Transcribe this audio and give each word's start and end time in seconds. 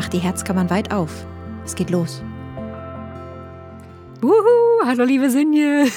Macht 0.00 0.14
die 0.14 0.18
Herzkammern 0.18 0.70
weit 0.70 0.92
auf. 0.94 1.26
Es 1.62 1.74
geht 1.74 1.90
los. 1.90 2.22
Wuhu, 4.22 4.86
hallo 4.86 5.04
liebe 5.04 5.28
Sinje. 5.28 5.88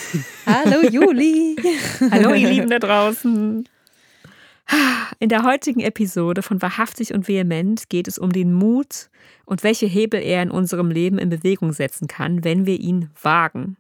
Hallo 0.46 0.86
Juli. 0.92 1.56
hallo 2.12 2.34
ihr 2.34 2.50
Lieben 2.50 2.70
da 2.70 2.80
draußen. 2.80 3.64
In 5.20 5.30
der 5.30 5.44
heutigen 5.44 5.80
Episode 5.80 6.42
von 6.42 6.62
Wahrhaftig 6.62 7.14
und 7.14 7.30
Vehement 7.30 7.88
geht 7.88 8.10
es 8.10 8.18
um 8.18 8.34
den 8.34 8.52
Mut 8.52 9.10
und 9.46 9.64
welche 9.64 9.86
Hebel 9.86 10.22
er 10.22 10.44
in 10.44 10.52
unserem 10.52 10.92
Leben 10.92 11.18
in 11.18 11.30
Bewegung 11.30 11.72
setzen 11.72 12.10
kann, 12.10 12.44
wenn 12.44 12.66
wir 12.66 12.82
ihn 12.82 13.10
wagen. 13.22 13.78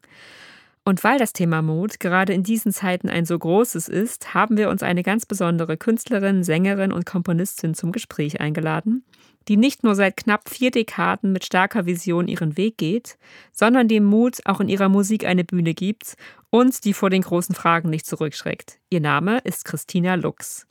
Und 0.85 1.03
weil 1.03 1.19
das 1.19 1.33
Thema 1.33 1.61
Mut 1.61 1.99
gerade 1.99 2.31
in 2.31 2.43
diesen 2.43 2.71
Zeiten 2.71 3.09
ein 3.09 3.25
so 3.25 3.37
großes 3.37 3.89
ist, 3.89 4.33
haben 4.33 4.55
wir 4.55 4.69
uns 4.69 4.83
eine 4.83 5.03
ganz 5.03 5.25
besondere 5.25 5.75
Künstlerin, 5.75 6.45
Sängerin 6.45 6.93
und 6.93 7.05
Komponistin 7.05 7.73
zum 7.73 7.91
Gespräch 7.91 8.39
eingeladen, 8.39 9.03
die 9.47 9.57
nicht 9.57 9.83
nur 9.83 9.95
seit 9.95 10.17
knapp 10.17 10.49
vier 10.49 10.71
Dekaden 10.71 11.31
mit 11.31 11.45
starker 11.45 11.85
Vision 11.85 12.27
ihren 12.27 12.57
Weg 12.57 12.77
geht, 12.77 13.17
sondern 13.51 13.87
dem 13.87 14.03
Mut 14.03 14.39
auch 14.45 14.59
in 14.59 14.69
ihrer 14.69 14.89
Musik 14.89 15.25
eine 15.25 15.43
Bühne 15.43 15.73
gibt 15.73 16.15
und 16.49 16.85
die 16.85 16.93
vor 16.93 17.09
den 17.09 17.21
großen 17.21 17.55
Fragen 17.55 17.89
nicht 17.89 18.05
zurückschreckt. 18.05 18.79
Ihr 18.89 19.01
Name 19.01 19.39
ist 19.39 19.65
Christina 19.65 20.15
Lux. 20.15 20.67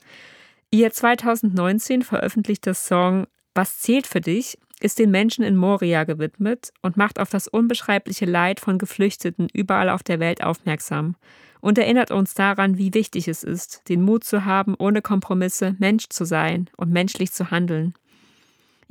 Ihr 0.71 0.91
2019 0.91 2.01
veröffentlichter 2.01 2.73
Song 2.73 3.27
Was 3.53 3.79
zählt 3.79 4.07
für 4.07 4.21
dich 4.21 4.57
ist 4.79 4.99
den 4.99 5.11
Menschen 5.11 5.43
in 5.43 5.55
Moria 5.55 6.03
gewidmet 6.03 6.73
und 6.81 6.97
macht 6.97 7.19
auf 7.19 7.29
das 7.29 7.47
unbeschreibliche 7.47 8.25
Leid 8.25 8.59
von 8.59 8.77
Geflüchteten 8.77 9.47
überall 9.53 9.89
auf 9.89 10.03
der 10.03 10.19
Welt 10.19 10.43
aufmerksam 10.43 11.15
und 11.61 11.77
erinnert 11.77 12.11
uns 12.11 12.33
daran, 12.33 12.77
wie 12.77 12.93
wichtig 12.93 13.29
es 13.29 13.43
ist, 13.43 13.87
den 13.87 14.01
Mut 14.01 14.25
zu 14.25 14.43
haben, 14.43 14.75
ohne 14.77 15.01
Kompromisse 15.01 15.75
Mensch 15.79 16.09
zu 16.09 16.25
sein 16.25 16.69
und 16.75 16.91
menschlich 16.91 17.31
zu 17.31 17.51
handeln. 17.51 17.93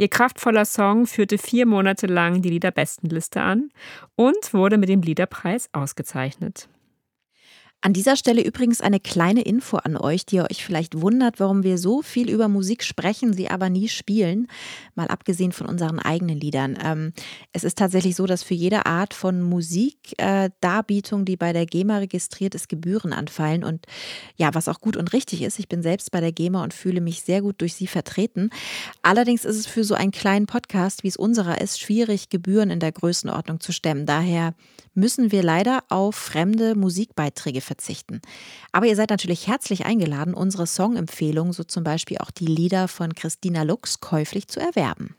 Ihr 0.03 0.09
kraftvoller 0.09 0.65
Song 0.65 1.07
führte 1.07 1.39
vier 1.39 1.65
Monate 1.65 2.09
lang 2.09 2.43
die 2.43 2.49
Liederbestenliste 2.49 3.41
an 3.41 3.69
und 4.17 4.53
wurde 4.53 4.77
mit 4.77 4.89
dem 4.89 5.01
Liederpreis 5.01 5.69
ausgezeichnet. 5.73 6.69
An 7.85 7.93
dieser 7.93 8.15
Stelle 8.15 8.45
übrigens 8.45 8.81
eine 8.81 9.01
kleine 9.01 9.43
Info 9.43 9.77
an 9.77 9.97
euch, 9.97 10.25
die 10.25 10.37
ihr 10.37 10.47
euch 10.49 10.65
vielleicht 10.65 11.01
wundert, 11.01 11.41
warum 11.41 11.65
wir 11.65 11.79
so 11.79 12.01
viel 12.01 12.31
über 12.31 12.47
Musik 12.47 12.85
sprechen, 12.85 13.33
sie 13.33 13.51
aber 13.51 13.71
nie 13.71 13.89
spielen, 13.89 14.47
mal 14.95 15.09
abgesehen 15.09 15.51
von 15.51 15.67
unseren 15.67 15.99
eigenen 15.99 16.39
Liedern. 16.39 16.79
Ähm, 16.81 17.13
es 17.53 17.65
ist 17.65 17.77
tatsächlich 17.77 18.15
so, 18.15 18.27
dass 18.27 18.45
für 18.45 18.55
jede 18.55 18.87
Art 18.87 19.15
von 19.15 19.43
Musikdarbietung, 19.43 21.23
äh, 21.23 21.25
die 21.25 21.37
bei 21.37 21.53
der 21.53 21.67
GEMA 21.67 21.99
registriert 21.99 22.55
ist, 22.55 22.69
Gebühren 22.69 23.13
anfallen. 23.13 23.65
Und 23.65 23.85
ja, 24.37 24.55
was 24.55 24.69
auch 24.69 24.81
gut 24.81 24.97
und 24.97 25.13
richtig 25.13 25.43
ist, 25.43 25.59
ich 25.59 25.69
bin 25.69 25.83
selbst 25.83 26.13
bei 26.13 26.21
der 26.21 26.31
GEMA 26.31 26.63
und 26.63 26.75
fühle 26.75 27.01
mich 27.01 27.23
sehr 27.23 27.43
gut 27.43 27.61
durch 27.61 27.75
sie 27.75 27.89
vertreten. 27.89 28.51
Allerdings 29.03 29.45
ist 29.45 29.57
es 29.57 29.67
für 29.67 29.83
so 29.83 29.97
einen 29.97 30.13
kleinen 30.13 30.47
Podcast, 30.47 31.03
wie 31.03 31.09
es 31.09 31.17
unserer 31.17 31.61
ist, 31.61 31.81
schwierig, 31.81 32.29
Gebühren 32.29 32.71
in 32.71 32.79
der 32.79 32.93
Größenordnung 32.93 33.59
zu 33.59 33.73
stemmen. 33.73 34.07
Daher 34.07 34.55
müssen 34.95 35.33
wir 35.33 35.43
leider 35.43 35.83
auf 35.89 36.15
fremde 36.15 36.77
Musikbeiträge 36.77 37.61
verzichten. 37.61 37.72
Aber 38.73 38.87
ihr 38.87 38.97
seid 38.97 39.11
natürlich 39.11 39.47
herzlich 39.47 39.87
eingeladen, 39.87 40.35
unsere 40.35 40.67
Songempfehlungen, 40.67 41.53
so 41.53 41.65
zum 41.65 41.85
Beispiel 41.85 42.19
auch 42.19 42.31
die 42.31 42.47
Lieder 42.47 42.89
von 42.89 43.15
Christina 43.15 43.63
Lux, 43.63 44.01
käuflich 44.01 44.49
zu 44.49 44.61
erwerben. 44.61 45.17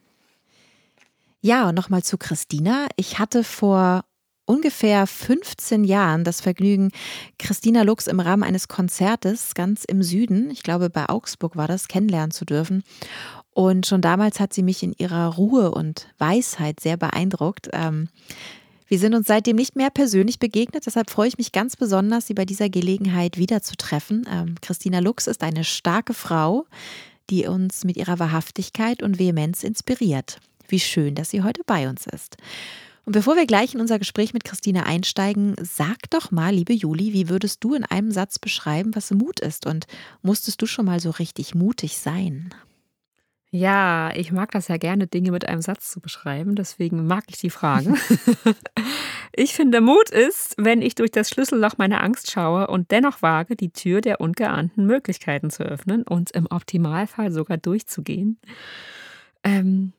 Ja, 1.41 1.69
und 1.69 1.75
nochmal 1.75 2.03
zu 2.03 2.17
Christina. 2.17 2.87
Ich 2.95 3.19
hatte 3.19 3.43
vor 3.43 4.05
ungefähr 4.45 5.07
15 5.07 5.83
Jahren 5.83 6.23
das 6.23 6.41
Vergnügen, 6.41 6.91
Christina 7.39 7.83
Lux 7.83 8.07
im 8.07 8.19
Rahmen 8.19 8.43
eines 8.43 8.67
Konzertes 8.67 9.53
ganz 9.53 9.83
im 9.83 10.03
Süden, 10.03 10.51
ich 10.51 10.63
glaube 10.63 10.89
bei 10.89 11.07
Augsburg 11.07 11.55
war 11.55 11.67
das, 11.67 11.87
kennenlernen 11.87 12.31
zu 12.31 12.45
dürfen. 12.45 12.83
Und 13.51 13.85
schon 13.85 14.01
damals 14.01 14.39
hat 14.39 14.51
sie 14.51 14.63
mich 14.63 14.81
in 14.83 14.93
ihrer 14.97 15.35
Ruhe 15.35 15.71
und 15.71 16.07
Weisheit 16.17 16.79
sehr 16.79 16.97
beeindruckt. 16.97 17.69
Ähm, 17.71 18.09
wir 18.93 18.99
sind 18.99 19.15
uns 19.15 19.25
seitdem 19.25 19.55
nicht 19.55 19.75
mehr 19.75 19.89
persönlich 19.89 20.37
begegnet, 20.37 20.85
deshalb 20.85 21.09
freue 21.09 21.27
ich 21.27 21.39
mich 21.39 21.51
ganz 21.51 21.75
besonders, 21.75 22.27
Sie 22.27 22.35
bei 22.35 22.45
dieser 22.45 22.69
Gelegenheit 22.69 23.39
wiederzutreffen. 23.39 24.27
Ähm, 24.31 24.53
Christina 24.61 24.99
Lux 24.99 25.25
ist 25.25 25.41
eine 25.41 25.63
starke 25.63 26.13
Frau, 26.13 26.67
die 27.31 27.47
uns 27.47 27.85
mit 27.85 27.97
ihrer 27.97 28.19
Wahrhaftigkeit 28.19 29.01
und 29.01 29.17
Vehemenz 29.17 29.63
inspiriert. 29.63 30.37
Wie 30.67 30.79
schön, 30.79 31.15
dass 31.15 31.31
sie 31.31 31.41
heute 31.41 31.63
bei 31.65 31.89
uns 31.89 32.05
ist. 32.05 32.37
Und 33.03 33.13
bevor 33.13 33.35
wir 33.35 33.47
gleich 33.47 33.73
in 33.73 33.81
unser 33.81 33.97
Gespräch 33.97 34.31
mit 34.31 34.43
Christina 34.43 34.83
einsteigen, 34.83 35.55
sag 35.59 36.11
doch 36.11 36.29
mal, 36.29 36.53
liebe 36.53 36.73
Juli, 36.73 37.13
wie 37.13 37.29
würdest 37.29 37.63
du 37.63 37.73
in 37.73 37.85
einem 37.85 38.11
Satz 38.11 38.37
beschreiben, 38.37 38.91
was 38.93 39.09
Mut 39.09 39.39
ist? 39.39 39.65
Und 39.65 39.87
musstest 40.21 40.61
du 40.61 40.67
schon 40.67 40.85
mal 40.85 40.99
so 40.99 41.09
richtig 41.09 41.55
mutig 41.55 41.97
sein? 41.97 42.53
Ja, 43.55 44.11
ich 44.15 44.31
mag 44.31 44.49
das 44.49 44.67
ja 44.67 44.77
gerne, 44.77 45.05
Dinge 45.05 45.29
mit 45.29 45.47
einem 45.47 45.61
Satz 45.61 45.91
zu 45.91 46.01
beschreiben. 46.01 46.55
Deswegen 46.55 47.05
mag 47.05 47.25
ich 47.27 47.37
die 47.37 47.51
Frage. 47.51 47.93
ich 49.31 49.53
finde, 49.53 49.79
Mut 49.79 50.09
ist, 50.09 50.55
wenn 50.57 50.81
ich 50.81 50.95
durch 50.95 51.11
das 51.11 51.29
Schlüsselloch 51.29 51.77
meiner 51.77 52.03
Angst 52.03 52.31
schaue 52.31 52.65
und 52.65 52.89
dennoch 52.89 53.21
wage, 53.21 53.55
die 53.55 53.69
Tür 53.69 54.01
der 54.01 54.19
ungeahnten 54.19 54.87
Möglichkeiten 54.87 55.51
zu 55.51 55.61
öffnen 55.61 56.01
und 56.01 56.31
im 56.31 56.47
Optimalfall 56.47 57.31
sogar 57.31 57.57
durchzugehen. 57.57 58.39
Ähm, 59.43 59.93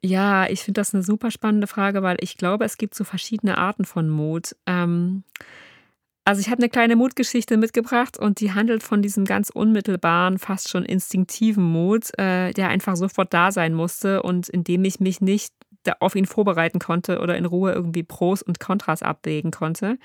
ja, 0.00 0.48
ich 0.48 0.60
finde 0.60 0.80
das 0.80 0.94
eine 0.94 1.02
super 1.02 1.32
spannende 1.32 1.66
Frage, 1.66 2.04
weil 2.04 2.18
ich 2.20 2.36
glaube, 2.36 2.64
es 2.64 2.78
gibt 2.78 2.94
so 2.94 3.02
verschiedene 3.02 3.58
Arten 3.58 3.84
von 3.84 4.08
Mut. 4.08 4.54
Ähm, 4.66 5.24
also 6.24 6.40
ich 6.40 6.48
habe 6.48 6.58
eine 6.58 6.68
kleine 6.68 6.96
Mutgeschichte 6.96 7.56
mitgebracht 7.56 8.18
und 8.18 8.40
die 8.40 8.52
handelt 8.52 8.82
von 8.82 9.02
diesem 9.02 9.24
ganz 9.24 9.50
unmittelbaren, 9.50 10.38
fast 10.38 10.68
schon 10.68 10.84
instinktiven 10.84 11.64
Mut, 11.64 12.16
äh, 12.18 12.52
der 12.52 12.68
einfach 12.68 12.96
sofort 12.96 13.34
da 13.34 13.50
sein 13.50 13.74
musste 13.74 14.22
und 14.22 14.48
in 14.48 14.62
dem 14.62 14.84
ich 14.84 15.00
mich 15.00 15.20
nicht 15.20 15.52
auf 15.98 16.14
ihn 16.14 16.26
vorbereiten 16.26 16.78
konnte 16.78 17.18
oder 17.20 17.36
in 17.36 17.44
Ruhe 17.44 17.72
irgendwie 17.72 18.04
Pros 18.04 18.42
und 18.42 18.60
Kontras 18.60 19.02
abwägen 19.02 19.50
konnte. 19.50 19.98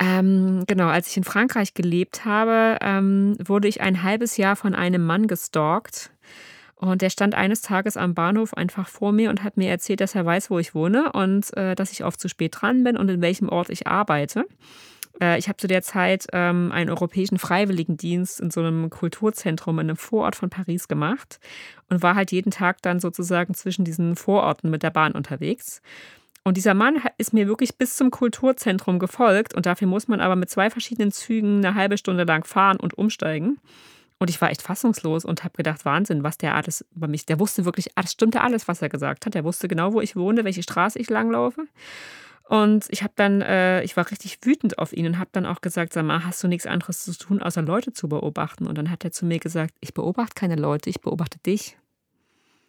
Ähm, 0.00 0.64
genau, 0.66 0.88
als 0.88 1.08
ich 1.08 1.16
in 1.16 1.24
Frankreich 1.24 1.74
gelebt 1.74 2.24
habe, 2.24 2.78
ähm, 2.80 3.36
wurde 3.44 3.68
ich 3.68 3.80
ein 3.80 4.02
halbes 4.02 4.36
Jahr 4.36 4.56
von 4.56 4.74
einem 4.74 5.04
Mann 5.04 5.26
gestalkt. 5.26 6.10
Und 6.76 7.02
der 7.02 7.10
stand 7.10 7.34
eines 7.34 7.60
Tages 7.60 7.96
am 7.96 8.14
Bahnhof 8.14 8.54
einfach 8.54 8.88
vor 8.88 9.10
mir 9.10 9.30
und 9.30 9.42
hat 9.42 9.56
mir 9.56 9.68
erzählt, 9.68 10.00
dass 10.00 10.14
er 10.14 10.24
weiß, 10.24 10.50
wo 10.50 10.60
ich 10.60 10.76
wohne 10.76 11.10
und 11.12 11.56
äh, 11.56 11.74
dass 11.74 11.90
ich 11.90 12.04
oft 12.04 12.20
zu 12.20 12.28
spät 12.28 12.54
dran 12.60 12.84
bin 12.84 12.96
und 12.96 13.08
in 13.08 13.20
welchem 13.20 13.48
Ort 13.48 13.70
ich 13.70 13.88
arbeite. 13.88 14.46
Äh, 15.20 15.38
ich 15.38 15.48
habe 15.48 15.56
zu 15.56 15.66
der 15.66 15.82
Zeit 15.82 16.26
ähm, 16.32 16.72
einen 16.72 16.90
europäischen 16.90 17.38
Freiwilligendienst 17.38 18.40
in 18.40 18.50
so 18.50 18.60
einem 18.60 18.90
Kulturzentrum 18.90 19.78
in 19.78 19.88
einem 19.88 19.96
Vorort 19.96 20.36
von 20.36 20.50
Paris 20.50 20.88
gemacht 20.88 21.40
und 21.88 22.02
war 22.02 22.14
halt 22.14 22.32
jeden 22.32 22.50
Tag 22.50 22.82
dann 22.82 23.00
sozusagen 23.00 23.54
zwischen 23.54 23.84
diesen 23.84 24.16
Vororten 24.16 24.70
mit 24.70 24.82
der 24.82 24.90
Bahn 24.90 25.12
unterwegs. 25.12 25.82
Und 26.44 26.56
dieser 26.56 26.74
Mann 26.74 27.02
ist 27.18 27.34
mir 27.34 27.46
wirklich 27.46 27.76
bis 27.76 27.96
zum 27.96 28.10
Kulturzentrum 28.10 28.98
gefolgt 28.98 29.54
und 29.54 29.66
dafür 29.66 29.86
muss 29.86 30.08
man 30.08 30.20
aber 30.20 30.36
mit 30.36 30.48
zwei 30.48 30.70
verschiedenen 30.70 31.12
Zügen 31.12 31.58
eine 31.58 31.74
halbe 31.74 31.98
Stunde 31.98 32.24
lang 32.24 32.44
fahren 32.44 32.78
und 32.78 32.96
umsteigen. 32.96 33.58
Und 34.18 34.30
ich 34.30 34.40
war 34.40 34.50
echt 34.50 34.62
fassungslos 34.62 35.24
und 35.24 35.44
habe 35.44 35.56
gedacht, 35.56 35.84
Wahnsinn, 35.84 36.24
was 36.24 36.38
der 36.38 36.54
alles 36.54 36.84
über 36.94 37.06
mich, 37.06 37.26
der 37.26 37.38
wusste 37.38 37.64
wirklich, 37.64 37.88
das 37.94 38.12
stimmte 38.12 38.40
alles, 38.40 38.66
was 38.66 38.82
er 38.82 38.88
gesagt 38.88 39.26
hat. 39.26 39.34
Der 39.34 39.44
wusste 39.44 39.68
genau, 39.68 39.92
wo 39.92 40.00
ich 40.00 40.16
wohne, 40.16 40.44
welche 40.44 40.62
Straße 40.62 40.98
ich 40.98 41.08
langlaufe. 41.08 41.66
Und 42.48 42.86
ich 42.88 43.02
habe 43.02 43.12
dann, 43.14 43.42
äh, 43.42 43.82
ich 43.82 43.94
war 43.98 44.10
richtig 44.10 44.38
wütend 44.42 44.78
auf 44.78 44.94
ihn 44.94 45.06
und 45.06 45.18
habe 45.18 45.28
dann 45.32 45.44
auch 45.44 45.60
gesagt, 45.60 45.92
sag 45.92 46.06
mal, 46.06 46.24
hast 46.24 46.42
du 46.42 46.48
nichts 46.48 46.66
anderes 46.66 47.04
zu 47.04 47.12
tun, 47.12 47.42
außer 47.42 47.60
Leute 47.60 47.92
zu 47.92 48.08
beobachten? 48.08 48.66
Und 48.66 48.78
dann 48.78 48.90
hat 48.90 49.04
er 49.04 49.12
zu 49.12 49.26
mir 49.26 49.38
gesagt, 49.38 49.74
ich 49.80 49.92
beobachte 49.92 50.32
keine 50.34 50.56
Leute, 50.56 50.88
ich 50.88 51.02
beobachte 51.02 51.38
dich. 51.40 51.76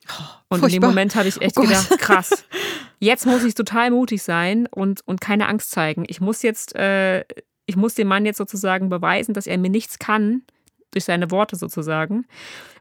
Oh, 0.10 0.56
und 0.56 0.64
in 0.66 0.70
dem 0.70 0.82
Moment 0.82 1.16
habe 1.16 1.30
ich 1.30 1.42
echt 1.42 1.58
oh 1.58 1.62
gedacht, 1.62 1.90
krass, 2.00 2.44
jetzt 3.00 3.26
muss 3.26 3.46
ich 3.46 3.56
total 3.56 3.90
mutig 3.92 4.22
sein 4.22 4.68
und, 4.68 5.00
und 5.08 5.22
keine 5.22 5.48
Angst 5.48 5.72
zeigen. 5.72 6.04
Ich 6.08 6.20
muss 6.20 6.42
jetzt, 6.42 6.76
äh, 6.76 7.24
ich 7.66 7.78
muss 7.78 7.96
dem 7.96 8.10
Mann 8.10 8.26
jetzt 8.26 8.38
sozusagen 8.38 8.90
beweisen, 8.90 9.34
dass 9.34 9.48
er 9.48 9.58
mir 9.58 9.70
nichts 9.70 9.98
kann, 9.98 10.42
durch 10.92 11.06
seine 11.06 11.32
Worte 11.32 11.56
sozusagen 11.56 12.26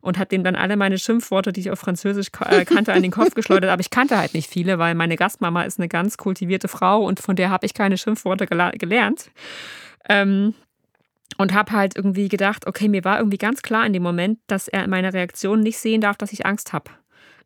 und 0.01 0.19
hat 0.19 0.33
dem 0.33 0.45
dann 0.45 0.57
alle 0.57 0.77
meine 0.77 0.99
Schimpfworte, 0.99 1.53
die 1.53 1.61
ich 1.61 1.71
auf 1.71 1.79
Französisch 1.79 2.29
äh, 2.49 2.65
kannte, 2.65 2.93
an 2.93 3.03
den 3.03 3.11
Kopf 3.11 3.35
geschleudert. 3.35 3.71
Aber 3.71 3.81
ich 3.81 3.91
kannte 3.91 4.17
halt 4.17 4.35
nicht 4.35 4.51
viele, 4.51 4.79
weil 4.79 4.95
meine 4.95 5.17
Gastmama 5.17 5.63
ist 5.63 5.79
eine 5.79 5.89
ganz 5.89 6.17
kultivierte 6.17 6.69
Frau 6.69 7.05
und 7.05 7.21
von 7.21 7.37
der 7.37 7.51
habe 7.51 7.67
ich 7.67 7.75
keine 7.75 7.99
Schimpfworte 7.99 8.47
gelernt. 8.47 9.31
Ähm, 10.09 10.55
und 11.37 11.53
habe 11.53 11.73
halt 11.73 11.95
irgendwie 11.95 12.29
gedacht, 12.29 12.67
okay, 12.67 12.89
mir 12.89 13.05
war 13.05 13.19
irgendwie 13.19 13.39
ganz 13.39 13.63
klar 13.63 13.87
in 13.87 13.93
dem 13.93 14.03
Moment, 14.03 14.39
dass 14.47 14.67
er 14.67 14.85
in 14.85 14.91
meiner 14.91 15.13
Reaktion 15.13 15.61
nicht 15.61 15.79
sehen 15.79 16.01
darf, 16.01 16.17
dass 16.17 16.33
ich 16.33 16.47
Angst 16.47 16.73
habe. 16.73 16.91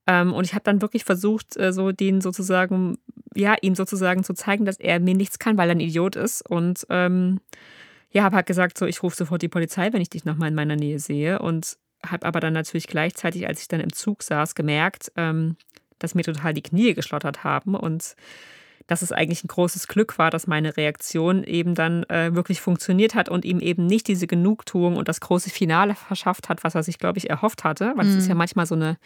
Ähm, 0.07 0.33
und 0.33 0.45
ich 0.45 0.55
habe 0.55 0.65
dann 0.65 0.83
wirklich 0.83 1.05
versucht, 1.05 1.57
äh, 1.57 1.73
so 1.73 1.93
den 1.93 2.21
sozusagen, 2.21 2.99
ja, 3.35 3.55
ihm 3.61 3.75
sozusagen 3.75 4.25
zu 4.25 4.35
zeigen, 4.35 4.65
dass 4.65 4.79
er 4.79 5.01
mir 5.01 5.15
nichts 5.15 5.39
kann, 5.39 5.57
weil 5.57 5.69
er 5.69 5.75
ein 5.75 5.81
Idiot 5.81 6.17
ist. 6.17 6.49
Und 6.49 6.87
ähm, 6.91 7.41
ja, 8.13 8.23
habe 8.23 8.37
halt 8.37 8.47
gesagt, 8.47 8.79
so, 8.79 8.87
ich 8.87 9.03
rufe 9.03 9.17
sofort 9.17 9.43
die 9.43 9.49
Polizei, 9.49 9.93
wenn 9.93 10.03
ich 10.03 10.11
dich 10.11 10.25
nochmal 10.25 10.49
in 10.49 10.55
meiner 10.55 10.77
Nähe 10.77 10.99
sehe. 10.99 11.39
Und 11.39 11.77
habe 12.05 12.27
aber 12.27 12.41
dann 12.41 12.53
natürlich 12.53 12.87
gleichzeitig, 12.87 13.47
als 13.47 13.63
ich 13.63 13.69
dann 13.69 13.81
im 13.81 13.93
Zug 13.93 14.23
saß, 14.23 14.55
gemerkt, 14.55 15.13
ähm, 15.17 15.57
dass 15.99 16.15
mir 16.15 16.23
total 16.23 16.53
die 16.53 16.63
Knie 16.63 16.95
geschlottert 16.95 17.45
haben 17.45 17.75
und 17.75 18.17
dass 18.89 19.03
es 19.03 19.13
eigentlich 19.13 19.45
ein 19.45 19.49
großes 19.49 19.87
Glück 19.87 20.19
war, 20.19 20.31
dass 20.31 20.49
meine 20.49 20.77
Reaktion 20.77 21.45
eben 21.45 21.75
dann 21.75 22.03
äh, 22.05 22.35
wirklich 22.35 22.61
funktioniert 22.61 23.15
hat 23.15 23.29
und 23.29 23.45
ihm 23.45 23.61
eben 23.61 23.87
nicht 23.87 24.09
diese 24.09 24.27
Genugtuung 24.27 24.97
und 24.97 25.09
das 25.09 25.21
große 25.21 25.51
Finale 25.51 25.95
verschafft 25.95 26.49
hat, 26.49 26.65
was 26.65 26.75
er 26.75 26.83
sich, 26.83 26.99
glaube 26.99 27.19
ich, 27.19 27.31
erhofft 27.31 27.63
hatte. 27.65 27.93
Weil 27.97 28.09
es 28.09 28.17
ist 28.17 28.27
ja 28.27 28.35
mhm. 28.35 28.39
manchmal 28.39 28.67
so 28.67 28.75
eine, 28.75 28.99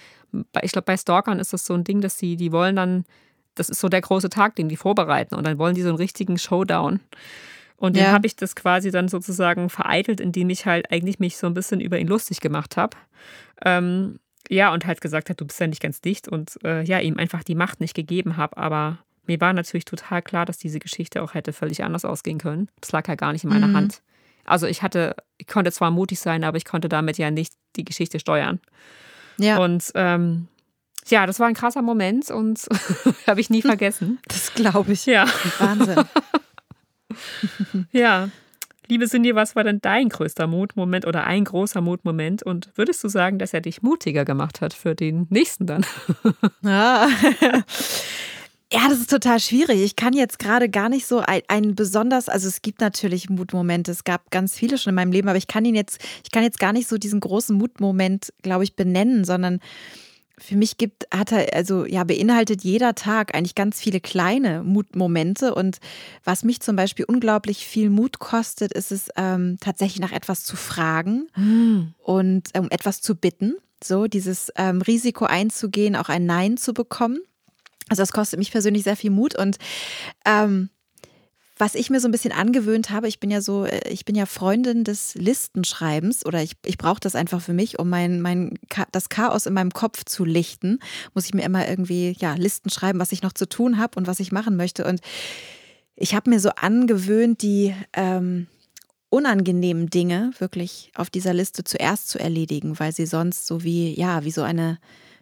ich 0.63 0.73
glaube, 0.73 0.87
bei 0.87 0.97
Stalkern 0.97 1.39
ist 1.39 1.53
das 1.53 1.67
so 1.67 1.75
ein 1.75 1.85
Ding, 1.85 2.01
dass 2.01 2.19
sie, 2.19 2.37
die 2.37 2.53
wollen 2.53 2.75
dann, 2.75 3.05
das 3.55 3.69
ist 3.69 3.81
so 3.81 3.89
der 3.89 4.01
große 4.01 4.31
Tag, 4.31 4.57
den 4.57 4.69
die 4.69 4.77
vorbereiten 4.77 5.35
und 5.35 5.47
dann 5.47 5.59
wollen 5.59 5.75
die 5.75 5.83
so 5.83 5.91
einen 5.91 5.99
richtigen 5.99 6.39
Showdown. 6.39 7.01
Und 7.77 7.97
ja. 7.97 8.05
den 8.05 8.13
habe 8.13 8.27
ich 8.27 8.37
das 8.37 8.57
quasi 8.57 8.91
dann 8.91 9.09
sozusagen 9.09 9.69
vereitelt, 9.69 10.21
indem 10.21 10.51
ich 10.51 10.67
halt 10.67 10.91
eigentlich 10.91 11.19
mich 11.19 11.37
so 11.37 11.47
ein 11.47 11.55
bisschen 11.55 11.81
über 11.81 11.99
ihn 11.99 12.09
lustig 12.09 12.41
gemacht 12.41 12.77
habe. 12.77 12.97
Ähm, 13.65 14.19
ja, 14.49 14.73
und 14.73 14.87
halt 14.87 15.01
gesagt 15.01 15.29
hat, 15.29 15.41
du 15.41 15.45
bist 15.45 15.61
ja 15.61 15.67
nicht 15.67 15.83
ganz 15.83 16.01
dicht 16.01 16.29
und 16.29 16.59
äh, 16.65 16.83
ja, 16.83 17.01
ihm 17.01 17.19
einfach 17.19 17.43
die 17.43 17.55
Macht 17.55 17.81
nicht 17.81 17.95
gegeben 17.95 18.37
habe. 18.37 18.57
Aber 18.57 18.99
mir 19.27 19.41
war 19.41 19.53
natürlich 19.53 19.85
total 19.85 20.23
klar, 20.23 20.47
dass 20.47 20.59
diese 20.59 20.79
Geschichte 20.79 21.23
auch 21.23 21.35
hätte 21.35 21.53
völlig 21.53 21.83
anders 21.83 22.05
ausgehen 22.05 22.39
können. 22.39 22.69
Das 22.81 22.93
lag 22.93 23.07
ja 23.09 23.15
gar 23.15 23.33
nicht 23.33 23.45
in 23.45 23.51
meiner 23.51 23.69
mhm. 23.69 23.77
Hand. 23.77 24.03
Also 24.45 24.67
ich 24.67 24.83
hatte, 24.83 25.17
ich 25.39 25.49
konnte 25.49 25.73
zwar 25.73 25.91
mutig 25.91 26.21
sein, 26.21 26.45
aber 26.45 26.57
ich 26.57 26.65
konnte 26.65 26.89
damit 26.89 27.19
ja 27.19 27.31
nicht 27.31 27.53
die 27.75 27.85
Geschichte 27.85 28.21
steuern. 28.21 28.61
Ja. 29.39 29.59
Und 29.59 29.91
ähm, 29.95 30.49
ja, 31.09 31.27
das 31.27 31.41
war 31.41 31.49
ein 31.49 31.55
krasser 31.55 31.83
Moment 31.83 32.31
und 32.31 32.61
habe 33.27 33.41
ich 33.41 33.51
nie 33.51 33.63
vergessen. 33.63 34.19
Das 34.29 34.55
glaube 34.55 34.93
ich. 34.93 35.07
Ja. 35.07 35.27
Wahnsinn. 35.59 36.05
ja. 37.93 38.31
Liebe 38.89 39.09
Cindy, 39.09 39.35
was 39.35 39.57
war 39.57 39.65
denn 39.65 39.81
dein 39.81 40.09
größter 40.09 40.47
Mutmoment 40.47 41.07
oder 41.07 41.25
ein 41.25 41.45
großer 41.45 41.81
Mutmoment? 41.81 42.45
Und 42.45 42.71
würdest 42.77 43.03
du 43.03 43.09
sagen, 43.09 43.39
dass 43.39 43.53
er 43.53 43.61
dich 43.61 43.83
mutiger 43.83 44.25
gemacht 44.25 44.61
hat 44.61 44.75
für 44.75 44.95
den 44.95 45.27
nächsten 45.29 45.67
dann? 45.67 45.85
Ja. 46.63 47.09
Ja, 48.73 48.89
das 48.89 48.99
ist 48.99 49.11
total 49.11 49.39
schwierig. 49.39 49.81
Ich 49.81 49.95
kann 49.95 50.13
jetzt 50.13 50.41
gerade 50.41 50.69
gar 50.69 50.89
nicht 50.89 51.07
so 51.07 51.21
ein, 51.21 51.43
ein, 51.47 51.77
besonders, 51.77 52.29
also 52.29 52.49
es 52.49 52.63
gibt 52.63 52.81
natürlich 52.81 53.31
Mutmomente, 53.31 53.93
es 53.93 54.03
gab 54.03 54.33
ganz 54.33 54.57
viele 54.57 54.77
schon 54.77 54.91
in 54.91 54.97
meinem 54.97 55.13
Leben, 55.13 55.29
aber 55.29 55.39
ich 55.39 55.47
kann 55.47 55.65
ihn 55.65 55.77
jetzt, 55.77 56.01
ich 56.25 56.33
kann 56.33 56.43
jetzt 56.43 56.59
gar 56.59 56.73
nicht 56.73 56.89
so 56.89 56.99
diesen 56.99 57.21
großen 57.21 57.57
Mutmoment, 57.57 58.33
glaube 58.43 58.65
ich, 58.65 58.75
benennen, 58.75 59.25
sondern 59.25 59.61
für 60.39 60.57
mich 60.57 60.77
gibt, 60.77 61.07
hat 61.13 61.33
er, 61.33 61.55
also 61.55 61.87
ja, 61.87 62.05
beinhaltet 62.05 62.63
jeder 62.63 62.95
Tag 62.95 63.35
eigentlich 63.35 63.55
ganz 63.55 63.81
viele 63.81 64.01
kleine 64.01 64.63
Mutmomente. 64.63 65.55
Und 65.55 65.79
was 66.25 66.45
mich 66.45 66.61
zum 66.61 66.77
Beispiel 66.77 67.07
unglaublich 67.07 67.67
viel 67.67 67.91
Mut 67.91 68.19
kostet, 68.19 68.73
ist 68.73 68.93
es 68.93 69.09
ähm, 69.17 69.57
tatsächlich 69.61 70.01
nach 70.01 70.13
etwas 70.13 70.45
zu 70.45 70.57
fragen 70.57 71.29
mhm. 71.37 71.95
und 71.99 72.51
um 72.57 72.65
ähm, 72.65 72.69
etwas 72.71 73.01
zu 73.01 73.15
bitten. 73.15 73.57
So, 73.83 74.07
dieses 74.07 74.51
ähm, 74.57 74.83
Risiko 74.83 75.27
einzugehen, 75.27 75.97
auch 75.97 76.09
ein 76.09 76.27
Nein 76.27 76.57
zu 76.57 76.75
bekommen. 76.75 77.19
Also 77.89 78.03
das 78.03 78.13
kostet 78.13 78.39
mich 78.39 78.51
persönlich 78.51 78.83
sehr 78.83 78.97
viel 78.97 79.11
Mut 79.11 79.39
und 79.39 79.59
ähm, 80.25 80.71
was 81.59 81.75
ich 81.75 81.89
mir 81.89 82.01
so 82.01 82.09
ein 82.09 82.13
bisschen 82.13 82.33
angewöhnt 82.33 82.91
habe, 82.91 83.09
ich 83.09 83.19
bin 83.19 83.31
ja 83.31 83.41
so, 83.41 83.65
äh, 83.65 83.89
ich 83.89 84.05
bin 84.05 84.15
ja 84.15 84.27
Freundin 84.27 84.85
des 84.85 85.15
Listenschreibens 85.15 86.27
oder 86.27 86.43
ich, 86.43 86.53
ich 86.65 86.77
brauche 86.77 87.01
das 87.01 87.15
einfach 87.15 87.41
für 87.41 87.55
mich, 87.55 87.79
um 87.79 87.89
mein, 87.89 88.21
mein, 88.21 88.59
das 88.93 89.09
Chaos 89.09 89.47
in 89.47 89.55
meinem 89.55 89.73
Kopf 89.73 90.05
zu 90.05 90.25
lichten, 90.25 90.81
muss 91.15 91.25
ich 91.25 91.35
mir 91.35 91.45
immer 91.45 91.67
irgendwie, 91.67 92.15
ja, 92.19 92.35
Listen 92.35 92.71
schreiben, 92.71 93.01
was 93.01 93.13
ich 93.13 93.23
noch 93.23 93.33
zu 93.33 93.49
tun 93.49 93.79
habe 93.79 93.99
und 93.99 94.07
was 94.07 94.21
ich 94.21 94.33
machen 94.33 94.57
möchte. 94.57 94.85
Und 94.85 95.01
ich 95.95 96.15
habe 96.15 96.29
mir 96.29 96.41
so 96.41 96.51
angewöhnt, 96.51 97.41
die 97.41 97.75
ähm, 97.95 98.49
unangenehmen 99.09 99.89
Dinge 99.89 100.33
wirklich 100.39 100.93
auf 100.95 101.09
dieser 101.09 101.33
Liste 101.33 101.65
zuerst 101.65 102.11
zu 102.11 102.19
erledigen, 102.19 102.79
weil 102.79 102.93
sie 102.93 103.07
sonst 103.07 103.47
so 103.47 103.65
wie, 103.65 103.99
ja, 103.99 104.25
wie 104.25 104.31
so 104.31 104.43
eine, 104.43 104.79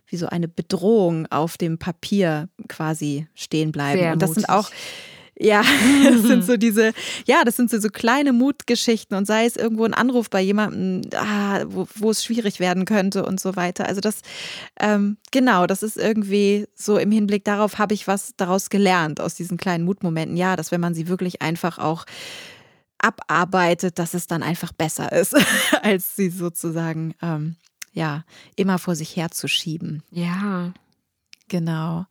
wie 0.08 0.16
so 0.16 0.26
eine 0.26 0.48
Bedrohung 0.48 1.26
auf 1.30 1.56
dem 1.58 1.78
Papier 1.78 2.48
quasi 2.68 3.28
stehen 3.36 3.70
bleiben. 3.70 4.00
Sehr 4.00 4.12
und 4.14 4.20
das 4.20 4.30
mutig. 4.30 4.46
sind 4.46 4.50
auch 4.50 4.70
ja, 5.38 5.62
das 6.04 6.22
sind 6.22 6.44
so 6.44 6.56
diese, 6.56 6.92
ja, 7.26 7.44
das 7.44 7.56
sind 7.56 7.70
so, 7.70 7.80
so 7.80 7.88
kleine 7.88 8.32
Mutgeschichten 8.32 9.16
und 9.16 9.26
sei 9.26 9.46
es 9.46 9.56
irgendwo 9.56 9.84
ein 9.84 9.94
Anruf 9.94 10.30
bei 10.30 10.40
jemandem, 10.40 11.10
ah, 11.14 11.64
wo, 11.66 11.86
wo 11.96 12.10
es 12.10 12.24
schwierig 12.24 12.60
werden 12.60 12.84
könnte 12.84 13.24
und 13.24 13.40
so 13.40 13.56
weiter. 13.56 13.86
Also 13.86 14.00
das, 14.00 14.20
ähm, 14.78 15.16
genau, 15.32 15.66
das 15.66 15.82
ist 15.82 15.96
irgendwie 15.96 16.66
so 16.74 16.98
im 16.98 17.10
Hinblick 17.10 17.44
darauf, 17.44 17.78
habe 17.78 17.94
ich 17.94 18.06
was 18.06 18.34
daraus 18.36 18.70
gelernt 18.70 19.20
aus 19.20 19.34
diesen 19.34 19.56
kleinen 19.56 19.84
Mutmomenten. 19.84 20.36
Ja, 20.36 20.56
dass 20.56 20.70
wenn 20.70 20.80
man 20.80 20.94
sie 20.94 21.08
wirklich 21.08 21.42
einfach 21.42 21.78
auch 21.78 22.04
abarbeitet, 22.98 23.98
dass 23.98 24.14
es 24.14 24.26
dann 24.26 24.42
einfach 24.42 24.72
besser 24.72 25.12
ist, 25.12 25.36
als 25.82 26.16
sie 26.16 26.30
sozusagen, 26.30 27.14
ähm, 27.20 27.56
ja, 27.92 28.24
immer 28.56 28.78
vor 28.78 28.96
sich 28.96 29.16
herzuschieben. 29.16 30.02
Ja. 30.10 30.72
Genau. 31.48 32.06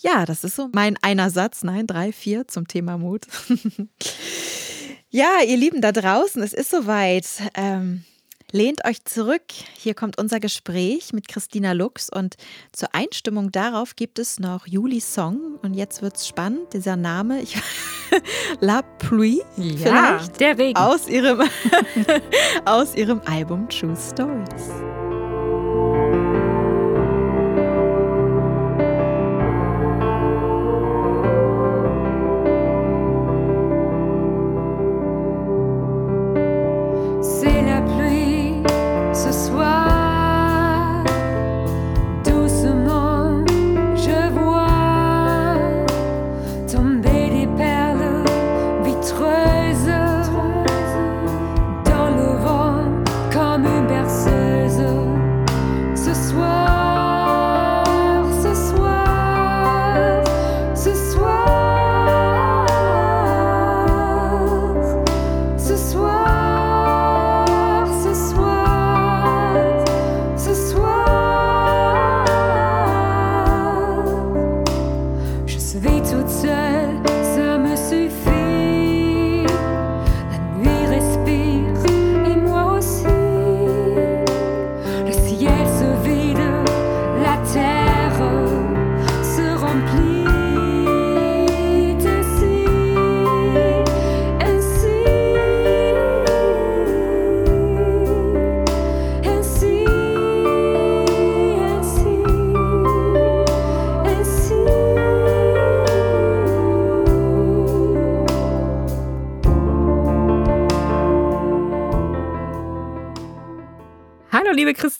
Ja, 0.00 0.24
das 0.24 0.44
ist 0.44 0.56
so 0.56 0.68
mein 0.72 0.96
einer 1.02 1.30
Satz. 1.30 1.64
Nein, 1.64 1.86
drei, 1.86 2.12
vier 2.12 2.46
zum 2.46 2.68
Thema 2.68 2.98
Mut. 2.98 3.26
ja, 5.10 5.40
ihr 5.46 5.56
Lieben 5.56 5.80
da 5.80 5.92
draußen, 5.92 6.42
es 6.42 6.52
ist 6.52 6.70
soweit. 6.70 7.26
Ähm, 7.54 8.04
lehnt 8.52 8.84
euch 8.86 9.04
zurück. 9.04 9.42
Hier 9.76 9.94
kommt 9.94 10.18
unser 10.18 10.40
Gespräch 10.40 11.12
mit 11.12 11.28
Christina 11.28 11.72
Lux 11.72 12.08
und 12.10 12.36
zur 12.72 12.94
Einstimmung 12.94 13.52
darauf 13.52 13.96
gibt 13.96 14.18
es 14.18 14.38
noch 14.38 14.66
Juli 14.66 15.00
Song 15.00 15.58
und 15.62 15.74
jetzt 15.74 16.02
wird 16.02 16.16
es 16.16 16.26
spannend. 16.26 16.72
Dieser 16.72 16.96
Name, 16.96 17.42
ich, 17.42 17.56
La 18.60 18.82
Pluie, 18.82 19.42
ja, 19.56 20.18
der 20.40 20.56
Regen 20.56 20.78
aus 20.78 21.08
ihrem 21.08 21.42
aus 22.64 22.94
ihrem 22.94 23.20
Album 23.26 23.68
True 23.68 23.96
Stories. 23.96 24.87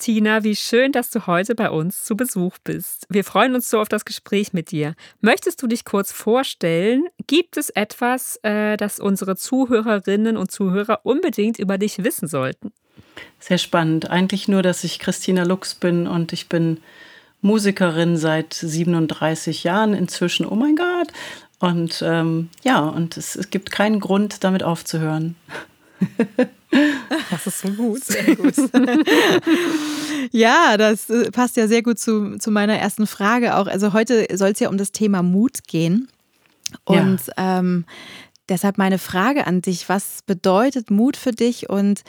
Tina, 0.09 0.43
wie 0.43 0.57
schön, 0.57 0.93
dass 0.93 1.11
du 1.11 1.27
heute 1.27 1.55
bei 1.55 1.69
uns 1.69 2.03
zu 2.03 2.17
Besuch 2.17 2.57
bist. 2.65 3.05
Wir 3.11 3.25
freuen 3.25 3.55
uns 3.55 3.69
so 3.69 3.79
auf 3.79 3.91
das 3.91 4.07
Gespräch 4.07 4.55
mit 4.55 4.71
dir. 4.71 4.95
Möchtest 5.21 5.63
du 5.63 5.67
dich 5.67 5.85
kurz 5.85 6.13
vorstellen? 6.13 7.05
Gibt 7.27 7.59
es 7.59 7.69
etwas, 7.69 8.41
äh, 8.43 8.79
das 8.79 9.01
unsere 9.01 9.37
Zuhörerinnen 9.37 10.39
und 10.39 10.51
Zuhörer 10.51 11.01
unbedingt 11.03 11.59
über 11.59 11.77
dich 11.77 12.03
wissen 12.05 12.27
sollten? 12.27 12.73
Sehr 13.39 13.59
spannend. 13.59 14.09
Eigentlich 14.09 14.49
nur, 14.49 14.63
dass 14.63 14.83
ich 14.83 14.99
Christina 14.99 15.43
Lux 15.43 15.75
bin 15.75 16.07
und 16.07 16.33
ich 16.33 16.49
bin 16.49 16.81
Musikerin 17.43 18.17
seit 18.17 18.55
37 18.55 19.63
Jahren 19.63 19.93
inzwischen. 19.93 20.47
Oh 20.47 20.55
mein 20.55 20.77
Gott. 20.77 21.09
Und 21.59 22.03
ähm, 22.03 22.49
ja, 22.63 22.81
und 22.81 23.19
es, 23.19 23.37
es 23.37 23.51
gibt 23.51 23.71
keinen 23.71 24.01
Grund, 24.01 24.43
damit 24.43 24.63
aufzuhören. 24.63 25.37
Das 27.31 27.47
ist 27.47 27.61
so 27.61 27.69
gut. 27.71 28.05
Sehr 28.05 28.37
gut. 28.37 28.55
ja, 30.33 30.77
das 30.77 31.09
äh, 31.09 31.31
passt 31.31 31.57
ja 31.57 31.67
sehr 31.67 31.83
gut 31.83 31.99
zu, 31.99 32.37
zu 32.39 32.51
meiner 32.51 32.77
ersten 32.77 33.07
Frage 33.07 33.57
auch. 33.57 33.67
Also 33.67 33.95
heute 33.95 34.27
soll 34.37 34.51
es 34.51 34.61
ja 34.61 34.69
um 34.69 34.77
das 34.77 34.93
Thema 34.93 35.23
Mut 35.23 35.67
gehen. 35.67 36.09
Und 36.85 37.21
ja. 37.37 37.59
ähm, 37.59 37.87
deshalb 38.49 38.77
meine 38.77 38.99
Frage 38.99 39.47
an 39.47 39.63
dich, 39.63 39.89
was 39.89 40.21
bedeutet 40.27 40.91
Mut 40.91 41.17
für 41.17 41.33
dich 41.33 41.71
und 41.71 42.03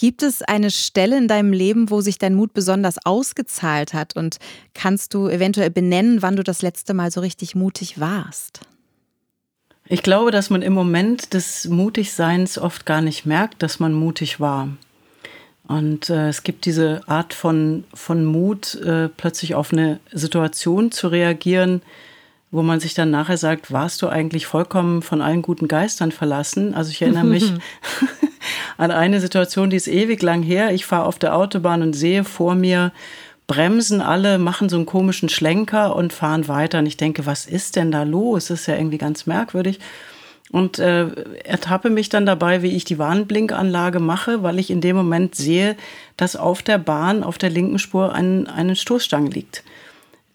Gibt 0.00 0.22
es 0.22 0.42
eine 0.42 0.70
Stelle 0.70 1.18
in 1.18 1.26
deinem 1.26 1.52
Leben, 1.52 1.90
wo 1.90 2.00
sich 2.00 2.18
dein 2.18 2.36
Mut 2.36 2.54
besonders 2.54 3.04
ausgezahlt 3.04 3.94
hat? 3.94 4.14
Und 4.14 4.36
kannst 4.72 5.12
du 5.12 5.26
eventuell 5.26 5.70
benennen, 5.70 6.22
wann 6.22 6.36
du 6.36 6.44
das 6.44 6.62
letzte 6.62 6.94
Mal 6.94 7.10
so 7.10 7.20
richtig 7.20 7.56
mutig 7.56 7.98
warst? 7.98 8.60
Ich 9.88 10.02
glaube, 10.02 10.30
dass 10.30 10.50
man 10.50 10.62
im 10.62 10.74
Moment 10.74 11.32
des 11.32 11.66
Mutigseins 11.66 12.58
oft 12.58 12.84
gar 12.84 13.00
nicht 13.00 13.24
merkt, 13.24 13.62
dass 13.62 13.80
man 13.80 13.94
mutig 13.94 14.38
war. 14.38 14.68
Und 15.66 16.10
äh, 16.10 16.28
es 16.28 16.42
gibt 16.42 16.66
diese 16.66 17.02
Art 17.06 17.34
von, 17.34 17.84
von 17.94 18.24
Mut, 18.24 18.74
äh, 18.76 19.08
plötzlich 19.08 19.54
auf 19.54 19.72
eine 19.72 20.00
Situation 20.12 20.92
zu 20.92 21.08
reagieren, 21.08 21.82
wo 22.50 22.62
man 22.62 22.80
sich 22.80 22.94
dann 22.94 23.10
nachher 23.10 23.36
sagt, 23.36 23.70
warst 23.70 24.00
du 24.00 24.08
eigentlich 24.08 24.46
vollkommen 24.46 25.02
von 25.02 25.20
allen 25.20 25.42
guten 25.42 25.68
Geistern 25.68 26.12
verlassen? 26.12 26.74
Also 26.74 26.90
ich 26.90 27.02
erinnere 27.02 27.24
mich 27.24 27.52
an 28.78 28.90
eine 28.90 29.20
Situation, 29.20 29.68
die 29.68 29.76
ist 29.76 29.88
ewig 29.88 30.22
lang 30.22 30.42
her. 30.42 30.72
Ich 30.72 30.86
fahre 30.86 31.04
auf 31.04 31.18
der 31.18 31.34
Autobahn 31.34 31.82
und 31.82 31.92
sehe 31.92 32.24
vor 32.24 32.54
mir 32.54 32.92
bremsen 33.48 34.00
alle, 34.00 34.38
machen 34.38 34.68
so 34.68 34.76
einen 34.76 34.86
komischen 34.86 35.28
Schlenker 35.28 35.96
und 35.96 36.12
fahren 36.12 36.46
weiter. 36.46 36.78
Und 36.78 36.86
ich 36.86 36.96
denke, 36.96 37.26
was 37.26 37.46
ist 37.46 37.74
denn 37.74 37.90
da 37.90 38.04
los? 38.04 38.46
Das 38.46 38.60
ist 38.60 38.66
ja 38.66 38.76
irgendwie 38.76 38.98
ganz 38.98 39.26
merkwürdig. 39.26 39.80
Und 40.50 40.78
äh, 40.78 41.08
ertappe 41.44 41.90
mich 41.90 42.08
dann 42.08 42.24
dabei, 42.24 42.62
wie 42.62 42.76
ich 42.76 42.84
die 42.84 42.98
Warnblinkanlage 42.98 44.00
mache, 44.00 44.42
weil 44.42 44.58
ich 44.58 44.70
in 44.70 44.80
dem 44.80 44.96
Moment 44.96 45.34
sehe, 45.34 45.76
dass 46.16 46.36
auf 46.36 46.62
der 46.62 46.78
Bahn, 46.78 47.22
auf 47.22 47.36
der 47.36 47.50
linken 47.50 47.78
Spur, 47.78 48.14
ein, 48.14 48.46
eine 48.46 48.76
Stoßstange 48.76 49.30
liegt, 49.30 49.62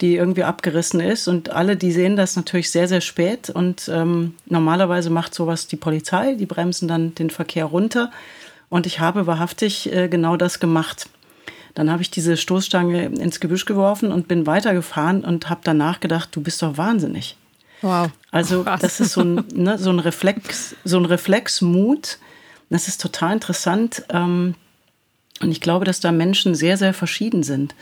die 0.02 0.16
irgendwie 0.16 0.44
abgerissen 0.44 1.00
ist. 1.00 1.28
Und 1.28 1.52
alle, 1.52 1.78
die 1.78 1.92
sehen 1.92 2.16
das 2.16 2.36
natürlich 2.36 2.72
sehr, 2.72 2.88
sehr 2.88 3.02
spät. 3.02 3.50
Und 3.50 3.90
ähm, 3.94 4.36
normalerweise 4.48 5.12
macht 5.12 5.36
sowas 5.36 5.68
die 5.68 5.78
Polizei, 5.78 6.34
die 6.34 6.48
bremsen 6.48 6.88
dann 6.88 7.16
den 7.16 7.30
Verkehr 7.30 7.66
runter. 7.66 8.12
Und 8.70 8.88
ich 8.88 9.00
habe 9.00 9.28
wahrhaftig 9.28 9.94
äh, 9.94 10.08
genau 10.10 10.36
das 10.36 10.60
gemacht. 10.60 11.10
Dann 11.74 11.90
habe 11.90 12.02
ich 12.02 12.12
diese 12.12 12.38
Stoßstange 12.38 13.06
ins 13.06 13.40
Gebüsch 13.40 13.66
geworfen 13.66 14.12
und 14.12 14.28
bin 14.28 14.46
weitergefahren 14.46 15.26
und 15.26 15.50
habe 15.50 15.62
danach 15.64 16.00
gedacht, 16.00 16.30
du 16.34 16.42
bist 16.42 16.62
doch 16.62 16.78
wahnsinnig. 16.78 17.36
Wow. 17.82 18.10
Also 18.32 18.64
Krass. 18.64 18.82
das 18.82 19.00
ist 19.00 19.14
so 19.14 19.22
ein, 19.22 19.44
ne, 19.54 19.78
so 19.78 19.90
ein 19.90 20.00
Reflex, 20.00 20.76
so 20.84 20.98
ein 20.98 21.06
Reflexmut. 21.06 22.20
Das 22.70 22.88
ist 22.88 23.02
total 23.02 23.34
interessant. 23.34 24.04
Ähm, 24.10 24.56
und 25.42 25.52
ich 25.52 25.62
glaube, 25.62 25.86
dass 25.86 26.00
da 26.00 26.12
Menschen 26.12 26.56
sehr, 26.56 26.78
sehr 26.78 26.94
verschieden 26.94 27.44
sind. 27.44 27.76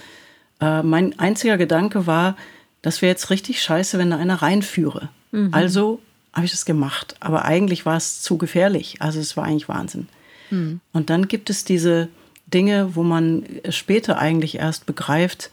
Äh, 0.59 0.83
mein 0.83 1.19
einziger 1.19 1.57
Gedanke 1.57 2.07
war, 2.07 2.35
das 2.81 3.01
wäre 3.01 3.11
jetzt 3.11 3.29
richtig 3.29 3.61
scheiße, 3.61 3.99
wenn 3.99 4.09
da 4.09 4.17
einer 4.17 4.41
reinführe. 4.41 5.09
Mhm. 5.31 5.49
Also 5.53 6.01
habe 6.33 6.45
ich 6.45 6.51
das 6.51 6.65
gemacht. 6.65 7.15
Aber 7.19 7.45
eigentlich 7.45 7.85
war 7.85 7.97
es 7.97 8.21
zu 8.21 8.37
gefährlich. 8.37 8.95
Also 8.99 9.19
es 9.19 9.37
war 9.37 9.43
eigentlich 9.43 9.69
Wahnsinn. 9.69 10.07
Mhm. 10.49 10.79
Und 10.93 11.09
dann 11.09 11.27
gibt 11.27 11.49
es 11.49 11.63
diese 11.65 12.09
Dinge, 12.53 12.95
wo 12.95 13.03
man 13.03 13.45
später 13.69 14.17
eigentlich 14.17 14.55
erst 14.55 14.85
begreift, 14.85 15.51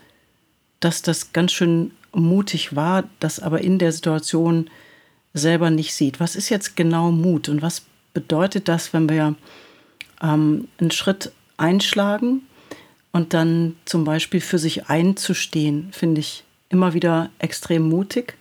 dass 0.81 1.03
das 1.03 1.33
ganz 1.33 1.53
schön 1.53 1.93
mutig 2.13 2.75
war, 2.75 3.05
das 3.21 3.41
aber 3.41 3.61
in 3.61 3.79
der 3.79 3.93
Situation 3.93 4.71
selber 5.35 5.71
nicht 5.71 5.95
sieht. 5.95 6.21
Was 6.21 6.37
ist 6.37 6.49
jetzt 6.49 6.77
genau 6.77 7.11
Mut 7.11 7.49
und 7.49 7.63
was 7.63 7.83
bedeutet 8.15 8.69
das, 8.69 8.93
wenn 8.93 9.09
wir 9.09 9.35
ähm, 10.23 10.69
einen 10.79 10.91
Schritt 10.91 11.33
einschlagen 11.57 12.43
und 13.13 13.35
dann 13.35 13.77
zum 13.85 14.05
Beispiel 14.05 14.41
für 14.41 14.59
sich 14.59 14.87
einzustehen, 14.87 15.91
finde 15.93 16.21
ich 16.21 16.45
immer 16.69 16.95
wieder 16.95 17.31
extrem 17.39 17.89
mutig, 17.89 18.37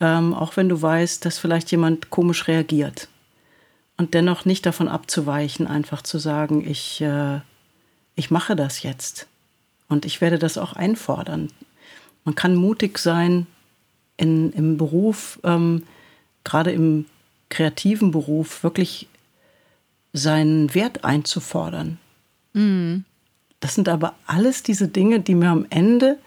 ähm, 0.00 0.34
auch 0.34 0.56
wenn 0.56 0.68
du 0.68 0.80
weißt, 0.80 1.24
dass 1.24 1.38
vielleicht 1.38 1.70
jemand 1.70 2.10
komisch 2.10 2.48
reagiert 2.48 3.08
und 3.96 4.14
dennoch 4.14 4.44
nicht 4.44 4.64
davon 4.64 4.88
abzuweichen, 4.88 5.66
einfach 5.66 6.02
zu 6.02 6.18
sagen, 6.18 6.66
ich 6.66 7.00
äh, 7.00 7.40
ich 8.20 8.30
mache 8.30 8.54
das 8.54 8.82
jetzt 8.82 9.26
und 9.88 10.04
ich 10.04 10.20
werde 10.20 10.38
das 10.38 10.58
auch 10.58 10.74
einfordern. 10.74 11.50
Man 12.24 12.34
kann 12.34 12.54
mutig 12.54 12.98
sein 12.98 13.46
in, 14.18 14.52
im 14.52 14.76
Beruf, 14.76 15.40
ähm, 15.42 15.84
gerade 16.44 16.70
im 16.70 17.06
kreativen 17.48 18.10
Beruf, 18.10 18.62
wirklich 18.62 19.08
seinen 20.12 20.74
Wert 20.74 21.02
einzufordern. 21.02 21.98
Mhm. 22.52 23.04
Das 23.60 23.74
sind 23.74 23.88
aber 23.88 24.14
alles 24.26 24.62
diese 24.62 24.88
Dinge, 24.88 25.20
die 25.20 25.34
mir 25.34 25.48
am 25.48 25.64
Ende 25.70 26.18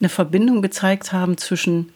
eine 0.00 0.08
Verbindung 0.08 0.62
gezeigt 0.62 1.12
haben 1.12 1.36
zwischen, 1.36 1.92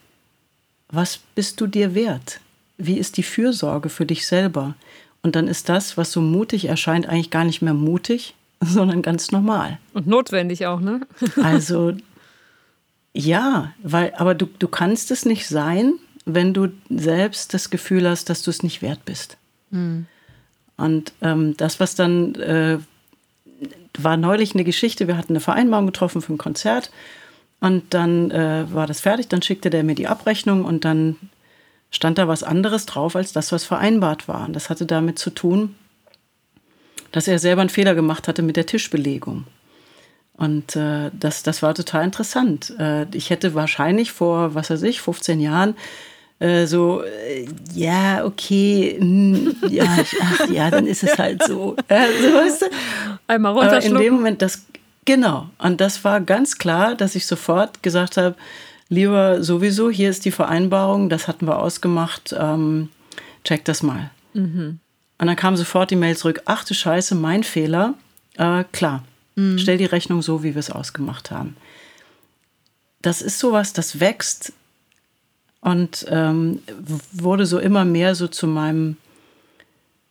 was 0.90 1.18
bist 1.34 1.62
du 1.62 1.66
dir 1.66 1.94
wert? 1.94 2.40
Wie 2.76 2.98
ist 2.98 3.16
die 3.16 3.22
Fürsorge 3.22 3.88
für 3.88 4.04
dich 4.04 4.26
selber? 4.26 4.74
Und 5.22 5.34
dann 5.34 5.48
ist 5.48 5.70
das, 5.70 5.96
was 5.96 6.12
so 6.12 6.20
mutig 6.20 6.66
erscheint, 6.66 7.06
eigentlich 7.06 7.30
gar 7.30 7.44
nicht 7.44 7.62
mehr 7.62 7.74
mutig, 7.74 8.34
sondern 8.66 9.02
ganz 9.02 9.32
normal. 9.32 9.78
Und 9.92 10.06
notwendig 10.06 10.66
auch, 10.66 10.80
ne? 10.80 11.00
also 11.42 11.92
ja, 13.12 13.72
weil, 13.82 14.14
aber 14.16 14.34
du, 14.34 14.46
du 14.58 14.68
kannst 14.68 15.10
es 15.10 15.26
nicht 15.26 15.46
sein, 15.46 15.94
wenn 16.24 16.54
du 16.54 16.68
selbst 16.88 17.52
das 17.52 17.70
Gefühl 17.70 18.08
hast, 18.08 18.30
dass 18.30 18.42
du 18.42 18.50
es 18.50 18.62
nicht 18.62 18.80
wert 18.80 19.04
bist. 19.04 19.36
Mhm. 19.70 20.06
Und 20.76 21.12
ähm, 21.20 21.56
das, 21.56 21.80
was 21.80 21.94
dann 21.94 22.34
äh, 22.36 22.78
war 23.98 24.16
neulich 24.16 24.54
eine 24.54 24.64
Geschichte, 24.64 25.08
wir 25.08 25.16
hatten 25.16 25.32
eine 25.32 25.40
Vereinbarung 25.40 25.86
getroffen 25.86 26.22
für 26.22 26.32
ein 26.32 26.38
Konzert 26.38 26.90
und 27.60 27.92
dann 27.92 28.30
äh, 28.30 28.64
war 28.72 28.86
das 28.86 29.00
fertig, 29.00 29.28
dann 29.28 29.42
schickte 29.42 29.68
der 29.68 29.82
mir 29.82 29.94
die 29.94 30.08
Abrechnung 30.08 30.64
und 30.64 30.84
dann 30.84 31.16
stand 31.90 32.16
da 32.18 32.26
was 32.26 32.42
anderes 32.42 32.86
drauf 32.86 33.14
als 33.14 33.32
das, 33.32 33.52
was 33.52 33.64
vereinbart 33.64 34.26
war. 34.26 34.46
Und 34.46 34.54
das 34.54 34.70
hatte 34.70 34.86
damit 34.86 35.18
zu 35.18 35.30
tun, 35.30 35.74
dass 37.12 37.28
er 37.28 37.38
selber 37.38 37.60
einen 37.60 37.70
Fehler 37.70 37.94
gemacht 37.94 38.28
hatte 38.28 38.42
mit 38.42 38.56
der 38.56 38.66
Tischbelegung. 38.66 39.44
Und 40.34 40.76
äh, 40.76 41.10
das, 41.18 41.42
das 41.42 41.62
war 41.62 41.74
total 41.74 42.04
interessant. 42.04 42.74
Äh, 42.78 43.06
ich 43.14 43.30
hätte 43.30 43.54
wahrscheinlich 43.54 44.12
vor, 44.12 44.54
was 44.54 44.70
weiß 44.70 44.82
ich, 44.82 45.00
15 45.00 45.40
Jahren 45.40 45.76
äh, 46.42 46.66
so, 46.66 47.04
äh, 47.04 47.46
ja, 47.72 48.24
okay, 48.24 48.96
mh, 48.98 49.38
hm, 49.38 49.56
ja, 49.70 49.84
ach, 50.20 50.50
ja, 50.50 50.70
dann 50.70 50.88
ist 50.88 51.04
es 51.04 51.16
halt 51.16 51.44
so. 51.44 51.76
so 51.88 52.34
weißt 52.34 52.62
du? 52.62 52.66
Einmal 53.28 53.52
runterschlucken. 53.52 53.96
in 53.98 54.02
dem 54.02 54.14
Moment, 54.14 54.42
das, 54.42 54.66
genau. 55.04 55.48
Und 55.58 55.80
das 55.80 56.02
war 56.02 56.20
ganz 56.20 56.58
klar, 56.58 56.96
dass 56.96 57.14
ich 57.14 57.26
sofort 57.26 57.84
gesagt 57.84 58.16
habe, 58.16 58.34
lieber 58.88 59.44
sowieso, 59.44 59.88
hier 59.88 60.10
ist 60.10 60.24
die 60.24 60.32
Vereinbarung, 60.32 61.08
das 61.08 61.28
hatten 61.28 61.46
wir 61.46 61.60
ausgemacht, 61.60 62.34
ähm, 62.36 62.88
check 63.44 63.64
das 63.64 63.84
mal. 63.84 64.10
Mhm. 64.34 64.80
Und 65.22 65.28
dann 65.28 65.36
kam 65.36 65.56
sofort 65.56 65.92
die 65.92 65.96
Mail 65.96 66.16
zurück, 66.16 66.42
ach 66.46 66.64
du 66.64 66.74
Scheiße, 66.74 67.14
mein 67.14 67.44
Fehler. 67.44 67.94
Äh, 68.38 68.64
klar, 68.72 69.04
mhm. 69.36 69.56
stell 69.56 69.78
die 69.78 69.84
Rechnung 69.84 70.20
so, 70.20 70.42
wie 70.42 70.56
wir 70.56 70.58
es 70.58 70.68
ausgemacht 70.68 71.30
haben. 71.30 71.56
Das 73.02 73.22
ist 73.22 73.38
sowas, 73.38 73.72
das 73.72 74.00
wächst 74.00 74.52
und 75.60 76.06
ähm, 76.08 76.60
wurde 77.12 77.46
so 77.46 77.60
immer 77.60 77.84
mehr 77.84 78.16
so 78.16 78.26
zu 78.26 78.48
meinem, 78.48 78.96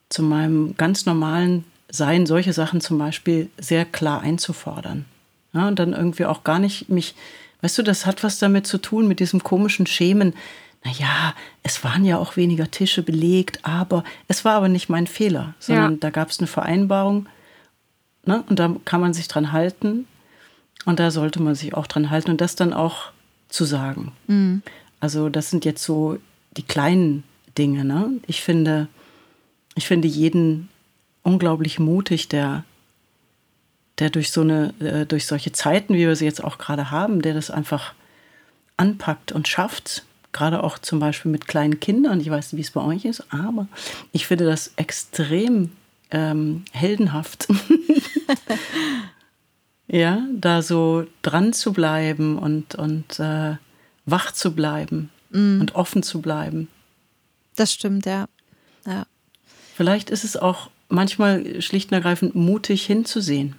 zu 0.08 0.24
meinem 0.24 0.78
ganz 0.78 1.06
normalen 1.06 1.66
Sein, 1.90 2.26
solche 2.26 2.54
Sachen 2.54 2.80
zum 2.80 2.98
Beispiel 2.98 3.50
sehr 3.58 3.84
klar 3.84 4.22
einzufordern. 4.22 5.04
Ja, 5.52 5.68
und 5.68 5.78
dann 5.78 5.92
irgendwie 5.92 6.24
auch 6.24 6.46
gar 6.46 6.60
nicht 6.60 6.88
mich, 6.88 7.16
weißt 7.60 7.80
du, 7.80 7.84
das 7.84 8.06
hat 8.06 8.24
was 8.24 8.40
damit 8.40 8.66
zu 8.66 8.78
tun, 8.78 9.10
mit 9.10 9.20
diesem 9.20 9.44
komischen 9.44 9.88
Schemen 9.88 10.36
naja, 10.84 11.36
es 11.64 11.84
waren 11.84 12.06
ja 12.06 12.18
auch 12.18 12.38
weniger 12.38 12.72
Tische 12.72 13.04
belegt, 13.04 13.60
aber 13.64 14.04
es 14.28 14.44
war 14.46 14.56
aber 14.56 14.70
nicht 14.70 14.90
mein 14.90 15.08
Fehler, 15.08 15.54
sondern 15.60 15.94
ja. 15.94 15.98
da 16.00 16.10
gab 16.10 16.30
es 16.30 16.40
eine 16.40 16.48
Vereinbarung 16.48 17.28
ne? 18.26 18.44
und 18.50 18.60
da 18.60 18.76
kann 18.86 19.02
man 19.02 19.14
sich 19.14 19.28
dran 19.28 19.52
halten 19.52 20.08
und 20.86 21.00
da 21.00 21.12
sollte 21.12 21.42
man 21.42 21.56
sich 21.56 21.76
auch 21.76 21.88
dran 21.88 22.10
halten 22.10 22.32
und 22.32 22.42
das 22.42 22.56
dann 22.56 22.74
auch 22.74 23.12
zu 23.50 23.66
sagen. 23.66 24.12
Mhm. 24.28 24.64
Also 25.00 25.30
das 25.30 25.50
sind 25.52 25.66
jetzt 25.66 25.84
so 25.84 26.18
die 26.58 26.64
kleinen 26.64 27.24
Dinge. 27.58 27.86
Ne? 27.86 28.14
Ich 28.26 28.42
finde, 28.42 28.88
ich 29.76 29.88
finde 29.88 30.08
jeden 30.08 30.70
unglaublich 31.24 31.80
mutig, 31.80 32.28
der 32.28 32.64
der 34.00 34.10
durch 34.10 34.32
so 34.32 34.42
eine, 34.42 34.74
äh, 34.80 35.06
durch 35.06 35.28
solche 35.28 35.52
Zeiten, 35.52 35.94
wie 35.94 36.08
wir 36.08 36.16
sie 36.16 36.26
jetzt 36.26 36.44
auch 36.44 36.58
gerade 36.58 36.90
haben, 36.90 37.22
der 37.22 37.36
das 37.36 37.52
einfach 37.52 37.94
anpackt 38.76 39.32
und 39.32 39.48
schafft, 39.48 40.06
gerade 40.34 40.64
auch 40.64 40.80
zum 40.80 41.00
Beispiel 41.00 41.32
mit 41.32 41.48
kleinen 41.48 41.80
Kindern. 41.80 42.20
Ich 42.20 42.30
weiß 42.30 42.54
nicht, 42.54 42.58
wie 42.58 42.66
es 42.66 42.72
bei 42.72 42.82
euch 42.82 43.06
ist, 43.06 43.24
aber 43.32 43.68
ich 44.12 44.28
finde 44.28 44.46
das 44.46 44.74
extrem 44.76 45.72
ähm, 46.12 46.64
heldenhaft. 46.72 47.48
Ja, 49.94 50.26
da 50.34 50.62
so 50.62 51.06
dran 51.22 51.52
zu 51.52 51.74
bleiben 51.74 52.38
und, 52.38 52.76
und 52.76 53.20
äh, 53.20 53.58
wach 54.06 54.32
zu 54.32 54.56
bleiben 54.56 55.10
mm. 55.32 55.60
und 55.60 55.76
offen 55.76 56.02
zu 56.02 56.22
bleiben. 56.22 56.70
Das 57.58 57.74
stimmt, 57.74 58.06
ja. 58.06 58.28
ja. 58.86 59.06
Vielleicht 59.76 60.10
ist 60.10 60.24
es 60.24 60.38
auch 60.38 60.70
manchmal 60.88 61.62
schlicht 61.62 61.92
und 61.92 61.96
ergreifend 61.96 62.36
mutig 62.36 62.86
hinzusehen. 62.86 63.56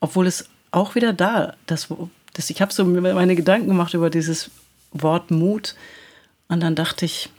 Obwohl 0.00 0.26
es 0.26 0.48
auch 0.72 0.96
wieder 0.96 1.12
da, 1.12 1.54
das, 1.66 1.86
das 2.32 2.50
ich 2.50 2.60
habe 2.60 2.72
so 2.72 2.84
meine 2.84 3.36
Gedanken 3.36 3.68
gemacht 3.68 3.94
über 3.94 4.10
dieses 4.10 4.50
Wort 4.92 5.30
Mut 5.30 5.74
und 6.48 6.60
dann 6.60 6.74
dachte 6.74 7.04
ich, 7.04 7.30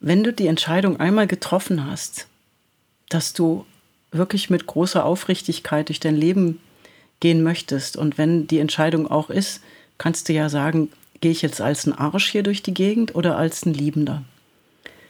wenn 0.00 0.22
du 0.22 0.32
die 0.32 0.46
Entscheidung 0.46 1.00
einmal 1.00 1.26
getroffen 1.26 1.86
hast, 1.86 2.26
dass 3.08 3.32
du 3.32 3.66
wirklich 4.10 4.50
mit 4.50 4.66
großer 4.66 5.04
Aufrichtigkeit 5.04 5.88
durch 5.88 6.00
dein 6.00 6.16
Leben 6.16 6.60
gehen 7.20 7.42
möchtest 7.42 7.96
und 7.96 8.18
wenn 8.18 8.46
die 8.46 8.58
Entscheidung 8.58 9.10
auch 9.10 9.30
ist, 9.30 9.62
kannst 9.98 10.28
du 10.28 10.32
ja 10.32 10.48
sagen, 10.48 10.90
gehe 11.20 11.32
ich 11.32 11.42
jetzt 11.42 11.60
als 11.60 11.86
ein 11.86 11.92
Arsch 11.92 12.30
hier 12.30 12.42
durch 12.42 12.62
die 12.62 12.74
Gegend 12.74 13.14
oder 13.14 13.36
als 13.36 13.66
ein 13.66 13.74
Liebender? 13.74 14.22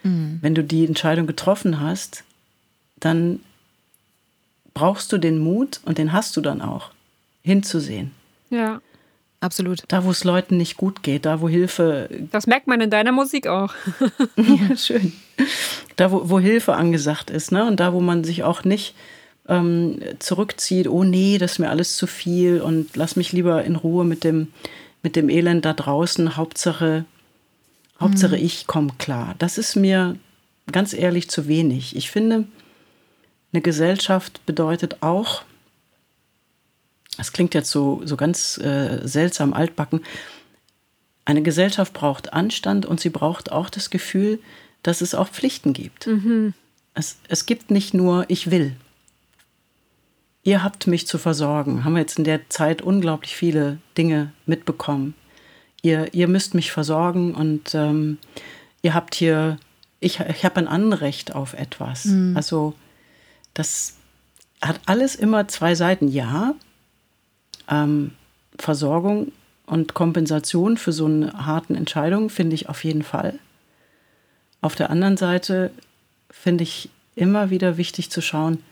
Mhm. 0.03 0.39
Wenn 0.41 0.55
du 0.55 0.65
die 0.65 0.87
Entscheidung 0.87 1.27
getroffen 1.27 1.81
hast, 1.81 2.25
dann 2.97 3.41
brauchst 4.75 5.13
du 5.13 5.19
den 5.19 5.39
Mut 5.39 5.81
und 5.85 5.99
den 5.99 6.13
hast 6.13 6.37
du 6.37 6.41
dann 6.41 6.63
auch, 6.63 6.91
hinzusehen. 7.43 8.13
Ja. 8.51 8.81
Absolut. 9.41 9.85
Da, 9.87 10.05
wo 10.05 10.11
es 10.11 10.25
Leuten 10.25 10.57
nicht 10.57 10.77
gut 10.77 11.03
geht, 11.03 11.25
da, 11.25 11.41
wo 11.41 11.49
Hilfe. 11.49 12.09
Das 12.33 12.47
merkt 12.49 12.67
man 12.67 12.81
in 12.81 12.91
deiner 12.91 13.13
Musik 13.13 13.47
auch. 13.47 13.73
ja, 14.37 14.77
schön. 14.77 15.13
Da, 15.97 16.11
wo, 16.11 16.29
wo 16.29 16.41
Hilfe 16.41 16.75
angesagt 16.75 17.31
ist, 17.31 17.53
ne? 17.53 17.65
Und 17.65 17.79
da, 17.79 17.93
wo 17.93 18.01
man 18.01 18.25
sich 18.25 18.43
auch 18.43 18.65
nicht 18.65 18.95
ähm, 19.49 20.01
zurückzieht, 20.19 20.89
oh 20.89 21.05
nee, 21.05 21.39
das 21.39 21.53
ist 21.53 21.59
mir 21.61 21.71
alles 21.71 21.97
zu 21.97 22.09
viel 22.09 22.61
und 22.61 22.97
lass 22.97 23.15
mich 23.15 23.33
lieber 23.33 23.65
in 23.65 23.77
Ruhe 23.77 24.05
mit 24.05 24.25
dem, 24.25 24.49
mit 25.05 25.15
dem 25.15 25.29
Elend 25.29 25.65
da 25.65 25.73
draußen. 25.73 26.37
Hauptsache, 26.37 27.05
Hauptsache 28.01 28.37
mhm. 28.37 28.45
ich 28.45 28.67
komme 28.67 28.91
klar. 28.99 29.37
Das 29.39 29.57
ist 29.57 29.77
mir 29.77 30.17
ganz 30.73 30.93
ehrlich 30.93 31.31
zu 31.31 31.47
wenig. 31.47 31.95
Ich 31.95 32.11
finde, 32.11 32.45
eine 33.53 33.63
Gesellschaft 33.63 34.45
bedeutet 34.47 34.97
auch, 35.01 35.43
das 37.19 37.33
klingt 37.33 37.53
jetzt 37.53 37.71
so, 37.71 38.01
so 38.05 38.17
ganz 38.17 38.57
äh, 38.59 39.01
seltsam 39.07 39.53
altbacken, 39.53 40.01
eine 41.27 41.43
Gesellschaft 41.43 41.93
braucht 41.93 42.33
Anstand 42.33 42.87
und 42.87 43.01
sie 43.01 43.11
braucht 43.11 43.53
auch 43.53 43.69
das 43.69 43.91
Gefühl, 43.91 44.39
dass 44.83 45.03
es 45.03 45.15
auch 45.15 45.29
Pflichten 45.29 45.75
gibt. 45.75 46.07
Mhm. 46.07 46.55
Es, 46.95 47.19
es 47.29 47.45
gibt 47.45 47.71
nicht 47.71 47.93
nur, 47.93 48.25
ich 48.29 48.51
will. 48.51 48.75
Ihr 50.43 50.63
habt 50.63 50.87
mich 50.87 51.07
zu 51.07 51.19
versorgen. 51.19 51.85
Haben 51.85 51.93
wir 51.95 52.01
jetzt 52.01 52.17
in 52.17 52.25
der 52.25 52.49
Zeit 52.49 52.81
unglaublich 52.81 53.37
viele 53.37 53.77
Dinge 53.99 54.33
mitbekommen. 54.47 55.13
Ihr, 55.83 56.15
ihr 56.15 56.29
müsst 56.29 56.55
mich 56.55 56.73
versorgen 56.73 57.35
und 57.35 57.75
ähm, 57.75 58.17
ihr 58.81 58.95
habt 58.95 59.15
hier, 59.15 59.59
ich, 60.01 60.21
ich 60.21 60.45
habe 60.47 60.57
ein 60.57 60.69
Anrecht 60.69 61.35
auf 61.35 61.53
etwas. 61.53 62.07
Mhm. 62.07 62.37
Also 62.37 62.73
das 63.53 63.97
hat 64.63 64.81
alles 64.87 65.15
immer 65.15 65.47
zwei 65.49 65.75
Seiten. 65.75 66.09
Ja, 66.09 66.55
ähm, 67.69 68.13
Versorgung 68.59 69.33
und 69.67 69.95
Kompensation 69.95 70.77
für 70.77 70.93
so 70.93 71.07
eine 71.07 71.33
harten 71.47 71.75
Entscheidung 71.75 72.31
finde 72.31 72.55
ich 72.55 72.69
auf 72.69 72.85
jeden 72.85 73.03
Fall. 73.03 73.39
Auf 74.61 74.75
der 74.75 74.91
anderen 74.91 75.17
Seite 75.17 75.71
finde 76.31 76.65
ich 76.65 76.91
immer 77.15 77.51
wieder 77.51 77.77
wichtig 77.77 78.11
zu 78.11 78.21
schauen, 78.21 78.63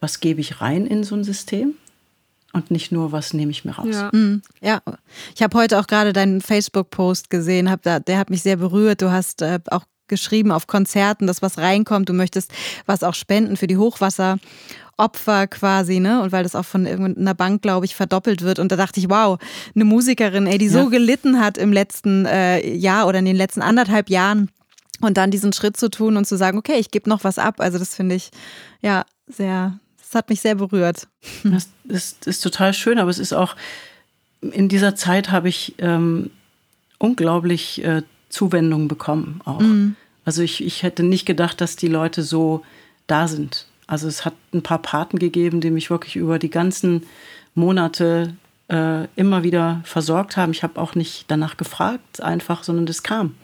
was 0.00 0.20
gebe 0.20 0.40
ich 0.40 0.60
rein 0.60 0.86
in 0.86 1.04
so 1.04 1.14
ein 1.14 1.24
System 1.24 1.74
und 2.52 2.70
nicht 2.70 2.92
nur, 2.92 3.10
was 3.12 3.34
nehme 3.34 3.50
ich 3.50 3.64
mir 3.64 3.72
raus. 3.72 3.88
Ja, 3.90 4.10
mhm. 4.12 4.42
ja. 4.60 4.80
ich 5.34 5.42
habe 5.42 5.58
heute 5.58 5.78
auch 5.78 5.86
gerade 5.86 6.12
deinen 6.12 6.40
Facebook-Post 6.40 7.28
gesehen, 7.28 7.70
hab 7.70 7.82
da, 7.82 7.98
der 7.98 8.18
hat 8.18 8.30
mich 8.30 8.42
sehr 8.42 8.56
berührt. 8.56 9.02
Du 9.02 9.10
hast 9.10 9.42
äh, 9.42 9.58
auch 9.70 9.84
geschrieben 10.06 10.52
auf 10.52 10.66
Konzerten, 10.66 11.26
dass 11.26 11.42
was 11.42 11.58
reinkommt. 11.58 12.08
Du 12.08 12.12
möchtest 12.12 12.52
was 12.86 13.02
auch 13.02 13.14
spenden 13.14 13.56
für 13.56 13.66
die 13.66 13.76
Hochwasseropfer 14.98 15.46
quasi, 15.46 16.00
ne? 16.00 16.22
Und 16.22 16.32
weil 16.32 16.42
das 16.42 16.54
auch 16.54 16.64
von 16.64 16.86
irgendeiner 16.86 17.34
Bank, 17.34 17.62
glaube 17.62 17.86
ich, 17.86 17.94
verdoppelt 17.94 18.42
wird. 18.42 18.58
Und 18.58 18.72
da 18.72 18.76
dachte 18.76 19.00
ich, 19.00 19.08
wow, 19.08 19.38
eine 19.74 19.84
Musikerin, 19.84 20.46
ey, 20.46 20.58
die 20.58 20.66
ja. 20.66 20.72
so 20.72 20.90
gelitten 20.90 21.40
hat 21.40 21.58
im 21.58 21.72
letzten 21.72 22.26
äh, 22.26 22.74
Jahr 22.74 23.06
oder 23.06 23.18
in 23.18 23.24
den 23.24 23.36
letzten 23.36 23.62
anderthalb 23.62 24.10
Jahren. 24.10 24.50
Und 25.00 25.16
dann 25.16 25.30
diesen 25.30 25.52
Schritt 25.52 25.76
zu 25.76 25.90
tun 25.90 26.16
und 26.16 26.26
zu 26.26 26.36
sagen, 26.36 26.56
okay, 26.56 26.78
ich 26.78 26.90
gebe 26.90 27.10
noch 27.10 27.24
was 27.24 27.38
ab. 27.38 27.56
Also 27.58 27.78
das 27.78 27.94
finde 27.94 28.14
ich 28.14 28.30
ja 28.80 29.04
sehr, 29.26 29.78
das 29.98 30.14
hat 30.14 30.30
mich 30.30 30.40
sehr 30.40 30.54
berührt. 30.54 31.08
Das 31.44 31.68
ist, 31.84 32.26
ist 32.26 32.40
total 32.40 32.72
schön, 32.72 32.98
aber 32.98 33.10
es 33.10 33.18
ist 33.18 33.32
auch, 33.32 33.56
in 34.40 34.68
dieser 34.68 34.94
Zeit 34.94 35.30
habe 35.30 35.48
ich 35.48 35.74
ähm, 35.78 36.30
unglaublich 36.98 37.84
äh, 37.84 38.02
Zuwendung 38.28 38.88
bekommen 38.88 39.40
auch. 39.44 39.60
Mhm. 39.60 39.96
Also 40.24 40.42
ich, 40.42 40.64
ich 40.64 40.82
hätte 40.82 41.02
nicht 41.02 41.26
gedacht, 41.26 41.60
dass 41.60 41.76
die 41.76 41.88
Leute 41.88 42.22
so 42.22 42.64
da 43.06 43.28
sind. 43.28 43.66
Also 43.86 44.08
es 44.08 44.24
hat 44.24 44.34
ein 44.52 44.62
paar 44.62 44.80
Paten 44.80 45.18
gegeben, 45.18 45.60
die 45.60 45.70
mich 45.70 45.90
wirklich 45.90 46.16
über 46.16 46.38
die 46.38 46.50
ganzen 46.50 47.04
Monate 47.54 48.34
äh, 48.68 49.06
immer 49.16 49.42
wieder 49.42 49.82
versorgt 49.84 50.36
haben. 50.36 50.52
Ich 50.52 50.62
habe 50.62 50.80
auch 50.80 50.94
nicht 50.94 51.26
danach 51.28 51.56
gefragt, 51.56 52.22
einfach, 52.22 52.64
sondern 52.64 52.86
das 52.86 53.02
kam. 53.02 53.34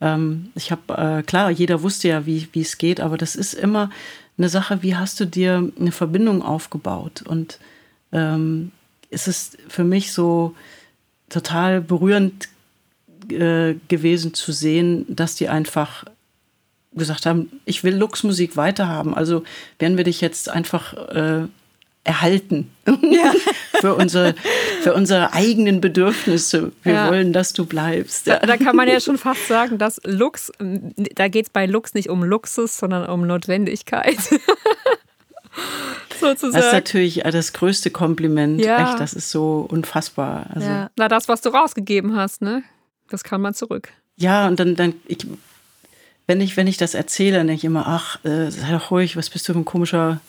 Ähm, 0.00 0.50
ich 0.54 0.70
habe, 0.70 1.18
äh, 1.18 1.22
klar, 1.22 1.50
jeder 1.50 1.82
wusste 1.82 2.08
ja, 2.08 2.26
wie 2.26 2.48
es 2.54 2.78
geht, 2.78 3.00
aber 3.00 3.16
das 3.16 3.36
ist 3.36 3.54
immer 3.54 3.90
eine 4.38 4.48
Sache, 4.48 4.82
wie 4.82 4.96
hast 4.96 5.20
du 5.20 5.26
dir 5.26 5.70
eine 5.78 5.92
Verbindung 5.92 6.42
aufgebaut? 6.42 7.22
Und 7.22 7.58
ähm, 8.12 8.70
es 9.10 9.28
ist 9.28 9.58
für 9.68 9.84
mich 9.84 10.12
so 10.12 10.54
total 11.28 11.80
berührend 11.80 12.48
äh, 13.30 13.74
gewesen 13.88 14.34
zu 14.34 14.52
sehen, 14.52 15.04
dass 15.08 15.34
die 15.34 15.48
einfach 15.48 16.04
gesagt 16.92 17.26
haben, 17.26 17.60
ich 17.64 17.84
will 17.84 17.94
Luxmusik 17.94 18.56
weiterhaben. 18.56 19.14
Also 19.14 19.44
werden 19.78 19.96
wir 19.96 20.04
dich 20.04 20.20
jetzt 20.20 20.48
einfach 20.48 20.94
äh, 20.94 21.46
erhalten 22.08 22.70
ja. 23.02 23.32
für, 23.80 23.94
unsere, 23.94 24.34
für 24.82 24.94
unsere 24.94 25.34
eigenen 25.34 25.80
Bedürfnisse. 25.80 26.72
Wir 26.82 26.94
ja. 26.94 27.10
wollen, 27.10 27.32
dass 27.32 27.52
du 27.52 27.66
bleibst. 27.66 28.26
Da, 28.26 28.38
da, 28.38 28.56
kann 28.56 28.74
man 28.74 28.88
ja 28.88 28.98
schon 29.00 29.18
fast 29.18 29.46
sagen, 29.46 29.78
dass 29.78 30.00
Lux, 30.04 30.50
da 30.58 31.28
geht 31.28 31.46
es 31.46 31.50
bei 31.50 31.66
Lux 31.66 31.94
nicht 31.94 32.08
um 32.08 32.24
Luxus, 32.24 32.78
sondern 32.78 33.08
um 33.08 33.26
Notwendigkeit. 33.26 34.18
Sozusagen. 34.18 34.48
Das 36.20 36.42
ist 36.42 36.72
natürlich 36.72 37.22
das 37.22 37.52
größte 37.52 37.90
Kompliment. 37.90 38.60
Ja. 38.64 38.90
Echt, 38.90 39.00
das 39.00 39.12
ist 39.12 39.30
so 39.30 39.66
unfassbar. 39.68 40.46
Also. 40.52 40.66
Ja. 40.66 40.90
Na, 40.96 41.08
das, 41.08 41.28
was 41.28 41.42
du 41.42 41.50
rausgegeben 41.50 42.16
hast, 42.16 42.42
ne? 42.42 42.64
Das 43.08 43.22
kann 43.22 43.40
man 43.40 43.54
zurück. 43.54 43.90
Ja, 44.16 44.48
und 44.48 44.58
dann, 44.58 44.74
dann 44.74 44.94
ich, 45.06 45.18
wenn, 46.28 46.40
ich, 46.40 46.56
wenn 46.56 46.68
ich 46.68 46.76
das 46.76 46.94
erzähle, 46.94 47.38
dann 47.38 47.48
denke 47.48 47.60
ich 47.60 47.64
immer, 47.64 47.88
ach, 47.88 48.24
äh, 48.24 48.50
sei 48.50 48.70
doch 48.70 48.92
ruhig, 48.92 49.16
was 49.16 49.30
bist 49.30 49.48
du 49.48 49.54
für 49.54 49.58
ein 49.58 49.64
komischer, 49.64 50.20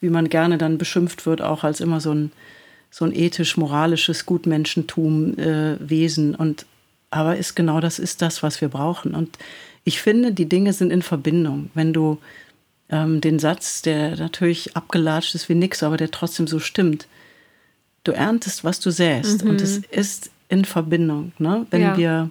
wie 0.00 0.10
man 0.10 0.28
gerne 0.28 0.58
dann 0.58 0.76
beschimpft 0.76 1.24
wird, 1.24 1.40
auch 1.40 1.64
als 1.64 1.80
immer 1.80 2.00
so 2.00 2.12
ein, 2.12 2.32
so 2.90 3.04
ein 3.04 3.14
ethisch-moralisches 3.14 4.26
Gutmenschentum-Wesen. 4.26 6.34
Äh, 6.34 6.36
und 6.36 6.66
aber 7.10 7.36
ist 7.36 7.54
genau 7.54 7.78
das 7.80 8.00
ist 8.00 8.22
das, 8.22 8.42
was 8.42 8.60
wir 8.60 8.68
brauchen. 8.68 9.14
Und 9.14 9.38
ich 9.84 10.02
finde, 10.02 10.32
die 10.32 10.48
Dinge 10.48 10.72
sind 10.72 10.90
in 10.90 11.02
Verbindung. 11.02 11.70
Wenn 11.74 11.92
du 11.92 12.18
ähm, 12.90 13.20
den 13.20 13.38
Satz, 13.38 13.82
der 13.82 14.16
natürlich 14.16 14.76
abgelatscht 14.76 15.36
ist 15.36 15.48
wie 15.48 15.54
nix, 15.54 15.84
aber 15.84 15.96
der 15.96 16.10
trotzdem 16.10 16.48
so 16.48 16.58
stimmt, 16.58 17.06
du 18.02 18.10
erntest, 18.10 18.64
was 18.64 18.80
du 18.80 18.90
säst. 18.90 19.44
Mhm. 19.44 19.50
Und 19.50 19.60
es 19.60 19.78
ist 19.78 20.32
in 20.48 20.64
Verbindung. 20.64 21.30
Ne? 21.38 21.66
Wenn 21.70 21.82
ja. 21.82 21.96
wir, 21.96 22.30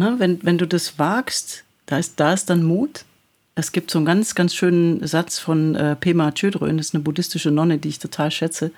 ne, 0.00 0.16
wenn, 0.18 0.42
wenn 0.42 0.58
du 0.58 0.66
das 0.66 0.98
wagst, 0.98 1.64
da 1.86 1.98
ist, 1.98 2.18
da 2.18 2.32
ist 2.32 2.50
dann 2.50 2.64
Mut. 2.64 3.04
Es 3.54 3.72
gibt 3.72 3.90
so 3.90 3.98
einen 3.98 4.06
ganz, 4.06 4.34
ganz 4.34 4.54
schönen 4.54 5.06
Satz 5.06 5.38
von 5.38 5.74
äh, 5.74 5.94
Pema 5.94 6.32
Chodron, 6.32 6.76
das 6.78 6.88
ist 6.88 6.94
eine 6.94 7.04
buddhistische 7.04 7.50
Nonne, 7.50 7.78
die 7.78 7.88
ich 7.88 7.98
total 7.98 8.30
schätze. 8.30 8.72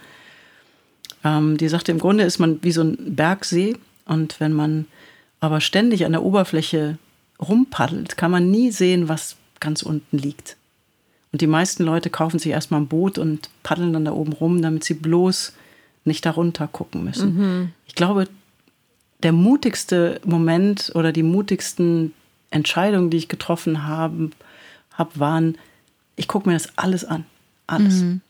Ähm, 1.24 1.56
die 1.56 1.68
sagte, 1.68 1.92
im 1.92 1.98
Grunde 1.98 2.24
ist 2.24 2.38
man 2.38 2.58
wie 2.62 2.72
so 2.72 2.82
ein 2.82 3.14
Bergsee 3.14 3.76
und 4.06 4.40
wenn 4.40 4.52
man 4.52 4.86
aber 5.40 5.60
ständig 5.60 6.04
an 6.04 6.12
der 6.12 6.22
Oberfläche 6.22 6.98
rumpaddelt, 7.40 8.16
kann 8.16 8.30
man 8.30 8.50
nie 8.50 8.70
sehen, 8.70 9.08
was 9.08 9.36
ganz 9.60 9.82
unten 9.82 10.18
liegt. 10.18 10.56
Und 11.32 11.40
die 11.40 11.46
meisten 11.46 11.84
Leute 11.84 12.10
kaufen 12.10 12.38
sich 12.38 12.52
erstmal 12.52 12.80
ein 12.80 12.88
Boot 12.88 13.18
und 13.18 13.48
paddeln 13.62 13.92
dann 13.92 14.04
da 14.04 14.12
oben 14.12 14.32
rum, 14.32 14.60
damit 14.62 14.84
sie 14.84 14.94
bloß 14.94 15.52
nicht 16.04 16.26
darunter 16.26 16.68
gucken 16.68 17.04
müssen. 17.04 17.36
Mhm. 17.36 17.72
Ich 17.86 17.94
glaube, 17.94 18.26
der 19.22 19.32
mutigste 19.32 20.20
Moment 20.24 20.92
oder 20.94 21.12
die 21.12 21.22
mutigsten 21.22 22.12
Entscheidungen, 22.50 23.10
die 23.10 23.16
ich 23.16 23.28
getroffen 23.28 23.86
habe, 23.86 24.30
hab, 24.96 25.18
waren, 25.18 25.56
ich 26.16 26.28
gucke 26.28 26.48
mir 26.48 26.54
das 26.54 26.76
alles 26.76 27.04
an. 27.04 27.24
Alles. 27.66 28.02
Mhm. 28.02 28.20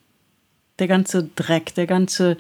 Der 0.78 0.88
ganze 0.88 1.28
Dreck, 1.34 1.74
der 1.74 1.86
ganze, 1.86 2.36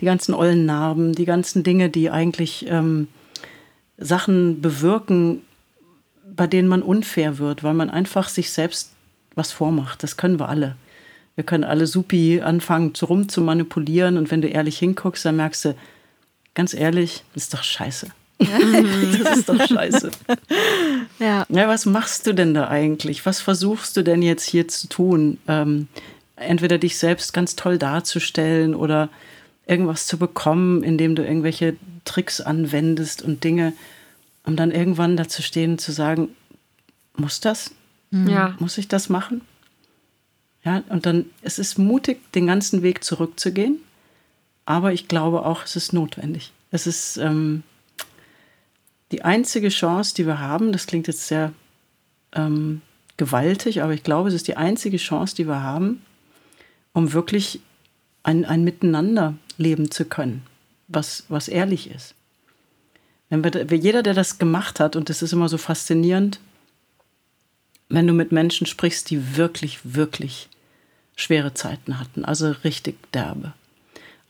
die 0.00 0.04
ganzen 0.04 0.34
ollen 0.34 0.66
Narben, 0.66 1.12
die 1.12 1.24
ganzen 1.24 1.62
Dinge, 1.62 1.88
die 1.88 2.10
eigentlich 2.10 2.66
ähm, 2.68 3.08
Sachen 3.98 4.60
bewirken, 4.60 5.42
bei 6.34 6.46
denen 6.46 6.68
man 6.68 6.82
unfair 6.82 7.38
wird, 7.38 7.62
weil 7.62 7.74
man 7.74 7.90
einfach 7.90 8.28
sich 8.28 8.50
selbst 8.50 8.92
was 9.34 9.52
vormacht. 9.52 10.02
Das 10.02 10.16
können 10.16 10.38
wir 10.38 10.48
alle. 10.48 10.76
Wir 11.34 11.44
können 11.44 11.64
alle 11.64 11.86
supi 11.86 12.40
anfangen, 12.40 12.92
rum 13.02 13.28
zu 13.28 13.42
manipulieren. 13.42 14.16
Und 14.16 14.30
wenn 14.30 14.40
du 14.40 14.48
ehrlich 14.48 14.78
hinguckst, 14.78 15.24
dann 15.24 15.36
merkst 15.36 15.66
du, 15.66 15.74
ganz 16.56 16.74
ehrlich, 16.74 17.22
das 17.34 17.44
ist 17.44 17.54
doch 17.54 17.62
scheiße. 17.62 18.08
das 18.38 19.38
ist 19.38 19.48
doch 19.48 19.64
scheiße. 19.64 20.10
Ja. 21.20 21.46
ja. 21.48 21.68
Was 21.68 21.86
machst 21.86 22.26
du 22.26 22.34
denn 22.34 22.52
da 22.52 22.68
eigentlich? 22.68 23.24
Was 23.24 23.40
versuchst 23.40 23.96
du 23.96 24.02
denn 24.02 24.22
jetzt 24.22 24.44
hier 24.44 24.66
zu 24.66 24.88
tun? 24.88 25.38
Ähm, 25.46 25.86
entweder 26.34 26.78
dich 26.78 26.98
selbst 26.98 27.32
ganz 27.32 27.54
toll 27.56 27.78
darzustellen 27.78 28.74
oder 28.74 29.08
irgendwas 29.66 30.06
zu 30.06 30.18
bekommen, 30.18 30.82
indem 30.82 31.14
du 31.14 31.24
irgendwelche 31.24 31.76
Tricks 32.04 32.40
anwendest 32.40 33.22
und 33.22 33.44
Dinge, 33.44 33.72
um 34.44 34.56
dann 34.56 34.70
irgendwann 34.70 35.16
dazu 35.16 35.42
stehen 35.42 35.72
und 35.72 35.80
zu 35.80 35.92
sagen, 35.92 36.30
muss 37.16 37.40
das? 37.40 37.70
Mhm. 38.10 38.28
Ja. 38.28 38.56
Muss 38.58 38.78
ich 38.78 38.88
das 38.88 39.08
machen? 39.08 39.42
Ja, 40.64 40.82
und 40.88 41.06
dann, 41.06 41.26
es 41.42 41.58
ist 41.58 41.78
mutig, 41.78 42.32
den 42.32 42.46
ganzen 42.48 42.82
Weg 42.82 43.04
zurückzugehen, 43.04 43.78
aber 44.66 44.92
ich 44.92 45.08
glaube 45.08 45.46
auch, 45.46 45.64
es 45.64 45.76
ist 45.76 45.92
notwendig. 45.92 46.52
Es 46.70 46.86
ist 46.86 47.16
ähm, 47.16 47.62
die 49.12 49.22
einzige 49.22 49.68
Chance, 49.68 50.14
die 50.14 50.26
wir 50.26 50.40
haben, 50.40 50.72
das 50.72 50.86
klingt 50.86 51.06
jetzt 51.06 51.28
sehr 51.28 51.52
ähm, 52.32 52.82
gewaltig, 53.16 53.82
aber 53.82 53.94
ich 53.94 54.02
glaube, 54.02 54.28
es 54.28 54.34
ist 54.34 54.48
die 54.48 54.56
einzige 54.56 54.98
Chance, 54.98 55.36
die 55.36 55.46
wir 55.46 55.62
haben, 55.62 56.02
um 56.92 57.12
wirklich 57.12 57.60
ein, 58.24 58.44
ein 58.44 58.64
Miteinander 58.64 59.34
leben 59.56 59.90
zu 59.90 60.04
können, 60.04 60.44
was, 60.88 61.24
was 61.28 61.48
ehrlich 61.48 61.88
ist. 61.90 62.14
Wenn 63.28 63.42
wir, 63.42 63.76
jeder, 63.76 64.02
der 64.02 64.14
das 64.14 64.38
gemacht 64.38 64.80
hat, 64.80 64.96
und 64.96 65.08
das 65.08 65.22
ist 65.22 65.32
immer 65.32 65.48
so 65.48 65.58
faszinierend, 65.58 66.40
wenn 67.88 68.06
du 68.06 68.12
mit 68.12 68.32
Menschen 68.32 68.66
sprichst, 68.66 69.10
die 69.10 69.36
wirklich, 69.36 69.78
wirklich 69.84 70.48
schwere 71.14 71.54
Zeiten 71.54 71.98
hatten, 72.00 72.24
also 72.24 72.50
richtig 72.64 72.96
derbe. 73.12 73.52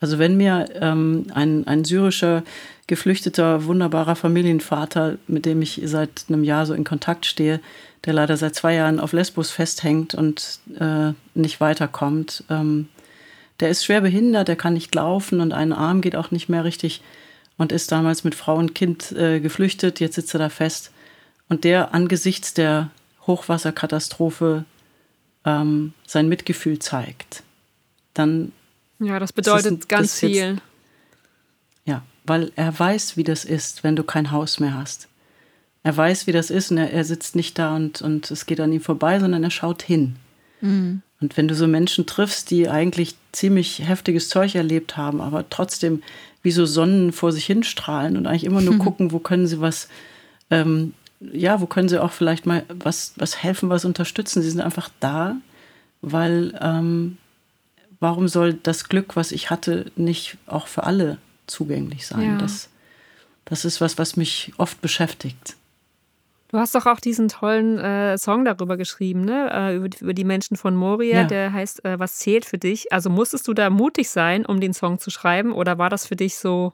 Also 0.00 0.18
wenn 0.18 0.36
mir 0.36 0.66
ähm, 0.74 1.26
ein, 1.32 1.66
ein 1.66 1.84
syrischer, 1.84 2.42
geflüchteter, 2.86 3.64
wunderbarer 3.64 4.14
Familienvater, 4.14 5.16
mit 5.26 5.46
dem 5.46 5.62
ich 5.62 5.80
seit 5.84 6.26
einem 6.28 6.44
Jahr 6.44 6.66
so 6.66 6.74
in 6.74 6.84
Kontakt 6.84 7.26
stehe, 7.26 7.60
der 8.04 8.12
leider 8.12 8.36
seit 8.36 8.54
zwei 8.54 8.74
Jahren 8.74 9.00
auf 9.00 9.12
Lesbos 9.12 9.50
festhängt 9.50 10.14
und 10.14 10.60
äh, 10.78 11.12
nicht 11.34 11.60
weiterkommt, 11.60 12.44
ähm, 12.50 12.88
der 13.58 13.70
ist 13.70 13.84
schwer 13.84 14.02
behindert, 14.02 14.48
der 14.48 14.56
kann 14.56 14.74
nicht 14.74 14.94
laufen 14.94 15.40
und 15.40 15.52
ein 15.52 15.72
Arm 15.72 16.02
geht 16.02 16.14
auch 16.14 16.30
nicht 16.30 16.48
mehr 16.48 16.64
richtig 16.64 17.00
und 17.56 17.72
ist 17.72 17.90
damals 17.90 18.22
mit 18.22 18.34
Frau 18.34 18.56
und 18.56 18.74
Kind 18.74 19.12
äh, 19.12 19.40
geflüchtet, 19.40 19.98
jetzt 19.98 20.16
sitzt 20.16 20.34
er 20.34 20.38
da 20.38 20.48
fest. 20.50 20.92
Und 21.48 21.64
der 21.64 21.94
angesichts 21.94 22.52
der 22.52 22.90
Hochwasserkatastrophe 23.26 24.64
ähm, 25.44 25.94
sein 26.06 26.28
Mitgefühl 26.28 26.78
zeigt, 26.78 27.42
dann. 28.14 28.52
Ja, 28.98 29.18
das 29.18 29.32
bedeutet 29.32 29.80
das 29.80 29.88
ganz 29.88 30.10
das 30.12 30.20
viel. 30.20 30.30
Jetzt, 30.30 30.62
ja, 31.84 32.02
weil 32.24 32.52
er 32.56 32.76
weiß, 32.78 33.16
wie 33.16 33.24
das 33.24 33.44
ist, 33.44 33.84
wenn 33.84 33.96
du 33.96 34.02
kein 34.02 34.30
Haus 34.30 34.60
mehr 34.60 34.74
hast. 34.74 35.08
Er 35.82 35.96
weiß, 35.96 36.26
wie 36.26 36.32
das 36.32 36.50
ist 36.50 36.70
und 36.70 36.78
er, 36.78 36.92
er 36.92 37.04
sitzt 37.04 37.36
nicht 37.36 37.58
da 37.58 37.76
und, 37.76 38.02
und 38.02 38.30
es 38.30 38.46
geht 38.46 38.60
an 38.60 38.72
ihm 38.72 38.80
vorbei, 38.80 39.20
sondern 39.20 39.44
er 39.44 39.50
schaut 39.50 39.82
hin. 39.82 40.16
Mhm. 40.60 41.02
Und 41.20 41.36
wenn 41.36 41.48
du 41.48 41.54
so 41.54 41.66
Menschen 41.66 42.06
triffst, 42.06 42.50
die 42.50 42.68
eigentlich 42.68 43.14
ziemlich 43.32 43.86
heftiges 43.86 44.28
Zeug 44.28 44.54
erlebt 44.54 44.96
haben, 44.96 45.20
aber 45.20 45.48
trotzdem 45.48 46.02
wie 46.42 46.50
so 46.50 46.66
Sonnen 46.66 47.12
vor 47.12 47.32
sich 47.32 47.46
hinstrahlen 47.46 48.16
und 48.16 48.26
eigentlich 48.26 48.44
immer 48.44 48.60
nur 48.60 48.78
gucken, 48.84 49.12
wo 49.12 49.18
können 49.18 49.46
sie 49.46 49.60
was 49.60 49.88
ähm, 50.50 50.92
ja, 51.20 51.60
wo 51.60 51.66
können 51.66 51.88
sie 51.88 52.02
auch 52.02 52.12
vielleicht 52.12 52.46
mal 52.46 52.64
was, 52.68 53.14
was 53.16 53.42
helfen, 53.42 53.68
was 53.68 53.84
unterstützen? 53.84 54.42
Sie 54.42 54.50
sind 54.50 54.60
einfach 54.60 54.90
da, 55.00 55.36
weil 56.02 56.58
ähm, 56.60 57.16
warum 58.00 58.28
soll 58.28 58.54
das 58.54 58.88
Glück, 58.88 59.16
was 59.16 59.32
ich 59.32 59.50
hatte, 59.50 59.90
nicht 59.96 60.36
auch 60.46 60.66
für 60.66 60.84
alle 60.84 61.18
zugänglich 61.46 62.06
sein? 62.06 62.32
Ja. 62.32 62.38
Das, 62.38 62.68
das 63.44 63.64
ist 63.64 63.80
was, 63.80 63.98
was 63.98 64.16
mich 64.16 64.52
oft 64.58 64.80
beschäftigt. 64.80 65.56
Du 66.48 66.58
hast 66.58 66.74
doch 66.74 66.86
auch 66.86 67.00
diesen 67.00 67.28
tollen 67.28 67.78
äh, 67.78 68.16
Song 68.18 68.44
darüber 68.44 68.76
geschrieben, 68.76 69.24
ne? 69.24 69.50
Äh, 69.52 69.76
über, 69.76 69.88
über, 70.00 70.14
die 70.14 70.24
Menschen 70.24 70.56
von 70.56 70.76
Moria, 70.76 71.22
ja. 71.22 71.24
der 71.24 71.52
heißt 71.52 71.84
äh, 71.84 71.98
Was 71.98 72.18
zählt 72.18 72.44
für 72.44 72.58
dich? 72.58 72.92
Also 72.92 73.10
musstest 73.10 73.48
du 73.48 73.54
da 73.54 73.68
mutig 73.68 74.08
sein, 74.10 74.46
um 74.46 74.60
den 74.60 74.72
Song 74.72 75.00
zu 75.00 75.10
schreiben, 75.10 75.52
oder 75.52 75.78
war 75.78 75.90
das 75.90 76.06
für 76.06 76.14
dich 76.14 76.36
so, 76.36 76.72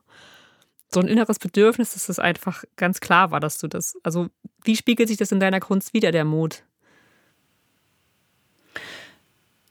so 0.93 1.01
ein 1.01 1.09
inneres 1.09 1.39
Bedürfnis, 1.39 1.95
dass 1.95 2.07
das 2.07 2.19
einfach 2.19 2.65
ganz 2.77 3.01
klar 3.01 3.31
war, 3.31 3.41
dass 3.41 3.57
du 3.59 3.67
das. 3.67 3.97
Also, 4.03 4.29
wie 4.63 4.77
spiegelt 4.77 5.09
sich 5.09 5.19
das 5.19 5.33
in 5.33 5.41
deiner 5.41 5.61
Kunst 5.61 5.95
wieder, 5.95 6.13
der 6.13 6.25
Mut? 6.25 6.65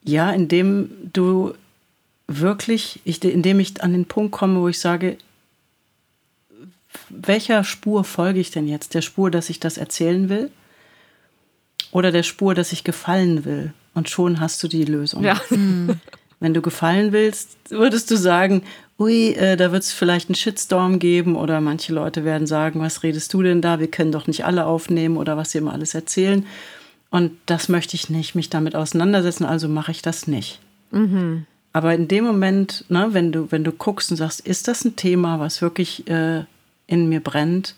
Ja, 0.03 0.31
indem 0.31 0.89
du 1.13 1.53
wirklich, 2.27 2.99
ich, 3.03 3.23
indem 3.23 3.59
ich 3.59 3.83
an 3.83 3.93
den 3.93 4.05
Punkt 4.05 4.31
komme, 4.31 4.59
wo 4.61 4.67
ich 4.67 4.79
sage, 4.79 5.17
welcher 7.09 7.63
Spur 7.63 8.03
folge 8.03 8.39
ich 8.39 8.51
denn 8.51 8.67
jetzt? 8.67 8.93
Der 8.93 9.01
Spur, 9.01 9.31
dass 9.31 9.49
ich 9.49 9.59
das 9.59 9.77
erzählen 9.77 10.29
will? 10.29 10.51
Oder 11.91 12.11
der 12.11 12.23
Spur, 12.23 12.55
dass 12.55 12.71
ich 12.71 12.83
gefallen 12.83 13.45
will? 13.45 13.73
Und 13.93 14.09
schon 14.09 14.39
hast 14.39 14.63
du 14.63 14.67
die 14.67 14.85
Lösung. 14.85 15.23
Ja. 15.23 15.39
Wenn 16.39 16.53
du 16.55 16.61
gefallen 16.61 17.11
willst, 17.11 17.57
würdest 17.69 18.09
du 18.09 18.17
sagen, 18.17 18.63
ui, 18.97 19.33
äh, 19.33 19.55
da 19.57 19.71
wird 19.71 19.83
es 19.83 19.91
vielleicht 19.91 20.29
einen 20.29 20.35
Shitstorm 20.35 20.97
geben 20.97 21.35
oder 21.35 21.61
manche 21.61 21.93
Leute 21.93 22.25
werden 22.25 22.47
sagen, 22.47 22.79
was 22.79 23.03
redest 23.03 23.33
du 23.33 23.43
denn 23.43 23.61
da? 23.61 23.79
Wir 23.79 23.89
können 23.89 24.11
doch 24.11 24.25
nicht 24.25 24.43
alle 24.43 24.65
aufnehmen 24.65 25.17
oder 25.17 25.37
was 25.37 25.51
sie 25.51 25.59
immer 25.59 25.73
alles 25.73 25.93
erzählen. 25.93 26.45
Und 27.11 27.33
das 27.45 27.69
möchte 27.69 27.95
ich 27.95 28.09
nicht, 28.09 28.35
mich 28.35 28.49
damit 28.49 28.75
auseinandersetzen, 28.75 29.45
also 29.45 29.67
mache 29.67 29.91
ich 29.91 30.01
das 30.01 30.27
nicht. 30.27 30.59
Mhm. 30.91 31.45
Aber 31.73 31.93
in 31.93 32.07
dem 32.07 32.23
Moment, 32.23 32.85
ne, 32.89 33.09
wenn, 33.11 33.31
du, 33.31 33.51
wenn 33.51 33.63
du 33.63 33.71
guckst 33.71 34.11
und 34.11 34.17
sagst, 34.17 34.39
ist 34.39 34.67
das 34.67 34.83
ein 34.85 34.95
Thema, 34.95 35.39
was 35.39 35.61
wirklich 35.61 36.07
äh, 36.09 36.45
in 36.87 37.09
mir 37.09 37.21
brennt, 37.21 37.75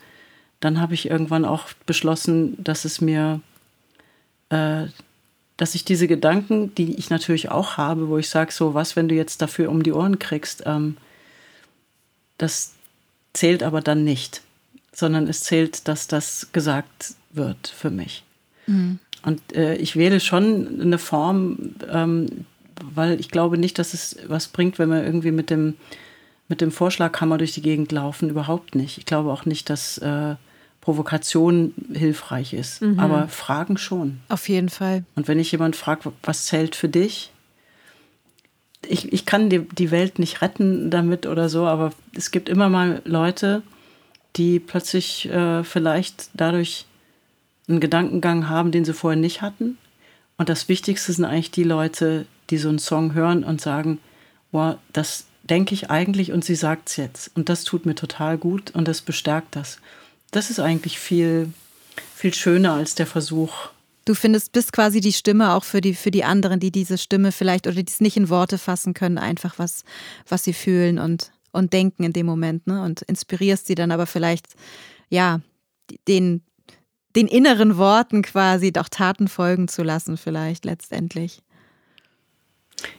dann 0.59 0.79
habe 0.79 0.93
ich 0.93 1.09
irgendwann 1.09 1.45
auch 1.45 1.67
beschlossen, 1.85 2.63
dass 2.63 2.85
es 2.85 3.01
mir, 3.01 3.41
äh, 4.49 4.85
dass 5.57 5.75
ich 5.75 5.83
diese 5.83 6.07
Gedanken, 6.07 6.73
die 6.75 6.95
ich 6.95 7.09
natürlich 7.09 7.49
auch 7.49 7.77
habe, 7.77 8.09
wo 8.09 8.17
ich 8.19 8.29
sage, 8.29 8.51
so 8.51 8.73
was, 8.75 8.95
wenn 8.95 9.07
du 9.07 9.15
jetzt 9.15 9.41
dafür 9.41 9.69
um 9.69 9.83
die 9.83 9.93
Ohren 9.93 10.19
kriegst, 10.19 10.63
ähm, 10.65 10.97
das 12.37 12.73
zählt 13.33 13.63
aber 13.63 13.81
dann 13.81 14.03
nicht, 14.03 14.41
sondern 14.91 15.27
es 15.27 15.41
zählt, 15.41 15.87
dass 15.87 16.07
das 16.07 16.49
gesagt 16.51 17.15
wird 17.31 17.67
für 17.67 17.89
mich. 17.89 18.23
Mhm. 18.67 18.99
Und 19.23 19.41
äh, 19.55 19.75
ich 19.75 19.95
wähle 19.95 20.19
schon 20.19 20.81
eine 20.81 20.97
Form, 20.97 21.75
ähm, 21.89 22.45
weil 22.93 23.19
ich 23.19 23.29
glaube 23.29 23.57
nicht, 23.57 23.79
dass 23.79 23.93
es 23.93 24.17
was 24.27 24.47
bringt, 24.47 24.79
wenn 24.79 24.89
wir 24.89 25.03
irgendwie 25.03 25.31
mit 25.31 25.49
dem, 25.49 25.75
mit 26.49 26.61
dem 26.61 26.71
Vorschlaghammer 26.71 27.37
durch 27.37 27.53
die 27.53 27.61
Gegend 27.61 27.91
laufen. 27.91 28.29
Überhaupt 28.29 28.75
nicht. 28.75 28.97
Ich 28.97 29.05
glaube 29.05 29.31
auch 29.31 29.45
nicht, 29.45 29.69
dass 29.69 29.97
äh, 29.99 30.35
Provokation 30.81 31.73
hilfreich 31.93 32.53
ist. 32.53 32.81
Mhm. 32.81 32.99
Aber 32.99 33.29
Fragen 33.29 33.77
schon. 33.77 34.19
Auf 34.27 34.49
jeden 34.49 34.69
Fall. 34.69 35.05
Und 35.15 35.29
wenn 35.29 35.39
ich 35.39 35.51
jemand 35.51 35.77
fragt, 35.77 36.07
was 36.23 36.45
zählt 36.45 36.75
für 36.75 36.89
dich, 36.89 37.31
ich, 38.85 39.13
ich 39.13 39.25
kann 39.25 39.49
die, 39.49 39.59
die 39.59 39.91
Welt 39.91 40.19
nicht 40.19 40.41
retten 40.41 40.89
damit 40.89 41.25
oder 41.25 41.47
so, 41.47 41.65
aber 41.65 41.91
es 42.17 42.31
gibt 42.31 42.49
immer 42.49 42.67
mal 42.67 43.01
Leute, 43.05 43.61
die 44.35 44.59
plötzlich 44.59 45.29
äh, 45.29 45.63
vielleicht 45.63 46.29
dadurch 46.33 46.85
einen 47.67 47.79
Gedankengang 47.79 48.49
haben, 48.49 48.71
den 48.71 48.85
sie 48.85 48.93
vorher 48.93 49.19
nicht 49.19 49.41
hatten. 49.41 49.77
Und 50.37 50.49
das 50.49 50.67
Wichtigste 50.67 51.13
sind 51.13 51.25
eigentlich 51.25 51.51
die 51.51 51.63
Leute, 51.63 52.25
die 52.49 52.57
so 52.57 52.69
einen 52.69 52.79
Song 52.79 53.13
hören 53.13 53.43
und 53.43 53.61
sagen, 53.61 53.99
wow, 54.51 54.77
das 54.91 55.25
denke 55.43 55.73
ich 55.73 55.89
eigentlich 55.89 56.31
und 56.31 56.43
sie 56.43 56.55
sagt 56.55 56.89
es 56.89 56.97
jetzt. 56.97 57.31
Und 57.35 57.49
das 57.49 57.63
tut 57.63 57.85
mir 57.85 57.95
total 57.95 58.37
gut 58.37 58.71
und 58.71 58.87
das 58.87 59.01
bestärkt 59.01 59.55
das. 59.55 59.79
Das 60.31 60.49
ist 60.49 60.59
eigentlich 60.59 60.99
viel, 60.99 61.53
viel 62.15 62.33
schöner 62.33 62.73
als 62.73 62.95
der 62.95 63.07
Versuch, 63.07 63.69
Du 64.05 64.15
findest, 64.15 64.51
bist 64.51 64.73
quasi 64.73 64.99
die 64.99 65.13
Stimme 65.13 65.53
auch 65.53 65.63
für 65.63 65.79
die, 65.79 65.93
für 65.93 66.11
die 66.11 66.25
anderen, 66.25 66.59
die 66.59 66.71
diese 66.71 66.97
Stimme 66.97 67.31
vielleicht 67.31 67.67
oder 67.67 67.81
die 67.81 67.89
es 67.89 68.01
nicht 68.01 68.17
in 68.17 68.29
Worte 68.29 68.57
fassen 68.57 68.93
können, 68.93 69.17
einfach 69.17 69.59
was, 69.59 69.85
was 70.27 70.43
sie 70.43 70.53
fühlen 70.53 70.99
und, 70.99 71.31
und 71.53 71.71
denken 71.71 72.03
in 72.03 72.11
dem 72.11 72.25
Moment, 72.25 72.67
ne? 72.67 72.83
Und 72.83 73.01
inspirierst 73.03 73.65
sie 73.65 73.75
dann 73.75 73.91
aber 73.91 74.05
vielleicht, 74.05 74.47
ja, 75.09 75.39
den, 76.09 76.41
den 77.15 77.27
inneren 77.27 77.77
Worten 77.77 78.21
quasi 78.21 78.71
doch 78.71 78.89
Taten 78.89 79.27
folgen 79.27 79.67
zu 79.67 79.83
lassen, 79.83 80.17
vielleicht 80.17 80.65
letztendlich. 80.65 81.41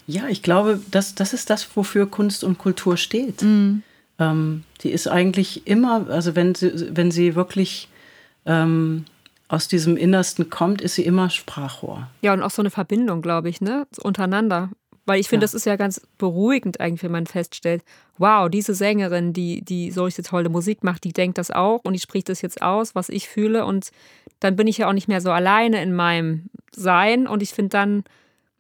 Ja, 0.06 0.28
ich 0.28 0.42
glaube, 0.42 0.80
das, 0.90 1.14
das 1.14 1.32
ist 1.32 1.50
das, 1.50 1.76
wofür 1.76 2.06
Kunst 2.06 2.44
und 2.44 2.58
Kultur 2.58 2.96
steht. 2.96 3.42
Mhm. 3.42 3.82
Ähm, 4.18 4.64
die 4.82 4.90
ist 4.90 5.08
eigentlich 5.08 5.66
immer, 5.66 6.08
also 6.08 6.36
wenn 6.36 6.54
sie, 6.54 6.96
wenn 6.96 7.10
sie 7.10 7.34
wirklich 7.34 7.88
ähm, 8.46 9.04
aus 9.48 9.68
diesem 9.68 9.96
Innersten 9.96 10.50
kommt, 10.50 10.80
ist 10.80 10.94
sie 10.94 11.04
immer 11.04 11.30
Sprachrohr. 11.30 12.08
Ja, 12.22 12.32
und 12.32 12.42
auch 12.42 12.50
so 12.50 12.62
eine 12.62 12.70
Verbindung, 12.70 13.22
glaube 13.22 13.48
ich, 13.48 13.60
ne, 13.60 13.86
untereinander. 14.02 14.70
Weil 15.06 15.20
ich 15.20 15.28
finde, 15.28 15.44
ja. 15.44 15.46
das 15.46 15.54
ist 15.54 15.66
ja 15.66 15.76
ganz 15.76 16.00
beruhigend 16.16 16.80
eigentlich, 16.80 17.02
wenn 17.02 17.12
man 17.12 17.26
feststellt, 17.26 17.82
wow, 18.16 18.48
diese 18.48 18.74
Sängerin, 18.74 19.32
die, 19.32 19.62
die 19.62 19.90
solche 19.90 20.22
tolle 20.22 20.48
Musik 20.48 20.82
macht, 20.82 21.04
die 21.04 21.12
denkt 21.12 21.36
das 21.38 21.50
auch 21.50 21.80
und 21.84 21.92
die 21.92 21.98
spricht 21.98 22.28
das 22.28 22.40
jetzt 22.40 22.62
aus, 22.62 22.94
was 22.94 23.10
ich 23.10 23.28
fühle. 23.28 23.66
Und 23.66 23.90
dann 24.40 24.56
bin 24.56 24.66
ich 24.66 24.78
ja 24.78 24.88
auch 24.88 24.94
nicht 24.94 25.08
mehr 25.08 25.20
so 25.20 25.30
alleine 25.30 25.82
in 25.82 25.94
meinem 25.94 26.48
Sein. 26.74 27.26
Und 27.26 27.42
ich 27.42 27.50
finde, 27.50 27.70
dann 27.70 28.04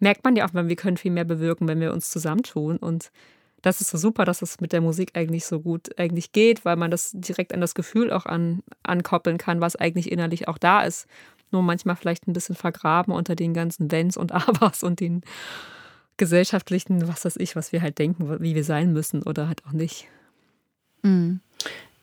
merkt 0.00 0.24
man 0.24 0.36
ja 0.36 0.46
auch, 0.46 0.52
wir 0.52 0.76
können 0.76 0.98
viel 0.98 1.12
mehr 1.12 1.24
bewirken, 1.24 1.66
wenn 1.66 1.80
wir 1.80 1.92
uns 1.92 2.10
zusammentun. 2.10 2.76
Und 2.76 3.10
das 3.62 3.80
ist 3.80 3.90
so 3.90 3.96
super, 3.96 4.26
dass 4.26 4.42
es 4.42 4.60
mit 4.60 4.72
der 4.72 4.82
Musik 4.82 5.12
eigentlich 5.14 5.46
so 5.46 5.60
gut 5.60 5.98
eigentlich 5.98 6.32
geht, 6.32 6.66
weil 6.66 6.76
man 6.76 6.90
das 6.90 7.12
direkt 7.14 7.54
an 7.54 7.62
das 7.62 7.74
Gefühl 7.74 8.12
auch 8.12 8.26
an, 8.26 8.62
ankoppeln 8.82 9.38
kann, 9.38 9.62
was 9.62 9.76
eigentlich 9.76 10.12
innerlich 10.12 10.48
auch 10.48 10.58
da 10.58 10.82
ist. 10.82 11.06
Nur 11.50 11.62
manchmal 11.62 11.96
vielleicht 11.96 12.28
ein 12.28 12.34
bisschen 12.34 12.56
vergraben 12.56 13.14
unter 13.14 13.34
den 13.34 13.54
ganzen 13.54 13.90
Wenns 13.90 14.18
und 14.18 14.32
Abers 14.32 14.82
und 14.82 15.00
den 15.00 15.22
gesellschaftlichen, 16.16 17.08
was 17.08 17.24
weiß 17.24 17.36
ich, 17.36 17.56
was 17.56 17.72
wir 17.72 17.82
halt 17.82 17.98
denken, 17.98 18.40
wie 18.40 18.54
wir 18.54 18.64
sein 18.64 18.92
müssen 18.92 19.22
oder 19.22 19.48
halt 19.48 19.62
auch 19.66 19.72
nicht. 19.72 20.06
Mhm. 21.02 21.40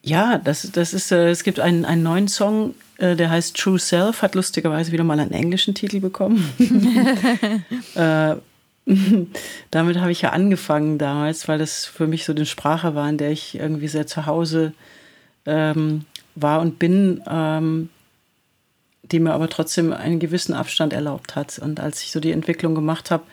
Ja, 0.03 0.39
das, 0.39 0.71
das 0.71 0.93
ist, 0.93 1.11
äh, 1.11 1.29
es 1.29 1.43
gibt 1.43 1.59
einen, 1.59 1.85
einen 1.85 2.03
neuen 2.03 2.27
Song, 2.27 2.73
äh, 2.97 3.15
der 3.15 3.29
heißt 3.29 3.55
True 3.55 3.77
Self, 3.77 4.21
hat 4.23 4.33
lustigerweise 4.33 4.91
wieder 4.91 5.03
mal 5.03 5.19
einen 5.19 5.31
englischen 5.31 5.75
Titel 5.75 5.99
bekommen. 5.99 6.43
äh, 7.95 8.35
damit 9.71 9.99
habe 9.99 10.11
ich 10.11 10.21
ja 10.21 10.31
angefangen 10.31 10.97
damals, 10.97 11.47
weil 11.47 11.59
das 11.59 11.85
für 11.85 12.07
mich 12.07 12.25
so 12.25 12.33
eine 12.33 12.45
Sprache 12.45 12.95
war, 12.95 13.07
in 13.09 13.17
der 13.17 13.31
ich 13.31 13.55
irgendwie 13.55 13.87
sehr 13.87 14.07
zu 14.07 14.25
Hause 14.25 14.73
ähm, 15.45 16.05
war 16.35 16.61
und 16.61 16.79
bin, 16.79 17.21
ähm, 17.29 17.89
die 19.03 19.19
mir 19.19 19.33
aber 19.33 19.49
trotzdem 19.49 19.93
einen 19.93 20.19
gewissen 20.19 20.53
Abstand 20.53 20.93
erlaubt 20.93 21.35
hat. 21.35 21.59
Und 21.59 21.79
als 21.79 22.01
ich 22.01 22.11
so 22.11 22.19
die 22.19 22.31
Entwicklung 22.31 22.75
gemacht 22.75 23.11
habe, 23.11 23.23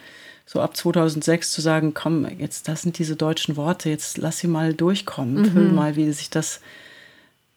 so 0.51 0.63
ab 0.63 0.75
2006 0.79 1.53
zu 1.53 1.61
sagen, 1.61 1.93
komm, 1.93 2.27
jetzt 2.39 2.69
das 2.69 2.81
sind 2.81 2.99
diese 2.99 3.17
deutschen 3.17 3.57
Worte, 3.57 3.91
jetzt 3.91 4.17
lass 4.17 4.39
sie 4.39 4.47
mal 4.47 4.73
durchkommen, 4.73 5.43
mhm. 5.43 5.53
fühl 5.53 5.69
mal, 5.69 5.95
wie 5.95 6.11
sich 6.11 6.31
das, 6.31 6.63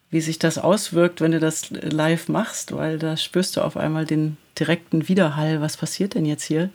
wie 0.09 0.19
sich 0.19 0.39
das 0.39 0.57
auswirkt, 0.57 1.21
wenn 1.21 1.31
du 1.31 1.39
das 1.39 1.69
live 1.69 2.27
machst, 2.27 2.73
weil 2.73 2.99
da 2.99 3.15
spürst 3.15 3.55
du 3.55 3.61
auf 3.61 3.77
einmal 3.77 4.05
den 4.05 4.35
direkten 4.59 5.07
Widerhall, 5.07 5.61
was 5.61 5.77
passiert 5.77 6.15
denn 6.15 6.25
jetzt 6.25 6.43
hier? 6.43 6.69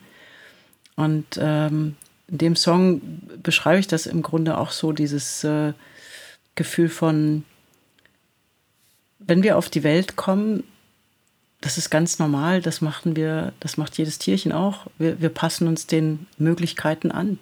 Und 0.94 1.26
ähm, 1.38 1.96
in 2.28 2.38
dem 2.38 2.56
Song 2.56 3.02
beschreibe 3.42 3.80
ich 3.80 3.86
das 3.86 4.06
im 4.06 4.22
Grunde 4.22 4.56
auch 4.56 4.70
so, 4.70 4.92
dieses 4.92 5.44
äh, 5.44 5.74
Gefühl 6.54 6.88
von, 6.88 7.44
wenn 9.18 9.42
wir 9.42 9.58
auf 9.58 9.68
die 9.68 9.82
Welt 9.82 10.16
kommen, 10.16 10.64
das 11.66 11.78
ist 11.78 11.90
ganz 11.90 12.20
normal, 12.20 12.62
das 12.62 12.80
machen 12.80 13.16
wir, 13.16 13.52
das 13.58 13.76
macht 13.76 13.98
jedes 13.98 14.18
Tierchen 14.18 14.52
auch. 14.52 14.86
Wir, 14.98 15.20
wir 15.20 15.30
passen 15.30 15.66
uns 15.66 15.88
den 15.88 16.28
Möglichkeiten 16.38 17.10
an. 17.10 17.40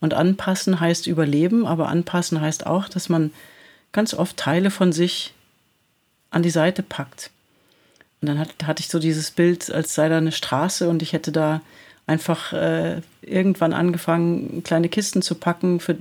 Und 0.00 0.12
anpassen 0.12 0.80
heißt 0.80 1.06
überleben, 1.06 1.64
aber 1.64 1.88
anpassen 1.88 2.40
heißt 2.40 2.66
auch, 2.66 2.88
dass 2.88 3.08
man 3.08 3.30
ganz 3.92 4.12
oft 4.12 4.36
Teile 4.36 4.72
von 4.72 4.92
sich 4.92 5.34
an 6.30 6.42
die 6.42 6.50
Seite 6.50 6.82
packt. 6.82 7.30
Und 8.20 8.26
dann 8.26 8.40
hat, 8.40 8.50
hatte 8.64 8.80
ich 8.80 8.88
so 8.88 8.98
dieses 8.98 9.30
Bild, 9.30 9.70
als 9.70 9.94
sei 9.94 10.08
da 10.08 10.18
eine 10.18 10.32
Straße 10.32 10.88
und 10.88 11.00
ich 11.00 11.12
hätte 11.12 11.30
da 11.30 11.60
einfach 12.08 12.52
äh, 12.52 13.02
irgendwann 13.22 13.72
angefangen, 13.72 14.64
kleine 14.64 14.88
Kisten 14.88 15.22
zu 15.22 15.36
packen 15.36 15.78
für, 15.78 15.96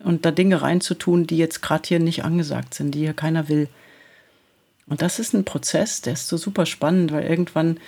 und 0.00 0.26
da 0.26 0.30
Dinge 0.30 0.60
reinzutun, 0.60 1.26
die 1.26 1.38
jetzt 1.38 1.62
gerade 1.62 1.88
hier 1.88 2.00
nicht 2.00 2.22
angesagt 2.22 2.74
sind, 2.74 2.90
die 2.90 3.00
hier 3.00 3.14
keiner 3.14 3.48
will. 3.48 3.66
Und 4.88 5.02
das 5.02 5.18
ist 5.18 5.34
ein 5.34 5.44
Prozess, 5.44 6.00
der 6.00 6.14
ist 6.14 6.28
so 6.28 6.36
super 6.36 6.66
spannend, 6.66 7.12
weil 7.12 7.24
irgendwann 7.24 7.78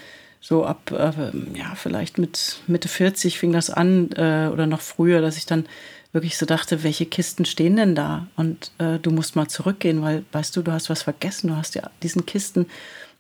so 0.41 0.65
ab, 0.65 0.91
äh, 0.91 1.59
ja, 1.59 1.75
vielleicht 1.75 2.19
mit 2.19 2.61
Mitte 2.67 2.89
40 2.89 3.39
fing 3.39 3.53
das 3.53 3.71
an 3.71 4.11
äh, 4.13 4.49
oder 4.53 4.67
noch 4.67 4.81
früher, 4.81 5.21
dass 5.21 5.37
ich 5.37 5.47
dann 5.47 5.67
wirklich 6.13 6.39
so 6.39 6.47
dachte, 6.47 6.83
welche 6.83 7.07
Kisten 7.07 7.45
stehen 7.45 7.77
denn 7.77 7.95
da? 7.95 8.27
Und 8.37 8.73
äh, 8.79 8.99
du 8.99 9.11
musst 9.11 9.37
mal 9.37 9.49
zurückgehen, 9.49 10.03
weil, 10.03 10.25
weißt 10.33 10.57
du, 10.57 10.63
du 10.63 10.73
hast 10.73 10.91
was 10.91 11.03
vergessen. 11.03 11.49
Du 11.49 11.57
hast 11.57 11.75
ja 11.75 11.91
diesen 12.03 12.27
Kisten, 12.27 12.67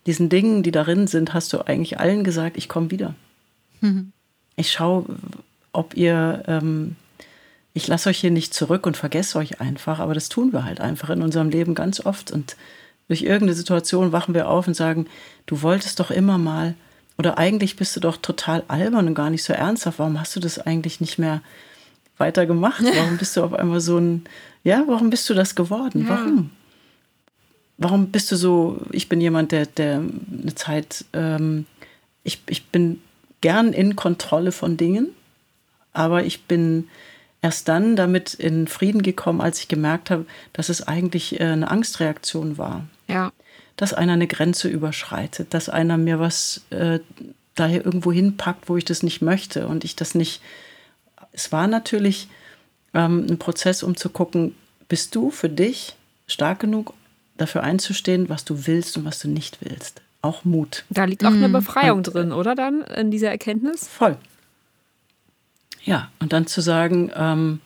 diesen 0.07 0.29
Dingen, 0.29 0.63
die 0.63 0.73
darin 0.73 1.07
sind, 1.07 1.35
hast 1.35 1.53
du 1.53 1.67
eigentlich 1.67 2.01
allen 2.01 2.25
gesagt, 2.25 2.57
ich 2.57 2.69
komme 2.69 2.91
wieder. 2.91 3.15
Mhm. 3.81 4.13
Ich 4.57 4.73
schaue, 4.73 5.05
ob 5.73 5.97
ihr, 5.97 6.43
ähm, 6.49 6.97
ich 7.75 7.87
lasse 7.87 8.09
euch 8.09 8.19
hier 8.19 8.31
nicht 8.33 8.55
zurück 8.55 8.87
und 8.87 8.97
vergesse 8.97 9.39
euch 9.39 9.61
einfach, 9.61 10.01
aber 10.01 10.15
das 10.15 10.29
tun 10.29 10.53
wir 10.53 10.65
halt 10.65 10.81
einfach 10.81 11.11
in 11.11 11.23
unserem 11.23 11.51
Leben 11.51 11.75
ganz 11.75 12.05
oft. 12.05 12.33
Und 12.33 12.57
durch 13.11 13.23
irgendeine 13.23 13.55
Situation 13.55 14.13
wachen 14.13 14.35
wir 14.35 14.49
auf 14.49 14.69
und 14.69 14.75
sagen, 14.75 15.09
du 15.47 15.63
wolltest 15.63 15.99
doch 15.99 16.13
immer 16.13 16.39
mal, 16.39 16.77
oder 17.19 17.39
eigentlich 17.39 17.75
bist 17.75 17.97
du 17.97 18.01
doch 18.01 18.17
total 18.17 18.63
albern 18.69 19.09
und 19.09 19.17
gar 19.17 19.31
nicht 19.31 19.43
so 19.43 19.53
ernsthaft. 19.53 19.99
Warum 19.99 20.21
hast 20.21 20.37
du 20.37 20.41
das 20.41 20.61
eigentlich 20.61 21.01
nicht 21.01 21.19
mehr 21.19 21.43
weiter 22.19 22.47
gemacht? 22.47 22.85
Warum 22.97 23.19
bist 23.19 23.37
du 23.37 23.43
auf 23.43 23.53
einmal 23.53 23.81
so 23.81 23.99
ein, 23.99 24.23
ja, 24.63 24.85
warum 24.87 25.11
bist 25.11 25.29
du 25.29 25.35
das 25.35 25.57
geworden? 25.57 26.05
Warum? 26.07 26.51
Warum 27.79 28.13
bist 28.13 28.31
du 28.31 28.37
so, 28.37 28.81
ich 28.93 29.09
bin 29.09 29.21
jemand, 29.21 29.51
der, 29.51 29.67
der 29.67 29.97
eine 29.97 30.55
Zeit, 30.55 31.05
ähm, 31.13 31.67
ich, 32.23 32.41
ich 32.49 32.69
bin 32.69 33.01
gern 33.41 33.73
in 33.73 33.97
Kontrolle 33.97 34.53
von 34.53 34.77
Dingen, 34.77 35.09
aber 35.93 36.23
ich 36.23 36.45
bin 36.45 36.87
erst 37.43 37.67
dann 37.67 37.97
damit 37.97 38.35
in 38.35 38.69
Frieden 38.69 39.03
gekommen, 39.03 39.41
als 39.41 39.59
ich 39.59 39.67
gemerkt 39.67 40.11
habe, 40.11 40.27
dass 40.53 40.69
es 40.69 40.87
eigentlich 40.87 41.41
äh, 41.41 41.45
eine 41.45 41.73
Angstreaktion 41.73 42.57
war. 42.57 42.87
Dass 43.81 43.95
einer 43.95 44.13
eine 44.13 44.27
Grenze 44.27 44.69
überschreitet, 44.69 45.55
dass 45.55 45.71
einer 45.71 45.97
mir 45.97 46.21
was 46.21 46.61
äh, 46.69 47.01
daher 47.55 47.83
irgendwo 47.83 48.13
hinpackt, 48.13 48.69
wo 48.69 48.77
ich 48.77 48.85
das 48.85 49.03
nicht 49.03 49.23
möchte 49.23 49.67
und 49.67 49.85
ich 49.85 49.97
das 49.97 50.15
nicht. 50.15 50.43
Es 51.33 51.51
war 51.51 51.67
natürlich 51.67 52.29
ähm, 52.93 53.27
ein 53.31 53.39
Prozess, 53.39 53.83
um 53.83 53.97
zu 53.97 54.11
gucken, 54.11 54.55
bist 54.91 55.15
du 55.15 55.31
für 55.31 55.49
dich 55.49 55.95
stark 56.27 56.61
genug, 56.61 56.93
dafür 57.39 57.63
einzustehen, 57.63 58.29
was 58.29 58.45
du 58.45 58.67
willst 58.67 58.99
und 58.99 59.07
was 59.07 59.19
du 59.19 59.29
nicht 59.29 59.59
willst. 59.63 60.03
Auch 60.21 60.45
Mut. 60.45 60.85
Da 60.91 61.07
liegt 61.07 61.25
auch 61.25 61.31
mhm. 61.31 61.45
eine 61.45 61.49
Befreiung 61.49 61.99
und, 61.99 62.13
drin, 62.13 62.33
oder 62.33 62.55
dann 62.55 62.83
in 62.83 63.11
dieser 63.11 63.31
Erkenntnis? 63.31 63.89
Voll. 63.89 64.19
Ja, 65.83 66.11
und 66.19 66.35
dann 66.35 66.47
zu 66.47 66.61
sagen, 66.61 67.11
ähm, 67.15 67.61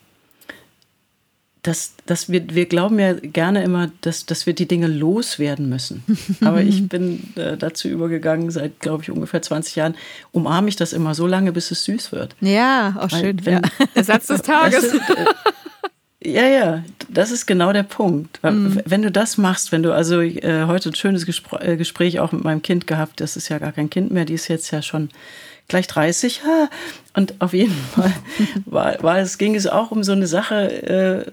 dass, 1.65 1.95
dass 2.05 2.31
wir, 2.31 2.55
wir 2.55 2.67
glauben 2.67 2.99
ja 2.99 3.15
gerne 3.15 3.65
immer, 3.65 3.91
dass, 4.03 4.27
dass 4.27 4.45
wir 4.45 4.53
die 4.53 4.69
Dinge 4.69 4.87
loswerden 4.87 5.69
müssen. 5.71 6.05
Aber 6.43 6.61
ich 6.61 6.89
bin 6.89 7.33
äh, 7.37 7.57
dazu 7.57 7.89
übergegangen, 7.89 8.51
seit, 8.51 8.81
glaube 8.81 9.03
ich, 9.03 9.11
ungefähr 9.11 9.41
20 9.41 9.75
Jahren, 9.75 9.95
umarme 10.31 10.69
ich 10.69 10.77
das 10.77 10.93
immer 10.93 11.15
so 11.15 11.27
lange, 11.27 11.53
bis 11.53 11.71
es 11.71 11.85
süß 11.85 12.13
wird. 12.13 12.37
Ja, 12.41 12.97
auch 12.99 13.11
Weil, 13.11 13.21
schön. 13.21 13.47
Wenn, 13.47 13.55
ja. 13.55 13.63
Der 13.97 14.05
Satz 14.05 14.27
des 14.27 14.43
Tages. 14.43 14.91
Du, 14.91 14.99
äh, 14.99 16.31
ja, 16.31 16.47
ja, 16.47 16.85
das 17.09 17.31
ist 17.31 17.47
genau 17.47 17.73
der 17.73 17.83
Punkt. 17.83 18.43
Mhm. 18.43 18.83
Wenn 18.85 19.01
du 19.01 19.11
das 19.11 19.39
machst, 19.39 19.73
wenn 19.73 19.83
du 19.83 19.93
also 19.93 20.21
äh, 20.21 20.67
heute 20.67 20.91
ein 20.91 20.95
schönes 20.95 21.25
Gespr 21.25 21.63
äh, 21.63 21.77
Gespräch 21.79 22.21
auch 22.21 22.33
mit 22.33 22.45
meinem 22.45 22.61
Kind 22.61 22.87
gehabt, 22.87 23.21
das 23.21 23.37
ist 23.37 23.49
ja 23.49 23.59
gar 23.59 23.73
kein 23.73 23.89
Kind 23.89 24.11
mehr, 24.11 24.27
die 24.27 24.35
ist 24.35 24.49
jetzt 24.49 24.71
ja 24.71 24.83
schon 24.83 25.09
gleich 25.69 25.87
30. 25.87 26.43
Und 27.15 27.41
auf 27.41 27.55
jeden 27.55 27.75
Fall 27.95 28.13
war, 28.67 29.03
war 29.03 29.19
es, 29.19 29.39
ging 29.39 29.55
es 29.55 29.67
auch 29.67 29.91
um 29.91 30.05
so 30.05 30.13
eine 30.13 30.27
Sache, 30.27 31.27
äh, 31.27 31.33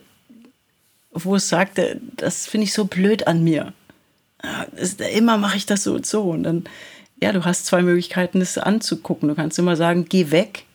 wo 1.12 1.36
es 1.36 1.50
sagte, 1.50 2.00
das 2.18 2.48
finde 2.48 2.66
ich 2.66 2.74
so 2.74 2.86
blöd 2.86 3.28
an 3.28 3.44
mir. 3.44 3.74
Immer 5.14 5.38
mache 5.38 5.58
ich 5.58 5.66
das 5.66 5.84
so 5.84 5.94
und 5.94 6.06
so. 6.06 6.24
Und 6.24 6.44
dann, 6.44 6.64
ja, 7.22 7.32
du 7.32 7.46
hast 7.46 7.66
zwei 7.66 7.82
Möglichkeiten, 7.82 8.40
das 8.40 8.58
anzugucken. 8.58 9.30
Du 9.30 9.36
kannst 9.36 9.60
immer 9.60 9.76
sagen, 9.76 10.06
geh 10.08 10.32
weg, 10.32 10.66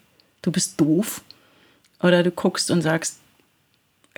du 0.43 0.53
bist 0.53 0.81
doof. 0.81 1.23
Oder 2.03 2.23
du 2.23 2.31
guckst 2.31 2.71
und 2.71 2.83
sagst, 2.83 3.19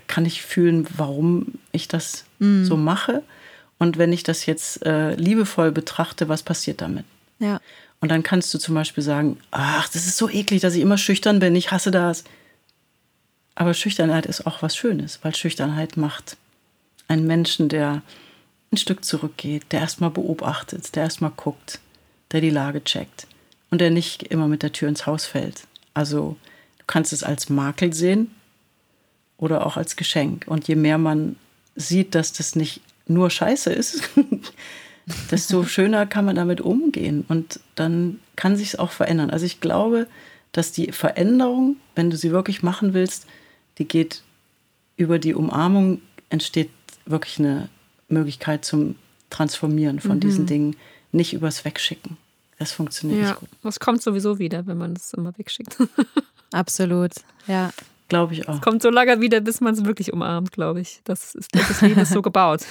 kann 0.07 0.27
ich 0.27 0.43
fühlen, 0.43 0.87
warum 0.97 1.55
ich 1.73 1.89
das 1.89 2.25
mm. 2.41 2.65
so 2.65 2.77
mache? 2.77 3.23
Und 3.79 3.99
wenn 3.99 4.13
ich 4.13 4.25
das 4.25 4.47
jetzt 4.47 4.85
äh, 4.85 5.15
liebevoll 5.15 5.71
betrachte, 5.71 6.29
was 6.29 6.43
passiert 6.43 6.81
damit? 6.81 7.05
Ja. 7.39 7.61
Und 8.01 8.11
dann 8.11 8.23
kannst 8.23 8.53
du 8.53 8.59
zum 8.59 8.75
Beispiel 8.75 9.03
sagen, 9.03 9.39
ach, 9.51 9.89
das 9.89 10.07
ist 10.07 10.17
so 10.17 10.29
eklig, 10.29 10.61
dass 10.61 10.75
ich 10.75 10.83
immer 10.83 10.99
schüchtern 10.99 11.39
bin, 11.39 11.55
ich 11.57 11.71
hasse 11.71 11.91
das. 11.91 12.25
Aber 13.59 13.75
Schüchternheit 13.75 14.25
ist 14.25 14.47
auch 14.47 14.63
was 14.63 14.77
Schönes, 14.77 15.19
weil 15.23 15.35
Schüchternheit 15.35 15.97
macht 15.97 16.37
einen 17.09 17.27
Menschen, 17.27 17.69
der 17.69 18.03
ein 18.71 18.77
Stück 18.77 19.05
zurückgeht, 19.05 19.65
der 19.73 19.81
erstmal 19.81 20.11
beobachtet, 20.11 20.95
der 20.95 21.03
erstmal 21.03 21.33
guckt, 21.35 21.81
der 22.31 22.41
die 22.41 22.51
Lage 22.51 22.85
checkt 22.85 23.27
und 23.71 23.81
der 23.81 23.91
nicht 23.91 24.23
immer 24.23 24.47
mit 24.47 24.63
der 24.63 24.71
Tür 24.71 24.89
ins 24.89 25.07
Haus 25.07 25.27
fällt. 25.27 25.63
Also 25.93 26.37
du 26.79 26.85
kannst 26.87 27.13
es 27.13 27.25
als 27.25 27.49
Makel 27.49 27.93
sehen 27.93 28.31
oder 29.39 29.67
auch 29.67 29.77
als 29.77 29.97
Geschenk. 29.97 30.45
Und 30.47 30.69
je 30.69 30.77
mehr 30.77 30.99
man 30.99 31.35
sieht, 31.75 32.15
dass 32.15 32.33
das 32.33 32.55
nicht 32.55 32.81
nur 33.09 33.29
Scheiße 33.29 33.73
ist, 33.73 34.09
desto 35.33 35.65
schöner 35.65 36.07
kann 36.07 36.27
man 36.27 36.37
damit 36.37 36.61
umgehen 36.61 37.25
und 37.27 37.59
dann 37.75 38.21
kann 38.37 38.57
sich 38.57 38.69
es 38.69 38.79
auch 38.79 38.93
verändern. 38.93 39.31
Also 39.31 39.47
ich 39.47 39.61
glaube, 39.61 40.07
dass 40.53 40.71
die 40.71 40.93
Veränderung, 40.93 41.75
wenn 41.97 42.09
du 42.09 42.17
sie 42.17 42.31
wirklich 42.31 42.63
machen 42.63 42.95
willst, 42.95 43.27
die 43.79 43.87
geht 43.87 44.23
über 44.97 45.19
die 45.19 45.35
Umarmung, 45.35 46.01
entsteht 46.31 46.71
wirklich 47.07 47.39
eine 47.39 47.69
Möglichkeit 48.09 48.65
zum 48.65 48.97
Transformieren 49.31 50.01
von 50.01 50.17
mhm. 50.17 50.21
diesen 50.21 50.47
Dingen, 50.47 50.77
nicht 51.13 51.33
übers 51.33 51.65
Wegschicken. 51.65 52.17
Das 52.59 52.73
funktioniert 52.73 53.21
ja, 53.21 53.29
nicht 53.31 53.41
gut. 53.41 53.49
Das 53.63 53.79
kommt 53.79 54.03
sowieso 54.03 54.39
wieder, 54.39 54.67
wenn 54.67 54.79
man 54.79 54.95
es 54.95 55.13
immer 55.15 55.37
wegschickt. 55.39 55.77
Absolut, 56.53 57.13
ja. 57.47 57.71
Glaube 58.09 58.33
ich 58.33 58.49
auch. 58.49 58.55
Es 58.55 58.61
kommt 58.63 58.83
so 58.83 58.91
lange 58.91 59.21
wieder, 59.21 59.41
bis 59.41 59.61
man 59.61 59.75
es 59.75 59.85
wirklich 59.85 60.13
umarmt, 60.13 60.53
glaube 60.53 60.81
ich. 60.81 61.01
Das 61.05 61.35
ist 61.35 61.55
das 61.55 61.83
Leben 61.83 62.01
ist 62.01 62.13
so 62.13 62.23
gebaut. 62.23 62.63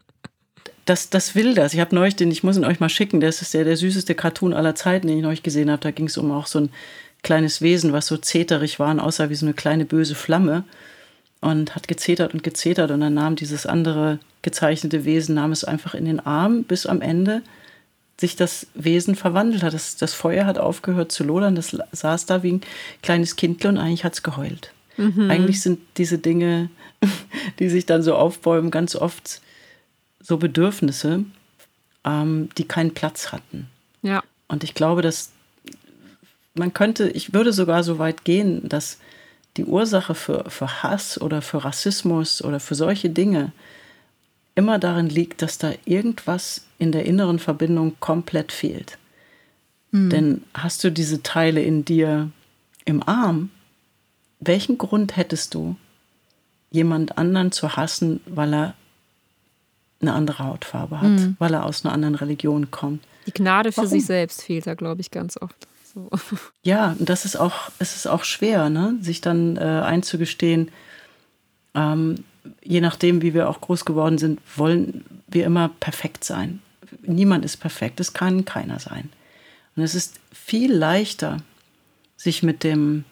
das, 0.84 1.08
das 1.08 1.34
will 1.34 1.54
das. 1.54 1.72
Ich 1.72 1.80
habe 1.80 1.94
neulich 1.94 2.14
den, 2.14 2.30
ich 2.30 2.44
muss 2.44 2.58
ihn 2.58 2.64
euch 2.64 2.78
mal 2.78 2.90
schicken, 2.90 3.20
das 3.20 3.40
ist 3.40 3.54
der, 3.54 3.64
der 3.64 3.78
süßeste 3.78 4.14
Cartoon 4.14 4.52
aller 4.52 4.74
Zeiten, 4.74 5.06
den 5.06 5.16
ich 5.16 5.22
neulich 5.22 5.42
gesehen 5.42 5.70
habe. 5.70 5.80
Da 5.80 5.90
ging 5.92 6.06
es 6.06 6.18
um 6.18 6.30
auch 6.30 6.46
so 6.46 6.58
einen 6.58 6.72
kleines 7.22 7.60
Wesen, 7.60 7.92
was 7.92 8.06
so 8.06 8.16
zeterig 8.16 8.78
war 8.78 8.90
und 8.90 9.00
aussah 9.00 9.30
wie 9.30 9.34
so 9.34 9.46
eine 9.46 9.54
kleine 9.54 9.84
böse 9.84 10.14
Flamme 10.14 10.64
und 11.40 11.74
hat 11.74 11.88
gezetert 11.88 12.34
und 12.34 12.42
gezetert 12.42 12.90
und 12.90 13.00
dann 13.00 13.14
nahm 13.14 13.36
dieses 13.36 13.66
andere 13.66 14.18
gezeichnete 14.42 15.04
Wesen, 15.04 15.34
nahm 15.34 15.52
es 15.52 15.64
einfach 15.64 15.94
in 15.94 16.04
den 16.04 16.20
Arm, 16.20 16.64
bis 16.64 16.86
am 16.86 17.00
Ende 17.00 17.42
sich 18.18 18.36
das 18.36 18.66
Wesen 18.74 19.14
verwandelt 19.14 19.62
hat. 19.62 19.72
Das, 19.72 19.96
das 19.96 20.12
Feuer 20.12 20.44
hat 20.44 20.58
aufgehört 20.58 21.10
zu 21.10 21.24
lodern, 21.24 21.54
das 21.54 21.76
saß 21.92 22.26
da 22.26 22.42
wie 22.42 22.52
ein 22.52 22.60
kleines 23.02 23.36
Kindle 23.36 23.70
und 23.70 23.78
eigentlich 23.78 24.04
hat 24.04 24.14
es 24.14 24.22
geheult. 24.22 24.72
Mhm. 24.96 25.30
Eigentlich 25.30 25.62
sind 25.62 25.80
diese 25.96 26.18
Dinge, 26.18 26.68
die 27.58 27.70
sich 27.70 27.86
dann 27.86 28.02
so 28.02 28.14
aufbäumen, 28.14 28.70
ganz 28.70 28.94
oft 28.94 29.40
so 30.20 30.36
Bedürfnisse, 30.36 31.24
ähm, 32.04 32.50
die 32.58 32.64
keinen 32.64 32.92
Platz 32.92 33.32
hatten. 33.32 33.68
Ja. 34.02 34.22
Und 34.48 34.64
ich 34.64 34.74
glaube, 34.74 35.00
dass 35.00 35.32
man 36.54 36.72
könnte, 36.72 37.08
ich 37.08 37.32
würde 37.32 37.52
sogar 37.52 37.82
so 37.82 37.98
weit 37.98 38.24
gehen, 38.24 38.68
dass 38.68 38.98
die 39.56 39.64
Ursache 39.64 40.14
für, 40.14 40.48
für 40.48 40.82
Hass 40.82 41.20
oder 41.20 41.42
für 41.42 41.64
Rassismus 41.64 42.42
oder 42.42 42.60
für 42.60 42.74
solche 42.74 43.10
Dinge 43.10 43.52
immer 44.54 44.78
darin 44.78 45.08
liegt, 45.08 45.42
dass 45.42 45.58
da 45.58 45.72
irgendwas 45.84 46.66
in 46.78 46.92
der 46.92 47.06
inneren 47.06 47.38
Verbindung 47.38 47.96
komplett 48.00 48.52
fehlt. 48.52 48.98
Mhm. 49.90 50.10
Denn 50.10 50.42
hast 50.54 50.84
du 50.84 50.90
diese 50.90 51.22
Teile 51.22 51.62
in 51.62 51.84
dir 51.84 52.30
im 52.84 53.02
Arm, 53.06 53.50
welchen 54.40 54.78
Grund 54.78 55.16
hättest 55.16 55.54
du, 55.54 55.76
jemand 56.70 57.18
anderen 57.18 57.52
zu 57.52 57.76
hassen, 57.76 58.20
weil 58.26 58.54
er 58.54 58.74
eine 60.00 60.12
andere 60.14 60.44
Hautfarbe 60.44 61.00
hat, 61.00 61.10
mhm. 61.10 61.36
weil 61.38 61.52
er 61.52 61.66
aus 61.66 61.84
einer 61.84 61.92
anderen 61.92 62.14
Religion 62.14 62.70
kommt? 62.70 63.04
Die 63.26 63.32
Gnade 63.32 63.72
für 63.72 63.78
Warum? 63.78 63.90
sich 63.90 64.06
selbst 64.06 64.42
fehlt 64.42 64.66
da, 64.66 64.74
glaube 64.74 65.00
ich, 65.00 65.10
ganz 65.10 65.36
oft. 65.36 65.66
So. 65.92 66.08
Ja, 66.62 66.94
und 66.98 67.08
das 67.08 67.24
ist 67.24 67.36
auch, 67.36 67.70
es 67.78 67.96
ist 67.96 68.06
auch 68.06 68.24
schwer, 68.24 68.70
ne? 68.70 68.96
sich 69.00 69.20
dann 69.20 69.56
äh, 69.56 69.60
einzugestehen, 69.60 70.70
ähm, 71.74 72.24
je 72.62 72.80
nachdem, 72.80 73.22
wie 73.22 73.34
wir 73.34 73.48
auch 73.48 73.60
groß 73.60 73.84
geworden 73.84 74.18
sind, 74.18 74.40
wollen 74.56 75.04
wir 75.26 75.44
immer 75.44 75.70
perfekt 75.80 76.24
sein. 76.24 76.62
Niemand 77.02 77.44
ist 77.44 77.58
perfekt, 77.58 78.00
es 78.00 78.12
kann 78.12 78.44
keiner 78.44 78.78
sein. 78.78 79.10
Und 79.76 79.82
es 79.82 79.94
ist 79.94 80.20
viel 80.32 80.72
leichter, 80.72 81.38
sich 82.16 82.42
mit 82.42 82.64
dem 82.64 83.04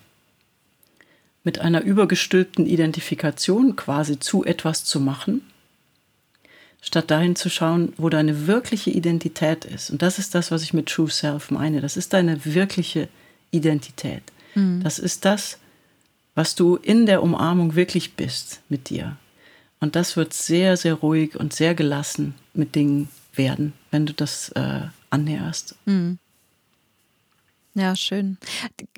mit 1.44 1.60
einer 1.60 1.80
übergestülpten 1.80 2.66
Identifikation 2.66 3.74
quasi 3.74 4.18
zu 4.18 4.44
etwas 4.44 4.84
zu 4.84 5.00
machen, 5.00 5.42
statt 6.80 7.10
dahin 7.10 7.36
zu 7.36 7.50
schauen, 7.50 7.92
wo 7.96 8.08
deine 8.08 8.46
wirkliche 8.46 8.90
Identität 8.90 9.64
ist. 9.64 9.90
Und 9.90 10.02
das 10.02 10.18
ist 10.18 10.34
das, 10.34 10.50
was 10.50 10.62
ich 10.62 10.72
mit 10.72 10.86
True 10.86 11.10
Self 11.10 11.50
meine. 11.50 11.80
Das 11.80 11.96
ist 11.96 12.12
deine 12.12 12.44
wirkliche 12.44 13.08
Identität. 13.50 14.22
Mhm. 14.54 14.82
Das 14.82 14.98
ist 14.98 15.24
das, 15.24 15.58
was 16.34 16.54
du 16.54 16.76
in 16.76 17.06
der 17.06 17.22
Umarmung 17.22 17.74
wirklich 17.74 18.14
bist 18.14 18.60
mit 18.68 18.90
dir. 18.90 19.16
Und 19.80 19.96
das 19.96 20.16
wird 20.16 20.32
sehr, 20.32 20.76
sehr 20.76 20.94
ruhig 20.94 21.36
und 21.36 21.52
sehr 21.52 21.74
gelassen 21.74 22.34
mit 22.54 22.74
Dingen 22.74 23.08
werden, 23.34 23.72
wenn 23.90 24.06
du 24.06 24.12
das 24.12 24.50
äh, 24.50 24.82
annäherst. 25.10 25.74
Mhm. 25.84 26.18
Ja, 27.74 27.94
schön. 27.94 28.38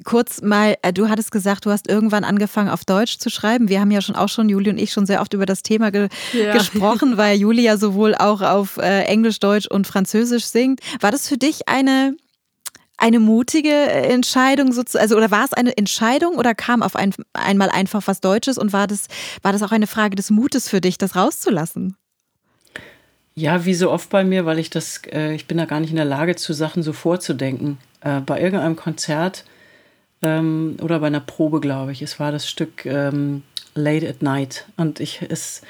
Kurz 0.05 0.41
mal, 0.43 0.77
äh, 0.83 0.93
du 0.93 1.09
hattest 1.09 1.33
gesagt, 1.33 1.67
du 1.67 1.71
hast 1.71 1.89
irgendwann 1.89 2.25
angefangen 2.25 2.71
auf 2.71 2.85
Deutsch 2.85 3.19
zu 3.19 3.29
schreiben. 3.29 3.69
Wir 3.69 3.81
haben 3.81 3.91
ja 3.91 4.01
schon 4.01 4.17
auch 4.17 4.29
schon, 4.29 4.49
Juli 4.49 4.71
und 4.71 4.79
ich, 4.79 4.93
schon 4.93 5.07
sehr 5.07 5.21
oft 5.21 5.35
über 5.35 5.45
das 5.45 5.63
Thema 5.63 5.91
ge 5.91 6.09
ja. 6.33 6.53
gesprochen, 6.57 7.17
weil 7.17 7.37
Julia 7.37 7.77
sowohl 7.77 8.15
auch 8.15 8.41
auf 8.41 8.79
äh, 8.79 9.03
Englisch, 9.05 9.39
Deutsch 9.41 9.67
und 9.67 9.87
Französisch 9.87 10.45
singt. 10.45 10.81
War 11.01 11.11
das 11.11 11.29
für 11.29 11.37
dich 11.37 11.69
eine, 11.69 12.17
eine 12.97 13.21
mutige 13.21 13.75
Entscheidung 13.75 14.73
sozusagen, 14.73 15.03
also 15.03 15.17
oder 15.17 15.31
war 15.31 15.45
es 15.45 15.53
eine 15.53 15.77
Entscheidung 15.77 16.37
oder 16.37 16.55
kam 16.55 16.83
auf 16.83 16.97
ein, 16.97 17.13
einmal 17.35 17.71
einfach 17.71 18.03
was 18.07 18.21
Deutsches 18.21 18.57
und 18.57 18.73
war 18.73 18.87
das, 18.87 19.09
war 19.43 19.53
das 19.53 19.63
auch 19.63 19.73
eine 19.73 19.89
Frage 19.89 20.17
des 20.17 20.31
Mutes 20.31 20.69
für 20.69 20.81
dich, 20.81 20.97
das 20.97 21.17
rauszulassen? 21.17 21.97
Ja, 23.41 23.65
wie 23.65 23.73
so 23.73 23.91
oft 23.91 24.11
bei 24.11 24.23
mir, 24.23 24.45
weil 24.45 24.59
ich 24.59 24.69
das, 24.69 25.01
äh, 25.11 25.33
ich 25.35 25.47
bin 25.47 25.57
da 25.57 25.65
gar 25.65 25.81
nicht 25.81 25.89
in 25.89 25.97
der 25.97 26.05
Lage, 26.05 26.37
zu 26.37 26.53
Sachen 26.53 26.83
so 26.83 26.93
vorzudenken 26.93 27.79
äh, 28.03 28.21
bei 28.21 28.39
irgendeinem 28.39 28.77
Konzert 28.77 29.47
ähm, 30.21 30.77
oder 30.83 31.01
bei 31.01 31.07
einer 31.07 31.21
Probe, 31.21 31.61
glaube 31.61 31.93
ich. 31.93 32.03
Es 32.03 32.21
war 32.21 32.33
das 32.33 32.47
Stück 32.47 32.85
ähm, 32.85 33.43
Late 33.75 34.07
at 34.07 34.21
Night. 34.21 34.67
Und 34.77 35.01
ich, 35.01 35.23
es, 35.27 35.63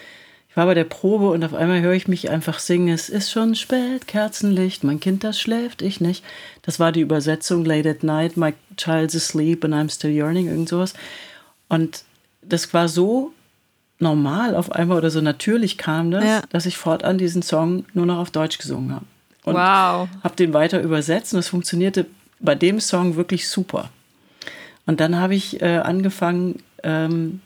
ich 0.48 0.56
war 0.56 0.66
bei 0.66 0.74
der 0.74 0.83
Probe 0.83 1.30
und 1.30 1.44
auf 1.44 1.54
einmal 1.54 1.80
höre 1.80 1.92
ich 1.92 2.09
mich 2.09 2.28
einfach 2.28 2.59
singen, 2.59 2.92
es 2.92 3.09
ist 3.09 3.30
schon 3.30 3.54
spät, 3.54 4.09
Kerzenlicht, 4.09 4.83
mein 4.83 4.98
Kind, 4.98 5.22
das 5.22 5.40
schläft, 5.40 5.80
ich 5.80 6.00
nicht. 6.00 6.24
Das 6.62 6.80
war 6.80 6.90
die 6.90 7.02
Übersetzung 7.02 7.64
Late 7.64 7.90
at 7.90 8.02
Night, 8.02 8.37
my 8.37 8.52
child's 8.78 9.14
asleep 9.14 9.64
and 9.64 9.74
I'm 9.74 9.94
still 9.94 10.11
yearning, 10.11 10.48
irgend 10.48 10.68
sowas. 10.68 10.94
Und 11.68 12.02
das 12.42 12.74
war 12.74 12.88
so 12.88 13.33
normal 14.00 14.54
auf 14.54 14.72
einmal 14.72 14.98
oder 14.98 15.10
so 15.10 15.20
natürlich 15.20 15.78
kam 15.78 16.10
das, 16.10 16.24
ja. 16.24 16.42
dass 16.50 16.66
ich 16.66 16.76
fortan 16.76 17.18
diesen 17.18 17.42
Song 17.42 17.84
nur 17.94 18.06
noch 18.06 18.18
auf 18.18 18.30
Deutsch 18.30 18.58
gesungen 18.58 18.94
habe. 18.94 19.04
Und 19.44 19.54
wow. 19.54 20.08
habe 20.22 20.36
den 20.36 20.52
weiter 20.52 20.80
übersetzt 20.80 21.32
und 21.32 21.40
es 21.40 21.48
funktionierte 21.48 22.06
bei 22.40 22.54
dem 22.54 22.80
Song 22.80 23.16
wirklich 23.16 23.48
super. 23.48 23.90
Und 24.86 25.00
dann 25.00 25.16
habe 25.16 25.34
ich 25.34 25.62
äh, 25.62 25.78
angefangen, 25.78 26.62
ähm, 26.82 27.40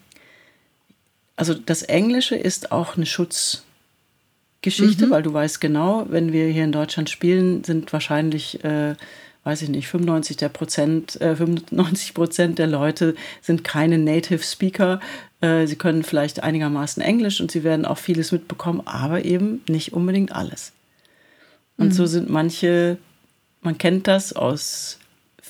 also 1.36 1.54
das 1.54 1.82
Englische 1.82 2.36
ist 2.36 2.72
auch 2.72 2.96
eine 2.96 3.06
Schutzgeschichte, 3.06 5.06
mhm. 5.06 5.10
weil 5.10 5.22
du 5.22 5.32
weißt 5.32 5.60
genau, 5.60 6.06
wenn 6.08 6.32
wir 6.32 6.48
hier 6.48 6.64
in 6.64 6.72
Deutschland 6.72 7.10
spielen, 7.10 7.64
sind 7.64 7.92
wahrscheinlich, 7.92 8.64
äh, 8.64 8.94
weiß 9.44 9.62
ich 9.62 9.68
nicht, 9.68 9.88
95 9.88 10.37
der 10.37 10.48
Prozent, 10.48 11.20
äh, 11.20 11.37
95 11.37 12.14
Prozent 12.14 12.59
der 12.59 12.66
Leute 12.66 13.14
sind 13.40 13.62
keine 13.64 13.98
Native 13.98 14.42
Speaker. 14.42 15.00
Äh, 15.40 15.66
sie 15.66 15.76
können 15.76 16.02
vielleicht 16.02 16.42
einigermaßen 16.42 17.02
Englisch 17.02 17.40
und 17.40 17.50
sie 17.50 17.62
werden 17.62 17.85
auch 17.85 17.98
vieles 17.98 18.33
mitbekommen, 18.33 18.83
aber 18.87 19.24
eben 19.24 19.62
nicht 19.68 19.92
unbedingt 19.92 20.33
alles. 20.33 20.72
Und 21.76 21.88
mhm. 21.88 21.92
so 21.92 22.07
sind 22.07 22.30
manche 22.30 22.98
man 23.64 23.78
kennt 23.78 24.07
das 24.07 24.35
aus 24.35 24.98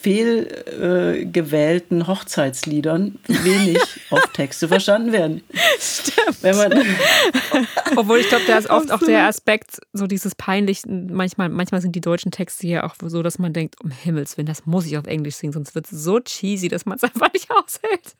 fehlgewählten 0.05 2.03
äh, 2.03 2.07
Hochzeitsliedern, 2.07 3.19
wenig 3.27 3.81
auf 4.11 4.27
Texte 4.35 4.69
verstanden 4.69 5.13
werden. 5.13 5.43
Stimmt. 5.81 6.43
Wenn 6.43 6.57
man 6.57 6.73
Obwohl 7.97 8.19
ich 8.19 8.29
glaube, 8.29 8.45
da 8.47 8.59
ist 8.59 8.69
oft 8.69 8.93
auch 8.93 9.01
der 9.01 9.27
Aspekt, 9.27 9.79
so 9.95 10.07
dieses 10.07 10.35
peinlich, 10.35 10.83
manchmal, 10.87 11.49
manchmal 11.49 11.81
sind 11.81 11.97
die 11.97 12.03
deutschen 12.03 12.31
Texte 12.31 12.67
hier 12.67 12.85
auch 12.85 12.97
so, 13.03 13.23
dass 13.23 13.39
man 13.39 13.55
denkt, 13.55 13.83
um 13.83 13.91
Himmels 13.91 14.37
Willen, 14.37 14.47
das 14.47 14.67
muss 14.67 14.85
ich 14.85 14.99
auf 14.99 15.07
Englisch 15.07 15.37
singen, 15.37 15.55
sonst 15.55 15.75
wird 15.75 15.87
es 15.91 15.93
so 15.93 16.21
cheesy, 16.21 16.69
dass 16.69 16.85
man 16.85 16.99
es 16.99 17.05
einfach 17.11 17.33
nicht 17.33 17.51
aushält. 17.51 18.15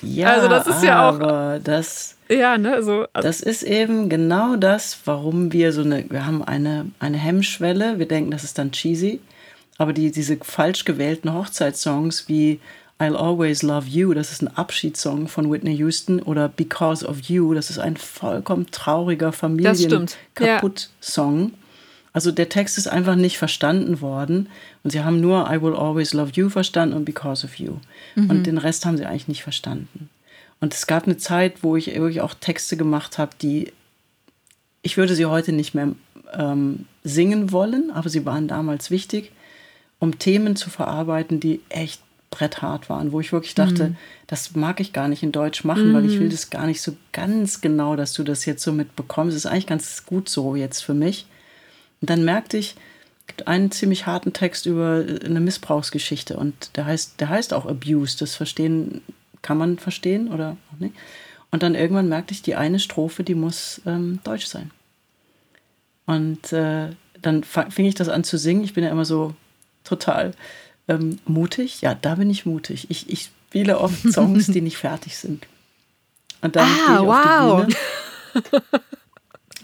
Ja, 0.00 0.28
also 0.32 0.48
das 0.48 0.66
ist 0.66 0.82
ja 0.82 1.10
auch. 1.10 1.60
Das, 1.62 2.16
ja, 2.30 2.56
ne, 2.56 2.82
so. 2.82 3.04
Also 3.12 3.28
das 3.28 3.40
ist 3.40 3.62
eben 3.62 4.08
genau 4.08 4.56
das, 4.56 4.98
warum 5.04 5.52
wir 5.52 5.72
so 5.72 5.82
eine, 5.82 6.10
wir 6.10 6.24
haben 6.24 6.42
eine, 6.42 6.90
eine 6.98 7.18
Hemmschwelle. 7.18 7.98
Wir 7.98 8.08
denken, 8.08 8.30
das 8.30 8.42
ist 8.42 8.56
dann 8.56 8.72
cheesy. 8.72 9.20
Aber 9.78 9.92
die, 9.92 10.12
diese 10.12 10.36
falsch 10.36 10.84
gewählten 10.84 11.32
Hochzeitssongs 11.32 12.28
wie 12.28 12.60
I'll 13.00 13.16
Always 13.16 13.62
Love 13.62 13.88
You, 13.88 14.14
das 14.14 14.30
ist 14.30 14.42
ein 14.42 14.56
Abschiedssong 14.56 15.26
von 15.28 15.50
Whitney 15.50 15.74
Houston, 15.76 16.22
oder 16.22 16.48
Because 16.48 17.04
of 17.04 17.22
You, 17.22 17.52
das 17.54 17.70
ist 17.70 17.78
ein 17.78 17.96
vollkommen 17.96 18.70
trauriger 18.70 19.32
Familien-Kaputt-Song. 19.32 21.48
Ja. 21.48 21.54
Also 22.12 22.30
der 22.30 22.48
Text 22.48 22.78
ist 22.78 22.86
einfach 22.86 23.16
nicht 23.16 23.38
verstanden 23.38 24.00
worden 24.00 24.48
und 24.84 24.90
sie 24.90 25.02
haben 25.02 25.20
nur 25.20 25.50
I 25.50 25.60
Will 25.60 25.74
Always 25.74 26.12
Love 26.12 26.30
You 26.34 26.48
verstanden 26.48 26.94
und 26.94 27.04
Because 27.04 27.44
of 27.44 27.56
You. 27.56 27.78
Mhm. 28.14 28.30
Und 28.30 28.46
den 28.46 28.58
Rest 28.58 28.86
haben 28.86 28.96
sie 28.96 29.04
eigentlich 29.04 29.26
nicht 29.26 29.42
verstanden. 29.42 30.08
Und 30.60 30.72
es 30.72 30.86
gab 30.86 31.02
eine 31.04 31.16
Zeit, 31.16 31.64
wo 31.64 31.74
ich 31.74 31.88
wirklich 31.88 32.20
auch 32.20 32.34
Texte 32.34 32.76
gemacht 32.76 33.18
habe, 33.18 33.32
die 33.42 33.72
ich 34.82 34.96
würde 34.96 35.16
sie 35.16 35.24
heute 35.24 35.50
nicht 35.52 35.74
mehr 35.74 35.88
ähm, 36.32 36.86
singen 37.02 37.50
wollen, 37.50 37.90
aber 37.90 38.08
sie 38.10 38.24
waren 38.24 38.46
damals 38.46 38.90
wichtig, 38.90 39.32
um 39.98 40.18
Themen 40.18 40.56
zu 40.56 40.70
verarbeiten, 40.70 41.40
die 41.40 41.60
echt 41.68 42.00
bretthart 42.30 42.90
waren, 42.90 43.12
wo 43.12 43.20
ich 43.20 43.32
wirklich 43.32 43.54
dachte, 43.54 43.90
mhm. 43.90 43.96
das 44.26 44.54
mag 44.56 44.80
ich 44.80 44.92
gar 44.92 45.08
nicht 45.08 45.22
in 45.22 45.32
Deutsch 45.32 45.64
machen, 45.64 45.90
mhm. 45.90 45.94
weil 45.94 46.04
ich 46.04 46.18
will 46.18 46.26
mhm. 46.26 46.32
das 46.32 46.50
gar 46.50 46.66
nicht 46.66 46.82
so 46.82 46.96
ganz 47.12 47.60
genau, 47.60 47.94
dass 47.96 48.12
du 48.12 48.24
das 48.24 48.44
jetzt 48.44 48.62
so 48.62 48.72
mitbekommst. 48.72 49.36
Das 49.36 49.44
ist 49.44 49.50
eigentlich 49.50 49.68
ganz 49.68 50.04
gut 50.04 50.28
so 50.28 50.56
jetzt 50.56 50.80
für 50.80 50.94
mich. 50.94 51.26
Und 52.00 52.10
dann 52.10 52.24
merkte 52.24 52.56
ich, 52.58 52.74
es 53.20 53.26
gibt 53.28 53.48
einen 53.48 53.70
ziemlich 53.70 54.06
harten 54.06 54.32
Text 54.32 54.66
über 54.66 55.04
eine 55.24 55.40
Missbrauchsgeschichte 55.40 56.36
und 56.36 56.76
der 56.76 56.86
heißt, 56.86 57.20
der 57.20 57.28
heißt 57.28 57.54
auch 57.54 57.66
Abuse. 57.66 58.18
Das 58.18 58.34
verstehen, 58.34 59.00
kann 59.40 59.56
man 59.56 59.78
verstehen 59.78 60.32
oder 60.32 60.56
auch 60.72 60.80
nicht. 60.80 60.94
Und 61.50 61.62
dann 61.62 61.76
irgendwann 61.76 62.08
merkte 62.08 62.34
ich, 62.34 62.42
die 62.42 62.56
eine 62.56 62.80
Strophe, 62.80 63.22
die 63.22 63.36
muss 63.36 63.80
ähm, 63.86 64.18
deutsch 64.24 64.46
sein. 64.46 64.72
Und 66.04 66.52
äh, 66.52 66.88
dann 67.22 67.44
fing 67.44 67.86
ich 67.86 67.94
das 67.94 68.08
an 68.08 68.24
zu 68.24 68.36
singen. 68.36 68.64
Ich 68.64 68.74
bin 68.74 68.84
ja 68.84 68.90
immer 68.90 69.04
so 69.04 69.34
total 69.84 70.32
ähm, 70.88 71.18
mutig. 71.26 71.80
Ja, 71.80 71.94
da 71.94 72.16
bin 72.16 72.30
ich 72.30 72.46
mutig. 72.46 72.90
Ich, 72.90 73.10
ich 73.10 73.30
spiele 73.48 73.78
oft 73.78 74.00
Songs, 74.12 74.46
die 74.46 74.60
nicht 74.60 74.78
fertig 74.78 75.16
sind. 75.16 75.46
Und 76.40 76.56
dann 76.56 76.68
ah, 76.68 76.96
ich 76.96 77.06
wow. 77.06 77.52
auf 77.52 77.66
die 77.66 78.40
Bühne. 78.40 78.62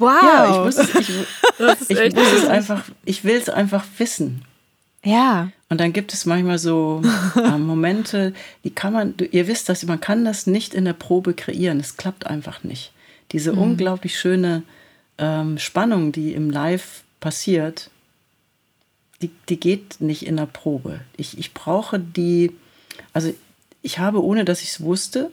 Wow. 0.00 0.22
Ja, 0.22 0.50
ich 0.50 0.64
muss, 0.64 0.78
ich, 0.78 1.90
ich 1.90 2.14
muss 2.14 2.32
es 2.32 2.46
einfach, 2.46 2.84
ich 3.04 3.22
will 3.22 3.36
es 3.36 3.50
einfach 3.50 3.84
wissen. 3.98 4.42
Ja. 5.04 5.50
Und 5.68 5.78
dann 5.78 5.92
gibt 5.92 6.14
es 6.14 6.24
manchmal 6.24 6.58
so 6.58 7.02
äh, 7.36 7.58
Momente, 7.58 8.32
die 8.64 8.70
kann 8.70 8.94
man, 8.94 9.14
ihr 9.30 9.46
wisst 9.46 9.68
das, 9.68 9.84
man 9.84 10.00
kann 10.00 10.24
das 10.24 10.46
nicht 10.46 10.72
in 10.72 10.86
der 10.86 10.94
Probe 10.94 11.34
kreieren. 11.34 11.80
Es 11.80 11.98
klappt 11.98 12.26
einfach 12.26 12.64
nicht. 12.64 12.92
Diese 13.32 13.52
mhm. 13.52 13.58
unglaublich 13.58 14.18
schöne 14.18 14.62
ähm, 15.18 15.58
Spannung, 15.58 16.12
die 16.12 16.32
im 16.32 16.50
Live 16.50 17.02
passiert, 17.20 17.90
die, 19.22 19.30
die 19.48 19.60
geht 19.60 20.00
nicht 20.00 20.26
in 20.26 20.36
der 20.36 20.46
Probe. 20.46 21.00
Ich, 21.16 21.38
ich 21.38 21.52
brauche 21.52 21.98
die, 21.98 22.56
also 23.12 23.34
ich 23.82 23.98
habe, 23.98 24.22
ohne 24.22 24.44
dass 24.44 24.62
ich 24.62 24.70
es 24.70 24.80
wusste, 24.80 25.30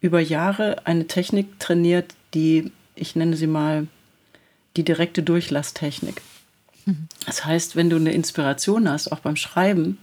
über 0.00 0.20
Jahre 0.20 0.86
eine 0.86 1.06
Technik 1.06 1.58
trainiert, 1.58 2.14
die, 2.34 2.70
ich 2.94 3.16
nenne 3.16 3.36
sie 3.36 3.46
mal, 3.46 3.86
die 4.76 4.84
direkte 4.84 5.22
Durchlasstechnik. 5.22 6.20
Mhm. 6.84 7.08
Das 7.26 7.44
heißt, 7.44 7.76
wenn 7.76 7.90
du 7.90 7.96
eine 7.96 8.12
Inspiration 8.12 8.88
hast, 8.88 9.10
auch 9.10 9.20
beim 9.20 9.36
Schreiben, 9.36 9.98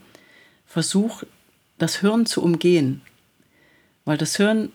versuch 0.66 1.24
das 1.78 1.98
Hirn 1.98 2.26
zu 2.26 2.42
umgehen. 2.42 3.02
Weil 4.06 4.18
das 4.18 4.38
Hirn 4.38 4.72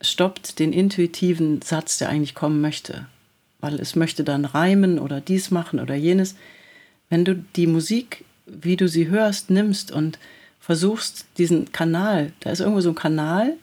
stoppt 0.00 0.58
den 0.58 0.72
intuitiven 0.72 1.62
Satz, 1.62 1.98
der 1.98 2.08
eigentlich 2.08 2.34
kommen 2.34 2.60
möchte. 2.60 3.06
Weil 3.60 3.80
es 3.80 3.96
möchte 3.96 4.24
dann 4.24 4.44
reimen 4.44 4.98
oder 4.98 5.20
dies 5.20 5.50
machen 5.50 5.80
oder 5.80 5.94
jenes. 5.94 6.34
Wenn 7.10 7.24
du 7.24 7.34
die 7.34 7.66
Musik, 7.66 8.24
wie 8.46 8.76
du 8.76 8.88
sie 8.88 9.08
hörst, 9.08 9.50
nimmst 9.50 9.92
und 9.92 10.18
versuchst, 10.60 11.26
diesen 11.38 11.72
Kanal, 11.72 12.32
da 12.40 12.50
ist 12.50 12.60
irgendwo 12.60 12.80
so 12.80 12.90
ein 12.90 12.94
Kanal, 12.94 13.54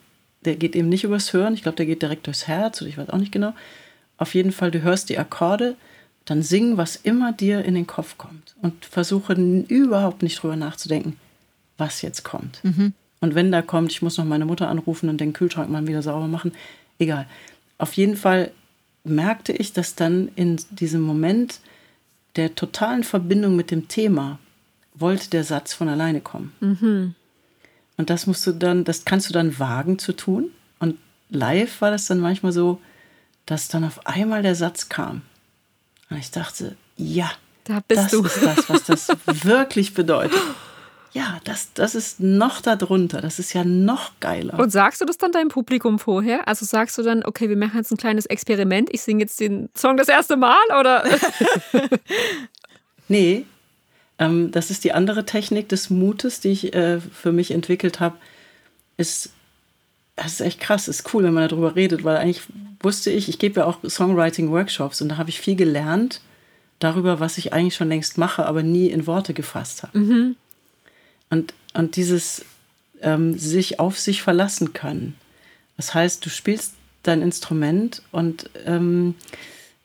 der 0.46 0.56
geht 0.56 0.76
eben 0.76 0.90
nicht 0.90 1.04
übers 1.04 1.34
Hören, 1.34 1.54
ich 1.54 1.64
glaube, 1.64 1.76
der 1.76 1.86
geht 1.86 2.02
direkt 2.02 2.28
durchs 2.28 2.48
Herz 2.48 2.82
oder 2.82 2.90
ich 2.90 2.98
weiß 2.98 3.10
auch 3.10 3.18
nicht 3.18 3.32
genau. 3.32 3.54
Auf 4.18 4.36
jeden 4.36 4.52
Fall, 4.52 4.72
du 4.72 4.82
hörst 4.82 5.10
die 5.10 5.18
Akkorde, 5.18 5.76
dann 6.26 6.44
sing, 6.44 6.78
was 6.78 6.96
immer 6.96 7.34
dir 7.34 7.66
in 7.66 7.74
den 7.74 7.88
Kopf 7.88 8.18
kommt 8.18 8.56
und 8.62 8.86
versuche 8.86 9.34
überhaupt 9.34 10.22
nicht 10.22 10.42
drüber 10.42 10.56
nachzudenken, 10.56 11.18
was 11.78 12.02
jetzt 12.02 12.24
kommt. 12.24 12.64
Mhm. 12.64 12.94
Und 13.20 13.36
wenn 13.36 13.52
da 13.52 13.62
kommt, 13.62 13.92
ich 13.92 14.02
muss 14.02 14.18
noch 14.18 14.26
meine 14.26 14.46
Mutter 14.46 14.68
anrufen 14.68 15.10
und 15.10 15.20
den 15.20 15.34
Kühlschrank 15.34 15.70
mal 15.70 15.88
wieder 15.88 16.02
sauber 16.02 16.28
machen, 16.28 16.54
egal. 17.00 17.28
Auf 17.78 17.94
jeden 17.94 18.16
Fall 18.16 18.52
merkte 19.04 19.54
ich, 19.54 19.74
dass 19.74 19.96
dann 19.96 20.30
in 20.36 20.60
diesem 20.72 21.02
Moment 21.02 21.60
der 22.36 22.56
totalen 22.56 23.04
Verbindung 23.04 23.56
mit 23.56 23.72
dem 23.72 23.88
Thema 23.88 24.40
wollte 24.94 25.30
der 25.30 25.44
Satz 25.44 25.74
von 25.74 25.90
alleine 25.90 26.22
kommen. 26.22 26.54
Mhm. 26.60 27.16
Und 27.98 28.10
das 28.10 28.28
musst 28.28 28.46
du 28.48 28.52
dann, 28.52 28.84
das 28.84 29.06
kannst 29.06 29.30
du 29.30 29.34
dann 29.34 29.60
wagen 29.60 30.00
zu 30.00 30.14
tun. 30.14 30.52
Und 30.80 30.98
live 31.30 31.82
war 31.82 31.92
das 31.92 32.06
dann 32.06 32.20
manchmal 32.20 32.52
so, 32.52 32.82
dass 33.46 33.68
dann 33.68 33.84
auf 33.84 34.06
einmal 34.08 34.42
der 34.42 34.56
Satz 34.56 34.90
kam. 34.90 35.22
Und 36.10 36.18
ich 36.18 36.32
dachte, 36.32 36.76
ja, 36.98 37.32
da 37.64 37.82
das 37.88 38.12
du. 38.12 38.24
ist 38.24 38.42
das, 38.42 38.70
was 38.70 38.84
das 38.84 39.08
wirklich 39.44 39.94
bedeutet. 39.94 40.40
Ja, 41.14 41.40
das, 41.44 41.74
das 41.74 41.94
ist 41.94 42.22
noch 42.22 42.62
darunter. 42.62 43.22
Das 43.22 43.38
ist 43.38 43.54
ja 43.54 43.66
noch 43.66 44.14
geiler. 44.22 44.58
Und 44.58 44.72
sagst 44.72 45.02
du 45.02 45.06
das 45.06 45.18
dann 45.18 45.34
deinem 45.34 45.50
Publikum 45.50 46.00
vorher? 46.00 46.48
Also 46.48 46.66
sagst 46.66 46.98
du 46.98 47.04
dann, 47.04 47.24
okay, 47.26 47.50
wir 47.50 47.58
machen 47.58 47.78
jetzt 47.78 47.92
ein 47.92 47.98
kleines 47.98 48.26
Experiment. 48.26 48.90
Ich 48.94 49.02
singe 49.02 49.24
jetzt 49.24 49.40
den 49.40 49.70
Song 49.76 49.98
das 49.98 50.08
erste 50.08 50.38
Mal, 50.38 50.64
oder? 50.80 51.04
nee, 53.10 53.46
ähm, 54.22 54.52
das 54.52 54.70
ist 54.70 54.84
die 54.84 54.94
andere 54.94 55.26
Technik 55.26 55.68
des 55.68 55.90
Mutes, 55.90 56.40
die 56.40 56.50
ich 56.50 56.74
äh, 56.74 57.02
für 57.02 57.32
mich 57.32 57.52
entwickelt 57.52 58.00
habe. 58.00 58.16
Ist, 58.96 59.34
das 60.16 60.34
ist 60.34 60.42
echt 60.42 60.60
krass, 60.60 60.88
ist 60.88 61.14
cool, 61.14 61.24
wenn 61.24 61.34
man 61.34 61.50
darüber 61.50 61.76
redet, 61.76 62.04
weil 62.04 62.18
eigentlich 62.18 62.44
wusste 62.80 63.10
ich, 63.10 63.28
ich 63.28 63.40
gebe 63.40 63.62
ja 63.62 63.66
auch 63.66 63.80
Songwriting-Workshops 63.84 65.02
und 65.02 65.10
da 65.10 65.18
habe 65.18 65.30
ich 65.30 65.42
viel 65.42 65.56
gelernt 65.56 66.22
darüber, 66.80 67.20
was 67.20 67.38
ich 67.38 67.52
eigentlich 67.52 67.76
schon 67.76 67.90
längst 67.90 68.18
mache, 68.18 68.46
aber 68.46 68.64
nie 68.64 68.88
in 68.88 69.08
Worte 69.08 69.34
gefasst 69.34 69.84
habe. 69.84 69.98
Mhm. 69.98 70.36
Und, 71.32 71.56
und 71.74 71.96
dieses 71.96 72.46
ähm, 73.02 73.38
sich 73.38 73.80
auf 73.80 73.98
sich 73.98 74.22
verlassen 74.22 74.74
können. 74.74 75.16
Das 75.78 75.96
heißt, 75.96 76.24
du 76.24 76.30
spielst 76.30 76.76
dein 77.04 77.24
Instrument 77.24 78.04
und 78.12 78.50
ähm, 78.66 79.16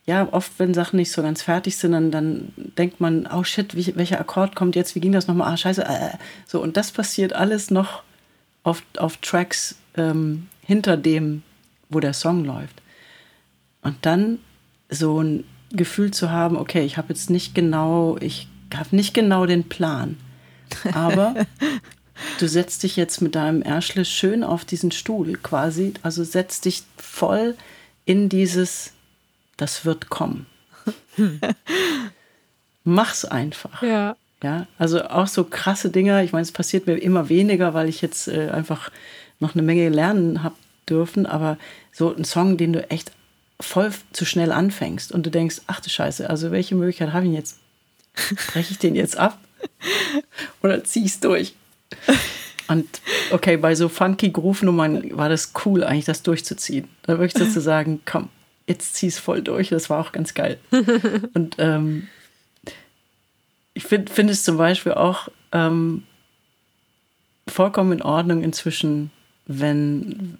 ja, 0.05 0.29
oft, 0.33 0.53
wenn 0.59 0.75
Sachen 0.75 0.99
nicht 0.99 1.11
so 1.11 1.23
ganz 1.23 1.43
fertig 1.43 1.77
sind, 1.77 1.93
dann, 1.93 2.11
dann 2.11 2.53
denkt 2.57 3.01
man, 3.01 3.27
oh 3.27 3.43
shit, 3.43 3.75
wie, 3.75 3.97
welcher 3.97 4.21
Akkord 4.21 4.55
kommt 4.55 4.77
jetzt, 4.77 4.95
wie 4.95 5.01
ging 5.01 5.13
das 5.13 5.27
nochmal, 5.27 5.53
ah, 5.53 5.57
scheiße, 5.57 5.85
äh, 5.85 6.09
äh. 6.09 6.19
so, 6.47 6.63
und 6.63 6.77
das 6.77 6.93
passiert 6.93 7.33
alles 7.33 7.71
noch 7.71 8.03
auf, 8.63 8.83
auf 8.99 9.17
Tracks 9.17 9.77
ähm, 9.97 10.49
hinter 10.61 10.97
dem, 10.97 11.43
wo 11.89 11.99
der 11.99 12.13
Song 12.13 12.45
läuft. 12.45 12.83
Und 13.83 13.97
dann 14.03 14.39
so 14.91 15.23
ein 15.23 15.45
Gefühl 15.71 16.13
zu 16.13 16.31
haben, 16.31 16.57
okay, 16.57 16.85
ich 16.85 16.97
habe 16.97 17.09
jetzt 17.09 17.31
nicht 17.31 17.55
genau, 17.55 18.17
ich 18.21 18.49
habe 18.75 18.95
nicht 18.95 19.15
genau 19.15 19.47
den 19.47 19.69
Plan, 19.69 20.17
aber 20.93 21.47
du 22.39 22.49
setzt 22.49 22.83
dich 22.83 22.97
jetzt 22.97 23.21
mit 23.21 23.35
deinem 23.35 23.63
Erschle 23.63 24.05
schön 24.05 24.45
auf 24.45 24.65
diesen 24.65 24.91
Stuhl 24.93 25.35
quasi, 25.35 25.95
also 26.03 26.25
setzt 26.25 26.65
dich 26.65 26.83
voll 26.97 27.55
in 28.05 28.29
dieses 28.29 28.93
das 29.57 29.85
wird 29.85 30.09
kommen. 30.11 30.47
Mach's 32.85 33.25
einfach. 33.25 33.83
Ja. 33.83 34.17
Ja, 34.43 34.67
also 34.79 35.03
auch 35.03 35.29
so 35.29 35.45
krasse 35.45 35.89
Dinge. 35.89 36.23
Ich 36.23 36.33
meine, 36.33 36.43
es 36.43 36.53
passiert 36.53 36.87
mir 36.87 36.97
immer 36.97 37.31
weniger, 37.31 37.73
weil 37.73 37.89
ich 37.89 38.03
jetzt 38.03 38.29
äh, 38.29 38.51
einfach 38.51 38.91
noch 39.41 39.55
eine 39.55 39.63
Menge 39.63 39.89
lernen 39.89 40.43
habe 40.43 40.55
dürfen. 40.89 41.25
Aber 41.25 41.57
so 41.91 42.15
ein 42.15 42.25
Song, 42.25 42.59
den 42.59 42.75
du 42.75 42.89
echt 42.91 43.13
voll 43.59 43.93
zu 44.13 44.27
schnell 44.27 44.53
anfängst 44.53 45.11
und 45.11 45.25
du 45.25 45.31
denkst, 45.31 45.63
ach 45.67 45.81
du 45.81 45.89
Scheiße, 45.89 46.29
also 46.29 46.51
welche 46.51 46.75
Möglichkeit 46.75 47.15
habe 47.15 47.27
ich 47.27 47.33
jetzt? 47.33 47.59
Breche 48.49 48.73
ich 48.73 48.79
den 48.79 48.95
jetzt 48.95 49.17
ab 49.17 49.39
oder 50.63 50.85
ziehe 50.85 51.05
ich 51.05 51.13
es 51.13 51.21
durch? 51.21 51.55
Und 52.69 52.87
okay, 53.31 53.57
bei 53.57 53.75
so 53.75 53.89
funky 53.89 54.31
Groove-Nummern 54.31 55.17
war 55.17 55.29
das 55.29 55.53
cool, 55.65 55.85
eigentlich 55.85 56.05
das 56.05 56.23
durchzuziehen. 56.23 56.89
Da 57.03 57.19
wirklich 57.19 57.35
so 57.35 57.51
zu 57.51 57.61
sagen, 57.61 58.01
komm, 58.05 58.29
jetzt 58.67 58.95
zieh 58.97 59.07
es 59.07 59.19
voll 59.19 59.43
durch. 59.43 59.69
Das 59.69 59.89
war 59.89 60.01
auch 60.01 60.13
ganz 60.13 60.35
geil. 60.35 60.59
und 61.35 61.57
ähm, 61.59 62.09
ich 63.75 63.85
finde 63.85 64.13
find 64.13 64.31
es 64.31 64.43
zum 64.43 64.57
Beispiel 64.57 64.93
auch 64.93 65.29
ähm, 65.53 66.03
vollkommen 67.47 67.93
in 67.93 68.03
Ordnung 68.03 68.43
inzwischen, 68.43 69.11
wenn 69.47 70.39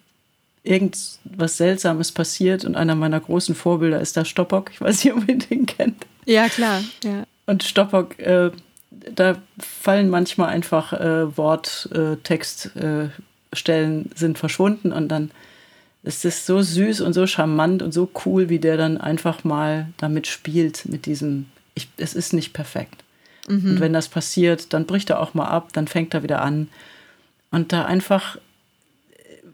irgendwas 0.65 1.57
Seltsames 1.57 2.11
passiert 2.11 2.65
und 2.65 2.77
einer 2.77 2.97
meiner 2.97 3.21
großen 3.21 3.55
Vorbilder 3.55 4.01
ist 4.01 4.17
da 4.17 4.25
Stoppock. 4.25 4.71
Ich 4.73 4.81
weiß 4.81 5.05
nicht, 5.05 5.15
ob 5.15 5.29
ihr 5.29 5.39
den 5.39 5.67
kennt. 5.67 6.07
Ja, 6.25 6.49
klar. 6.49 6.83
Ja. 7.05 7.25
Und 7.47 7.63
Stoppock, 7.63 8.19
äh, 8.19 8.51
da 9.15 9.37
fallen 9.59 10.09
manchmal 10.09 10.49
einfach 10.49 10.93
äh, 10.93 11.37
Wort, 11.37 11.89
äh, 11.93 12.17
Textstellen 12.17 13.13
äh, 14.07 14.19
sind 14.19 14.39
verschwunden 14.39 14.93
und 14.93 15.09
dann 15.09 15.31
es 16.07 16.25
ist 16.25 16.47
so 16.47 16.63
süß 16.63 17.01
und 17.01 17.15
so 17.15 17.27
charmant 17.27 17.83
und 17.83 17.93
so 17.93 18.09
cool, 18.25 18.49
wie 18.49 18.61
der 18.61 18.77
dann 18.77 18.97
einfach 18.97 19.43
mal 19.43 19.89
damit 19.97 20.29
spielt, 20.29 20.87
mit 20.87 21.05
diesem, 21.05 21.47
ich, 21.75 21.89
es 21.97 22.15
ist 22.15 22.33
nicht 22.33 22.53
perfekt. 22.53 23.03
Mhm. 23.49 23.71
Und 23.71 23.81
wenn 23.81 23.93
das 23.93 24.07
passiert, 24.07 24.73
dann 24.73 24.87
bricht 24.87 25.11
er 25.11 25.21
auch 25.21 25.35
mal 25.35 25.49
ab, 25.49 25.71
dann 25.73 25.89
fängt 25.89 26.15
er 26.15 26.23
wieder 26.23 26.43
an. 26.43 26.69
Und 27.51 27.73
da 27.73 27.87
einfach, 27.87 28.39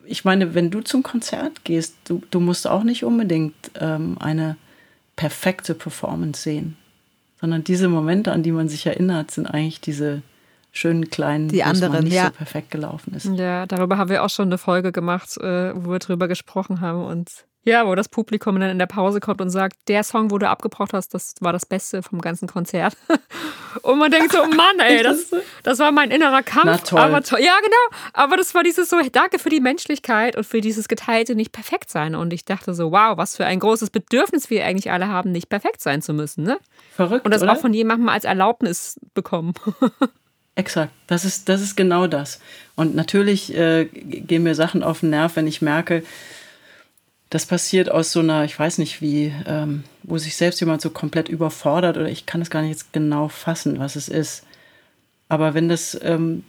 ich 0.05 0.27
meine, 0.27 0.55
wenn 0.55 0.71
du 0.71 0.83
zum 0.83 1.03
Konzert 1.03 1.65
gehst, 1.65 1.95
du, 2.05 2.23
du 2.31 2.39
musst 2.39 2.67
auch 2.67 2.83
nicht 2.83 3.03
unbedingt 3.03 3.55
ähm, 3.81 4.19
eine 4.21 4.57
perfekte 5.17 5.75
Performance 5.75 6.43
sehen, 6.43 6.77
sondern 7.43 7.65
diese 7.65 7.89
Momente, 7.89 8.31
an 8.31 8.45
die 8.45 8.53
man 8.53 8.69
sich 8.69 8.87
erinnert, 8.87 9.33
sind 9.33 9.47
eigentlich 9.47 9.81
diese 9.81 10.23
schönen 10.71 11.11
kleinen, 11.11 11.49
die 11.49 11.65
anderen, 11.65 12.05
nicht 12.05 12.15
ja. 12.15 12.27
so 12.27 12.31
perfekt 12.31 12.71
gelaufen 12.71 13.15
ist. 13.15 13.27
Ja, 13.37 13.67
darüber 13.67 13.99
haben 13.99 14.09
wir 14.09 14.23
auch 14.23 14.31
schon 14.31 14.47
eine 14.47 14.59
Folge 14.59 14.93
gemacht, 14.93 15.37
äh, 15.39 15.75
wo 15.75 15.91
wir 15.91 15.99
drüber 15.99 16.29
gesprochen 16.29 16.81
haben 16.81 17.05
und 17.05 17.29
ja, 17.65 17.87
wo 17.87 17.95
das 17.95 18.09
Publikum 18.09 18.59
dann 18.59 18.71
in 18.71 18.79
der 18.79 18.87
Pause 18.87 19.21
kommt 19.21 19.41
und 19.41 19.51
sagt, 19.51 19.77
der 19.87 20.03
Song, 20.03 20.31
wo 20.31 20.39
du 20.39 20.49
abgebrochen 20.49 20.95
hast, 20.95 21.15
das 21.15 21.35
war 21.41 21.53
das 21.53 21.65
Beste 21.65 22.03
vom 22.03 22.21
ganzen 22.21 22.49
Konzert. 22.49 22.97
Und 23.83 23.99
man 23.99 24.11
denkt 24.11 24.33
so, 24.33 24.39
Mann, 24.45 24.81
ey, 24.81 25.03
das, 25.03 25.31
das 25.63 25.79
war 25.79 25.93
mein 25.93 26.11
innerer 26.11 26.43
Kampf. 26.43 26.67
Na 26.67 26.77
toll. 26.77 26.99
Aber 26.99 27.23
to 27.23 27.39
ja, 27.39 27.55
genau. 27.61 28.01
Aber 28.13 28.37
das 28.37 28.55
war 28.55 28.63
dieses 28.63 28.91
so, 28.91 28.99
danke 29.13 29.39
für 29.39 29.49
die 29.49 29.61
Menschlichkeit 29.61 30.37
und 30.37 30.45
für 30.45 30.61
dieses 30.61 30.89
geteilte 30.89 31.35
nicht 31.35 31.53
perfekt 31.53 31.89
sein. 31.89 32.15
Und 32.15 32.33
ich 32.33 32.45
dachte 32.45 32.75
so, 32.75 32.93
wow, 32.93 33.17
was 33.17 33.37
für 33.37 33.47
ein 33.47 33.61
großes 33.61 33.91
Bedürfnis 33.91 34.51
wir 34.51 34.65
eigentlich 34.65 34.91
alle 34.91 35.09
haben, 35.09 35.33
nicht 35.33 35.49
perfekt 35.49 35.81
sein 35.81 36.03
zu 36.03 36.13
müssen. 36.13 36.45
Ne? 36.45 36.59
Verrückt. 36.95 37.25
Und 37.25 37.33
das 37.33 37.43
oder? 37.43 37.53
auch 37.53 37.61
von 37.61 37.73
jemandem 37.73 38.09
als 38.09 38.25
Erlaubnis 38.25 39.01
bekommen. 39.15 39.55
Exakt, 40.55 40.93
das 41.07 41.25
ist, 41.25 41.49
das 41.49 41.63
ist 41.63 41.77
genau 41.77 42.07
das. 42.07 42.39
Und 42.77 42.95
natürlich 42.95 43.57
äh, 43.57 43.87
gehen 43.87 44.43
mir 44.43 44.55
Sachen 44.55 44.83
auf 44.83 45.01
den 45.01 45.11
Nerv, 45.11 45.37
wenn 45.37 45.47
ich 45.47 45.63
merke, 45.63 46.03
das 47.33 47.47
passiert 47.47 47.91
aus 47.91 48.13
so 48.13 48.21
einer, 48.21 48.45
ich 48.45 48.59
weiß 48.59 48.77
nicht 48.77 49.01
wie, 49.01 49.33
ähm, 49.47 49.85
wo 50.03 50.19
sich 50.19 50.37
selbst 50.37 50.61
jemand 50.61 50.83
so 50.83 50.91
komplett 50.91 51.31
überfordert 51.31 51.97
oder 51.97 52.11
ich 52.11 52.27
kann 52.27 52.43
es 52.43 52.51
gar 52.51 52.61
nicht 52.61 52.73
jetzt 52.73 52.93
genau 52.93 53.29
fassen, 53.29 53.79
was 53.79 53.97
es 53.97 54.11
ist. 54.11 54.45
Aber 55.31 55.55
wenn 55.55 55.71
das, 55.71 55.99
ähm, 56.03 56.45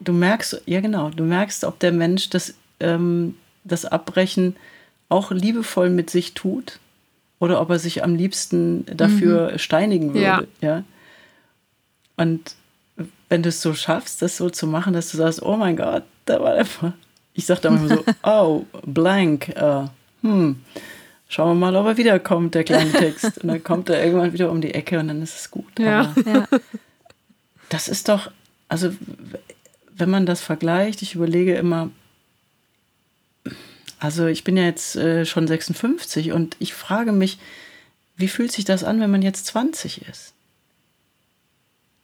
du 0.00 0.12
merkst, 0.12 0.62
ja 0.66 0.80
genau, 0.80 1.10
du 1.10 1.22
merkst, 1.22 1.62
ob 1.62 1.78
der 1.78 1.92
Mensch 1.92 2.28
das, 2.28 2.54
ähm, 2.80 3.36
das 3.62 3.84
Abbrechen 3.84 4.56
auch 5.08 5.30
liebevoll 5.30 5.90
mit 5.90 6.10
sich 6.10 6.34
tut 6.34 6.80
oder 7.38 7.60
ob 7.60 7.70
er 7.70 7.78
sich 7.78 8.02
am 8.02 8.16
liebsten 8.16 8.84
dafür 8.86 9.52
mhm. 9.52 9.58
steinigen 9.58 10.08
würde. 10.08 10.48
Ja. 10.60 10.68
ja? 10.68 10.84
Und 12.16 12.56
wenn 13.28 13.44
du 13.44 13.50
es 13.50 13.62
so 13.62 13.74
schaffst, 13.74 14.22
das 14.22 14.38
so 14.38 14.50
zu 14.50 14.66
machen, 14.66 14.92
dass 14.92 15.12
du 15.12 15.18
sagst, 15.18 15.40
oh 15.40 15.56
mein 15.56 15.76
Gott, 15.76 16.02
da 16.24 16.40
war 16.40 16.54
einfach. 16.54 16.94
Ich 17.32 17.46
sage 17.46 17.60
dann 17.60 17.76
immer 17.76 17.96
so, 17.96 18.04
oh, 18.24 18.64
blank, 18.84 19.54
uh, 19.56 19.86
hm, 20.26 20.56
schauen 21.28 21.48
wir 21.50 21.54
mal, 21.54 21.76
ob 21.76 21.86
er 21.86 21.96
wiederkommt, 21.96 22.54
der 22.54 22.64
kleine 22.64 22.92
Text. 22.92 23.38
Und 23.38 23.48
dann 23.48 23.62
kommt 23.62 23.88
er 23.88 24.04
irgendwann 24.04 24.32
wieder 24.32 24.50
um 24.50 24.60
die 24.60 24.74
Ecke 24.74 24.98
und 24.98 25.08
dann 25.08 25.22
ist 25.22 25.38
es 25.38 25.50
gut. 25.50 25.78
Ja. 25.78 26.14
ja. 26.24 26.46
Das 27.68 27.88
ist 27.88 28.08
doch, 28.08 28.30
also 28.68 28.92
wenn 29.96 30.10
man 30.10 30.26
das 30.26 30.40
vergleicht, 30.40 31.02
ich 31.02 31.14
überlege 31.14 31.54
immer, 31.54 31.90
also 33.98 34.26
ich 34.26 34.44
bin 34.44 34.56
ja 34.56 34.64
jetzt 34.64 34.96
äh, 34.96 35.24
schon 35.24 35.46
56 35.46 36.32
und 36.32 36.56
ich 36.58 36.74
frage 36.74 37.12
mich, 37.12 37.38
wie 38.16 38.28
fühlt 38.28 38.52
sich 38.52 38.64
das 38.64 38.84
an, 38.84 39.00
wenn 39.00 39.10
man 39.10 39.22
jetzt 39.22 39.46
20 39.46 40.08
ist? 40.08 40.32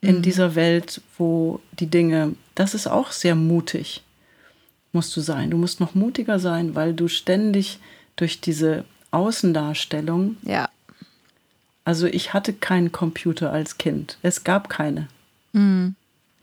In 0.00 0.18
mhm. 0.18 0.22
dieser 0.22 0.54
Welt, 0.54 1.00
wo 1.16 1.60
die 1.78 1.86
Dinge, 1.86 2.34
das 2.54 2.74
ist 2.74 2.86
auch 2.86 3.12
sehr 3.12 3.34
mutig, 3.34 4.02
musst 4.92 5.16
du 5.16 5.20
sein. 5.20 5.50
Du 5.50 5.56
musst 5.56 5.80
noch 5.80 5.94
mutiger 5.94 6.38
sein, 6.38 6.74
weil 6.74 6.92
du 6.92 7.08
ständig 7.08 7.78
durch 8.16 8.40
diese 8.40 8.84
Außendarstellung. 9.10 10.36
Ja. 10.42 10.68
Also 11.84 12.06
ich 12.06 12.32
hatte 12.32 12.52
keinen 12.52 12.92
Computer 12.92 13.52
als 13.52 13.78
Kind. 13.78 14.18
Es 14.22 14.44
gab 14.44 14.68
keine. 14.68 15.08
Mhm. 15.52 15.94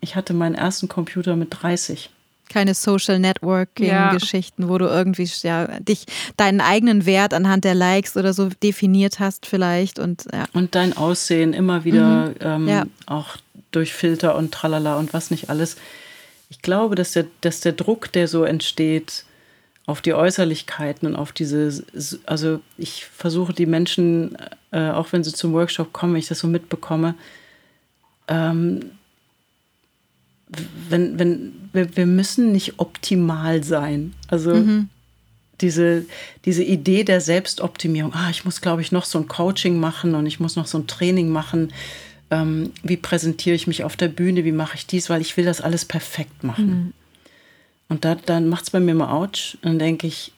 Ich 0.01 0.15
hatte 0.15 0.33
meinen 0.33 0.55
ersten 0.55 0.87
Computer 0.87 1.35
mit 1.35 1.49
30 1.61 2.09
keine 2.49 2.73
Social 2.73 3.19
Networking-Geschichten, 3.19 4.63
ja. 4.63 4.69
wo 4.69 4.77
du 4.77 4.85
irgendwie 4.87 5.29
ja, 5.43 5.67
dich 5.79 6.05
deinen 6.35 6.59
eigenen 6.59 7.05
Wert 7.05 7.33
anhand 7.33 7.63
der 7.63 7.75
Likes 7.75 8.17
oder 8.17 8.33
so 8.33 8.49
definiert 8.61 9.19
hast, 9.19 9.45
vielleicht. 9.45 9.99
Und, 9.99 10.25
ja. 10.33 10.45
und 10.53 10.75
dein 10.75 10.97
Aussehen 10.97 11.53
immer 11.53 11.85
wieder 11.85 12.29
mhm. 12.29 12.35
ähm, 12.41 12.67
ja. 12.67 12.83
auch 13.05 13.37
durch 13.71 13.93
Filter 13.93 14.35
und 14.35 14.51
tralala 14.51 14.97
und 14.97 15.13
was 15.13 15.31
nicht 15.31 15.49
alles. 15.49 15.77
Ich 16.49 16.61
glaube, 16.61 16.95
dass 16.95 17.11
der, 17.11 17.27
dass 17.41 17.61
der 17.61 17.73
Druck, 17.73 18.11
der 18.11 18.27
so 18.27 18.43
entsteht, 18.43 19.25
auf 19.89 20.01
die 20.01 20.13
Äußerlichkeiten 20.13 21.07
und 21.07 21.15
auf 21.15 21.31
diese, 21.31 21.83
also 22.25 22.61
ich 22.77 23.05
versuche 23.05 23.53
die 23.53 23.65
Menschen, 23.65 24.37
äh, 24.71 24.91
auch 24.91 25.11
wenn 25.11 25.23
sie 25.23 25.33
zum 25.33 25.51
Workshop 25.53 25.93
kommen, 25.93 26.13
wenn 26.13 26.19
ich 26.19 26.27
das 26.27 26.39
so 26.39 26.47
mitbekomme, 26.47 27.15
ähm, 28.27 28.91
wenn, 30.89 31.17
wenn, 31.17 31.53
wir, 31.73 31.95
wir 31.97 32.05
müssen 32.05 32.51
nicht 32.51 32.75
optimal 32.77 33.63
sein. 33.63 34.13
Also 34.27 34.53
mhm. 34.53 34.89
diese, 35.59 36.05
diese 36.45 36.63
Idee 36.63 37.03
der 37.03 37.19
Selbstoptimierung, 37.19 38.13
ah, 38.13 38.29
ich 38.29 38.45
muss, 38.45 38.61
glaube 38.61 38.83
ich, 38.83 38.91
noch 38.91 39.05
so 39.05 39.17
ein 39.17 39.27
Coaching 39.27 39.79
machen 39.79 40.13
und 40.13 40.27
ich 40.27 40.39
muss 40.39 40.55
noch 40.55 40.67
so 40.67 40.77
ein 40.77 40.85
Training 40.85 41.29
machen. 41.29 41.73
Ähm, 42.29 42.73
wie 42.83 42.97
präsentiere 42.97 43.55
ich 43.55 43.65
mich 43.65 43.83
auf 43.83 43.95
der 43.95 44.07
Bühne, 44.07 44.45
wie 44.45 44.51
mache 44.51 44.75
ich 44.75 44.85
dies, 44.85 45.09
weil 45.09 45.21
ich 45.21 45.35
will 45.35 45.45
das 45.45 45.61
alles 45.61 45.83
perfekt 45.83 46.43
machen. 46.43 46.67
Mhm. 46.67 46.93
Und 47.89 48.05
da, 48.05 48.15
dann 48.15 48.47
macht 48.47 48.63
es 48.63 48.69
bei 48.69 48.79
mir 48.79 48.93
mal 48.93 49.11
Autsch. 49.11 49.55
Und 49.55 49.65
dann 49.65 49.79
denke 49.79 50.07
ich, 50.07 50.31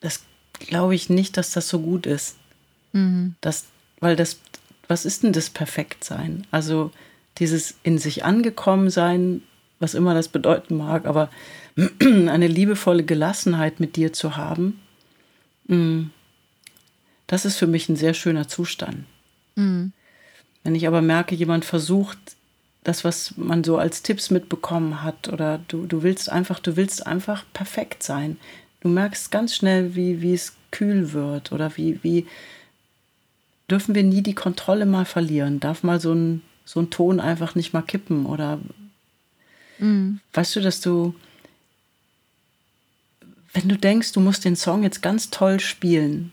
das 0.00 0.22
glaube 0.54 0.94
ich 0.94 1.10
nicht, 1.10 1.36
dass 1.36 1.50
das 1.50 1.68
so 1.68 1.80
gut 1.80 2.06
ist. 2.06 2.36
Mhm. 2.92 3.34
Das, 3.40 3.66
weil 4.00 4.16
das, 4.16 4.38
was 4.88 5.04
ist 5.04 5.22
denn 5.22 5.32
das 5.32 5.50
Perfektsein? 5.50 6.46
Also 6.50 6.90
dieses 7.38 7.74
in 7.82 7.98
sich 7.98 8.24
angekommen 8.24 8.88
sein, 8.90 9.42
was 9.78 9.94
immer 9.94 10.14
das 10.14 10.28
bedeuten 10.28 10.76
mag, 10.76 11.06
aber 11.06 11.28
eine 12.00 12.46
liebevolle 12.46 13.04
Gelassenheit 13.04 13.80
mit 13.80 13.96
dir 13.96 14.12
zu 14.12 14.36
haben, 14.36 14.80
mm, 15.66 16.04
das 17.26 17.44
ist 17.44 17.56
für 17.56 17.66
mich 17.66 17.88
ein 17.88 17.96
sehr 17.96 18.14
schöner 18.14 18.46
Zustand. 18.46 19.04
Mhm. 19.56 19.92
Wenn 20.62 20.74
ich 20.74 20.86
aber 20.86 21.02
merke, 21.02 21.34
jemand 21.34 21.64
versucht, 21.64 22.18
das, 22.84 23.04
was 23.04 23.34
man 23.36 23.62
so 23.64 23.78
als 23.78 24.02
Tipps 24.02 24.30
mitbekommen 24.30 25.02
hat, 25.02 25.28
oder 25.28 25.60
du, 25.68 25.86
du 25.86 26.02
willst 26.02 26.30
einfach, 26.30 26.58
du 26.58 26.76
willst 26.76 27.06
einfach 27.06 27.44
perfekt 27.52 28.02
sein. 28.02 28.38
Du 28.80 28.88
merkst 28.88 29.30
ganz 29.30 29.54
schnell, 29.54 29.94
wie, 29.94 30.20
wie 30.20 30.34
es 30.34 30.54
kühl 30.70 31.12
wird 31.12 31.52
oder 31.52 31.76
wie, 31.76 32.00
wie 32.02 32.26
dürfen 33.70 33.94
wir 33.94 34.02
nie 34.02 34.22
die 34.22 34.34
Kontrolle 34.34 34.86
mal 34.86 35.04
verlieren? 35.04 35.60
Darf 35.60 35.82
mal 35.82 36.00
so 36.00 36.12
ein, 36.12 36.42
so 36.64 36.80
ein 36.80 36.90
Ton 36.90 37.20
einfach 37.20 37.54
nicht 37.54 37.72
mal 37.72 37.82
kippen 37.82 38.26
oder 38.26 38.58
Mhm. 39.82 40.20
Weißt 40.32 40.56
du, 40.56 40.60
dass 40.60 40.80
du, 40.80 41.14
wenn 43.52 43.68
du 43.68 43.76
denkst, 43.76 44.12
du 44.12 44.20
musst 44.20 44.44
den 44.44 44.56
Song 44.56 44.82
jetzt 44.82 45.02
ganz 45.02 45.30
toll 45.30 45.60
spielen, 45.60 46.32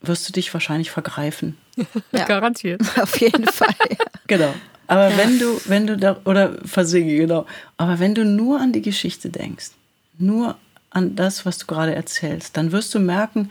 wirst 0.00 0.28
du 0.28 0.32
dich 0.32 0.52
wahrscheinlich 0.52 0.90
vergreifen. 0.90 1.56
Ja. 2.10 2.24
Garantiert. 2.24 2.80
Auf 2.98 3.20
jeden 3.20 3.46
Fall. 3.46 3.74
Ja. 3.88 4.04
Genau. 4.26 4.54
Aber 4.88 5.16
wenn 5.16 5.38
du, 5.38 5.60
wenn 5.66 5.86
du 5.86 5.96
da, 5.96 6.20
oder 6.24 6.58
versinge, 6.64 7.14
genau. 7.14 7.46
Aber 7.76 7.98
wenn 8.00 8.14
du 8.14 8.24
nur 8.24 8.60
an 8.60 8.72
die 8.72 8.82
Geschichte 8.82 9.30
denkst, 9.30 9.70
nur 10.18 10.56
an 10.90 11.14
das, 11.14 11.46
was 11.46 11.58
du 11.58 11.66
gerade 11.66 11.94
erzählst, 11.94 12.56
dann 12.56 12.72
wirst 12.72 12.94
du 12.94 12.98
merken, 12.98 13.50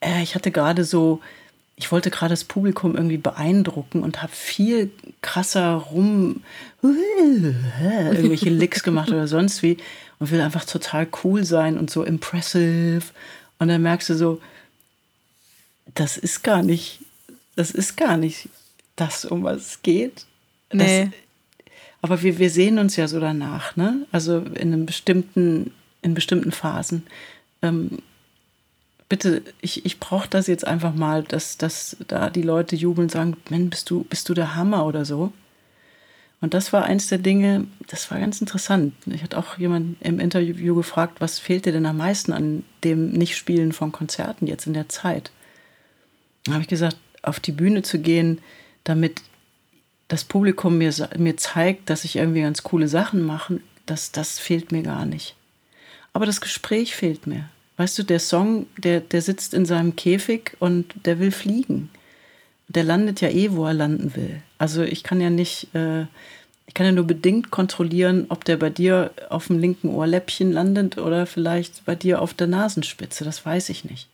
äh, 0.00 0.22
ich 0.22 0.34
hatte 0.34 0.52
gerade 0.52 0.84
so 0.84 1.20
ich 1.76 1.92
wollte 1.92 2.10
gerade 2.10 2.32
das 2.32 2.44
Publikum 2.44 2.96
irgendwie 2.96 3.18
beeindrucken 3.18 4.02
und 4.02 4.22
habe 4.22 4.32
viel 4.32 4.90
krasser 5.20 5.74
rum 5.74 6.42
irgendwelche 6.82 8.48
Licks 8.48 8.82
gemacht 8.82 9.10
oder 9.10 9.28
sonst 9.28 9.62
wie 9.62 9.76
und 10.18 10.30
will 10.30 10.40
einfach 10.40 10.64
total 10.64 11.06
cool 11.22 11.44
sein 11.44 11.76
und 11.78 11.90
so 11.90 12.02
impressive. 12.02 13.02
Und 13.58 13.68
dann 13.68 13.82
merkst 13.82 14.08
du 14.08 14.14
so, 14.14 14.40
das 15.94 16.16
ist 16.16 16.42
gar 16.42 16.62
nicht, 16.62 17.00
das 17.56 17.70
ist 17.70 17.96
gar 17.96 18.16
nicht 18.16 18.48
das, 18.96 19.26
um 19.26 19.44
was 19.44 19.56
es 19.56 19.82
geht. 19.82 20.24
Nee. 20.76 21.04
Das, 21.04 21.14
aber 22.02 22.22
wir, 22.22 22.38
wir 22.38 22.50
sehen 22.50 22.78
uns 22.78 22.96
ja 22.96 23.08
so 23.08 23.18
danach, 23.20 23.76
ne? 23.76 24.06
Also 24.12 24.38
in 24.38 24.72
einem 24.72 24.86
bestimmten, 24.86 25.72
in 26.02 26.14
bestimmten 26.14 26.52
Phasen. 26.52 27.06
Ähm, 27.62 27.98
bitte, 29.08 29.42
ich, 29.60 29.84
ich 29.84 29.98
brauche 29.98 30.28
das 30.28 30.46
jetzt 30.46 30.66
einfach 30.66 30.94
mal, 30.94 31.22
dass, 31.22 31.58
dass 31.58 31.96
da 32.06 32.30
die 32.30 32.42
Leute 32.42 32.76
jubeln 32.76 33.06
und 33.06 33.12
sagen, 33.12 33.36
Mensch, 33.50 33.70
bist 33.70 33.90
du, 33.90 34.04
bist 34.04 34.28
du 34.28 34.34
der 34.34 34.54
Hammer 34.54 34.86
oder 34.86 35.04
so. 35.04 35.32
Und 36.40 36.52
das 36.52 36.72
war 36.72 36.84
eins 36.84 37.08
der 37.08 37.18
Dinge, 37.18 37.66
das 37.88 38.10
war 38.10 38.20
ganz 38.20 38.40
interessant. 38.40 38.94
Ich 39.06 39.22
hatte 39.22 39.38
auch 39.38 39.56
jemand 39.58 39.96
im 40.02 40.20
Interview 40.20 40.74
gefragt, 40.74 41.20
was 41.20 41.38
fehlt 41.38 41.64
dir 41.64 41.72
denn 41.72 41.86
am 41.86 41.96
meisten 41.96 42.32
an 42.32 42.62
dem 42.84 43.10
Nichtspielen 43.10 43.72
von 43.72 43.90
Konzerten 43.90 44.46
jetzt 44.46 44.66
in 44.66 44.74
der 44.74 44.88
Zeit? 44.88 45.30
Da 46.44 46.52
habe 46.52 46.62
ich 46.62 46.68
gesagt, 46.68 46.98
auf 47.22 47.40
die 47.40 47.52
Bühne 47.52 47.82
zu 47.82 47.98
gehen, 47.98 48.38
damit 48.84 49.22
das 50.08 50.24
Publikum 50.24 50.78
mir, 50.78 50.92
mir 51.16 51.36
zeigt, 51.36 51.90
dass 51.90 52.04
ich 52.04 52.16
irgendwie 52.16 52.42
ganz 52.42 52.62
coole 52.62 52.88
Sachen 52.88 53.22
mache, 53.22 53.60
das, 53.86 54.12
das 54.12 54.38
fehlt 54.38 54.72
mir 54.72 54.82
gar 54.82 55.06
nicht. 55.06 55.34
Aber 56.12 56.26
das 56.26 56.40
Gespräch 56.40 56.94
fehlt 56.94 57.26
mir. 57.26 57.48
Weißt 57.76 57.98
du, 57.98 58.02
der 58.02 58.20
Song, 58.20 58.66
der, 58.78 59.00
der 59.00 59.20
sitzt 59.20 59.52
in 59.52 59.66
seinem 59.66 59.96
Käfig 59.96 60.56
und 60.60 60.86
der 61.04 61.18
will 61.18 61.30
fliegen. 61.30 61.90
Der 62.68 62.84
landet 62.84 63.20
ja 63.20 63.28
eh, 63.28 63.52
wo 63.52 63.66
er 63.66 63.74
landen 63.74 64.16
will. 64.16 64.42
Also 64.58 64.82
ich 64.82 65.02
kann 65.02 65.20
ja 65.20 65.30
nicht, 65.30 65.74
äh, 65.74 66.02
ich 66.66 66.74
kann 66.74 66.86
ja 66.86 66.92
nur 66.92 67.06
bedingt 67.06 67.50
kontrollieren, 67.50 68.26
ob 68.28 68.44
der 68.44 68.56
bei 68.56 68.70
dir 68.70 69.12
auf 69.28 69.48
dem 69.48 69.58
linken 69.58 69.90
Ohrläppchen 69.90 70.52
landet 70.52 70.98
oder 70.98 71.26
vielleicht 71.26 71.84
bei 71.84 71.94
dir 71.94 72.22
auf 72.22 72.32
der 72.32 72.46
Nasenspitze. 72.46 73.24
Das 73.24 73.44
weiß 73.44 73.68
ich 73.68 73.84
nicht. 73.84 74.08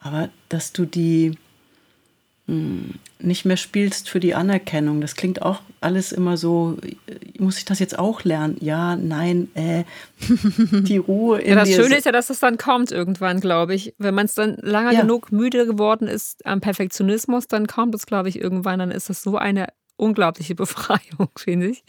Aber 0.00 0.28
dass 0.48 0.72
du 0.72 0.84
die, 0.84 1.38
nicht 2.48 3.44
mehr 3.44 3.56
spielst 3.56 4.08
für 4.08 4.20
die 4.20 4.34
Anerkennung. 4.34 5.00
Das 5.00 5.16
klingt 5.16 5.42
auch 5.42 5.60
alles 5.80 6.12
immer 6.12 6.36
so, 6.36 6.76
muss 7.38 7.58
ich 7.58 7.64
das 7.64 7.80
jetzt 7.80 7.98
auch 7.98 8.22
lernen? 8.22 8.56
Ja, 8.60 8.94
nein, 8.94 9.48
äh, 9.54 9.82
die 10.20 10.98
Ruhe 10.98 11.40
in 11.40 11.50
Ja, 11.50 11.56
das 11.56 11.74
Schöne 11.74 11.96
ist 11.96 12.06
ja, 12.06 12.12
dass 12.12 12.28
das 12.28 12.38
dann 12.38 12.56
kommt 12.56 12.92
irgendwann, 12.92 13.40
glaube 13.40 13.74
ich. 13.74 13.94
Wenn 13.98 14.14
man 14.14 14.26
es 14.26 14.34
dann 14.34 14.56
lange 14.60 14.94
ja. 14.94 15.00
genug 15.00 15.32
müde 15.32 15.66
geworden 15.66 16.06
ist 16.06 16.46
am 16.46 16.60
Perfektionismus, 16.60 17.48
dann 17.48 17.66
kommt 17.66 17.96
es, 17.96 18.06
glaube 18.06 18.28
ich, 18.28 18.40
irgendwann. 18.40 18.78
Dann 18.78 18.90
ist 18.92 19.10
das 19.10 19.22
so 19.22 19.36
eine 19.36 19.66
unglaubliche 19.96 20.54
Befreiung, 20.56 21.30
finde 21.36 21.68
ich. 21.68 21.82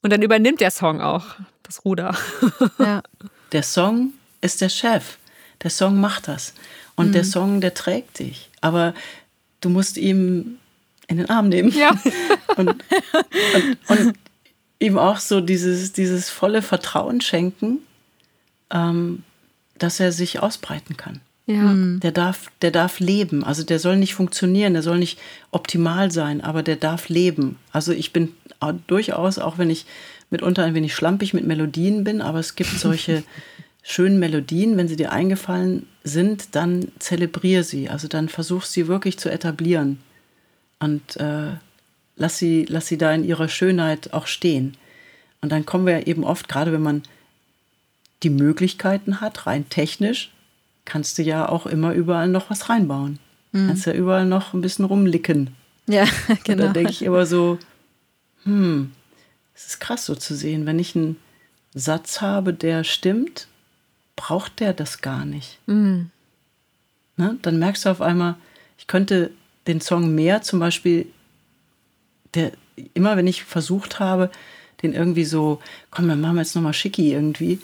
Und 0.00 0.12
dann 0.12 0.22
übernimmt 0.22 0.60
der 0.60 0.70
Song 0.70 1.02
auch 1.02 1.26
das 1.62 1.84
Ruder. 1.84 2.16
Ja. 2.78 3.02
Der 3.52 3.62
Song 3.62 4.12
ist 4.40 4.60
der 4.60 4.68
Chef. 4.68 5.18
Der 5.62 5.70
Song 5.70 6.00
macht 6.00 6.26
das. 6.28 6.54
Und 6.96 7.08
mhm. 7.08 7.12
der 7.12 7.24
Song, 7.24 7.60
der 7.60 7.74
trägt 7.74 8.18
dich. 8.18 8.50
Aber 8.60 8.94
du 9.64 9.70
musst 9.70 9.96
ihm 9.96 10.58
in 11.08 11.16
den 11.16 11.30
Arm 11.30 11.48
nehmen. 11.48 11.72
Ja. 11.72 11.90
und, 12.56 12.68
und, 12.68 13.78
und, 13.88 14.14
ihm 14.78 14.98
auch 14.98 15.18
so 15.18 15.40
dieses, 15.40 15.92
dieses 15.92 16.28
volle 16.28 16.60
Vertrauen 16.60 17.20
schenken, 17.20 17.78
ähm, 18.70 19.22
dass 19.78 20.00
er 20.00 20.12
sich 20.12 20.40
ausbreiten 20.40 20.96
kann. 20.96 21.20
Ja. 21.46 21.62
Mhm. 21.62 22.00
Der 22.00 22.12
darf, 22.12 22.50
der 22.62 22.70
darf 22.70 23.00
leben. 23.00 23.44
Also 23.44 23.62
der 23.62 23.78
soll 23.78 23.96
nicht 23.96 24.14
funktionieren, 24.14 24.72
der 24.72 24.82
soll 24.82 24.98
nicht 24.98 25.18
optimal 25.50 26.10
sein, 26.10 26.40
aber 26.40 26.62
der 26.62 26.76
darf 26.76 27.08
leben. 27.08 27.58
Also 27.72 27.92
ich 27.92 28.12
bin 28.12 28.34
durchaus, 28.86 29.38
auch 29.38 29.58
wenn 29.58 29.70
ich 29.70 29.86
mitunter 30.30 30.64
ein 30.64 30.74
wenig 30.74 30.94
schlampig 30.94 31.34
mit 31.34 31.46
Melodien 31.46 32.02
bin, 32.02 32.22
aber 32.22 32.38
es 32.38 32.56
gibt 32.56 32.70
solche 32.70 33.22
schönen 33.84 34.18
Melodien, 34.18 34.76
wenn 34.76 34.88
sie 34.88 34.96
dir 34.96 35.12
eingefallen 35.12 35.86
sind, 36.02 36.56
dann 36.56 36.88
zelebriere 36.98 37.62
sie. 37.62 37.90
Also 37.90 38.08
dann 38.08 38.28
versuch 38.28 38.64
sie 38.64 38.88
wirklich 38.88 39.18
zu 39.18 39.30
etablieren. 39.30 40.00
Und 40.80 41.16
äh, 41.18 41.52
lass 42.16 42.38
sie, 42.38 42.64
lass 42.68 42.86
sie 42.86 42.98
da 42.98 43.12
in 43.12 43.24
ihrer 43.24 43.48
Schönheit 43.48 44.12
auch 44.14 44.26
stehen. 44.26 44.76
Und 45.42 45.52
dann 45.52 45.66
kommen 45.66 45.86
wir 45.86 46.06
eben 46.06 46.24
oft, 46.24 46.48
gerade 46.48 46.72
wenn 46.72 46.82
man 46.82 47.02
die 48.22 48.30
Möglichkeiten 48.30 49.20
hat, 49.20 49.46
rein 49.46 49.68
technisch, 49.68 50.32
kannst 50.86 51.18
du 51.18 51.22
ja 51.22 51.46
auch 51.46 51.66
immer 51.66 51.92
überall 51.92 52.28
noch 52.28 52.48
was 52.48 52.70
reinbauen. 52.70 53.18
Mhm. 53.52 53.66
Kannst 53.68 53.86
ja 53.86 53.92
überall 53.92 54.24
noch 54.24 54.54
ein 54.54 54.62
bisschen 54.62 54.86
rumlicken. 54.86 55.54
Ja, 55.86 56.06
genau. 56.44 56.64
Und 56.64 56.68
da 56.68 56.72
denke 56.72 56.90
ich 56.90 57.02
immer 57.02 57.26
so, 57.26 57.58
hm, 58.44 58.92
es 59.54 59.66
ist 59.66 59.80
krass 59.80 60.06
so 60.06 60.14
zu 60.14 60.34
sehen, 60.34 60.64
wenn 60.64 60.78
ich 60.78 60.96
einen 60.96 61.16
Satz 61.74 62.22
habe, 62.22 62.54
der 62.54 62.82
stimmt, 62.82 63.46
braucht 64.16 64.60
der 64.60 64.72
das 64.72 65.00
gar 65.00 65.24
nicht. 65.24 65.58
Mhm. 65.66 66.10
Ne? 67.16 67.38
Dann 67.42 67.58
merkst 67.58 67.84
du 67.84 67.90
auf 67.90 68.00
einmal, 68.00 68.36
ich 68.78 68.86
könnte 68.86 69.30
den 69.66 69.80
Song 69.80 70.14
mehr 70.14 70.42
zum 70.42 70.60
Beispiel, 70.60 71.06
der 72.34 72.52
immer 72.94 73.16
wenn 73.16 73.26
ich 73.26 73.44
versucht 73.44 74.00
habe, 74.00 74.30
den 74.82 74.92
irgendwie 74.92 75.24
so, 75.24 75.60
komm, 75.90 76.08
dann 76.08 76.20
machen 76.20 76.36
wir 76.36 76.42
jetzt 76.42 76.54
nochmal 76.54 76.74
schicki 76.74 77.12
irgendwie, 77.12 77.60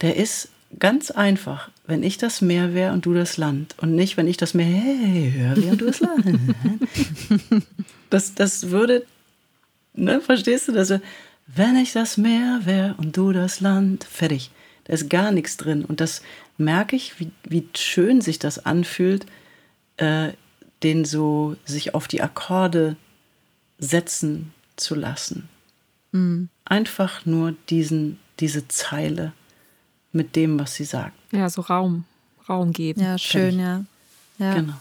der 0.00 0.16
ist 0.16 0.48
ganz 0.78 1.10
einfach, 1.10 1.70
wenn 1.86 2.02
ich 2.02 2.18
das 2.18 2.40
Meer 2.40 2.74
wäre 2.74 2.92
und 2.92 3.04
du 3.04 3.14
das 3.14 3.36
Land. 3.36 3.74
Und 3.78 3.94
nicht, 3.94 4.16
wenn 4.16 4.26
ich 4.26 4.36
das 4.36 4.54
Meer 4.54 4.66
hey, 4.66 5.32
höre 5.36 5.70
und 5.70 5.80
du 5.80 5.86
das 5.86 6.00
Land. 6.00 6.24
das, 8.10 8.34
das 8.34 8.70
würde, 8.70 9.04
ne, 9.94 10.20
verstehst 10.20 10.68
du 10.68 10.72
das? 10.72 10.92
Wenn 11.46 11.76
ich 11.76 11.92
das 11.92 12.16
Meer 12.16 12.60
wäre 12.64 12.94
und 12.98 13.16
du 13.16 13.32
das 13.32 13.60
Land, 13.60 14.04
fertig. 14.04 14.50
Da 14.84 14.92
ist 14.92 15.10
gar 15.10 15.32
nichts 15.32 15.56
drin. 15.56 15.84
Und 15.84 16.00
das 16.00 16.22
merke 16.58 16.96
ich, 16.96 17.18
wie, 17.20 17.30
wie 17.44 17.68
schön 17.74 18.20
sich 18.20 18.38
das 18.38 18.64
anfühlt, 18.64 19.26
äh, 19.96 20.30
den 20.82 21.04
so 21.04 21.56
sich 21.64 21.94
auf 21.94 22.08
die 22.08 22.22
Akkorde 22.22 22.96
setzen 23.78 24.52
zu 24.76 24.94
lassen. 24.94 25.48
Mhm. 26.12 26.48
Einfach 26.64 27.26
nur 27.26 27.54
diesen, 27.68 28.18
diese 28.40 28.68
Zeile 28.68 29.32
mit 30.12 30.36
dem, 30.36 30.58
was 30.58 30.74
sie 30.74 30.84
sagt. 30.84 31.14
Ja, 31.32 31.48
so 31.48 31.62
Raum, 31.62 32.04
Raum 32.48 32.72
geben. 32.72 33.00
Ja, 33.00 33.18
schön, 33.18 33.58
ja. 33.58 33.84
ja. 34.38 34.54
Genau. 34.54 34.74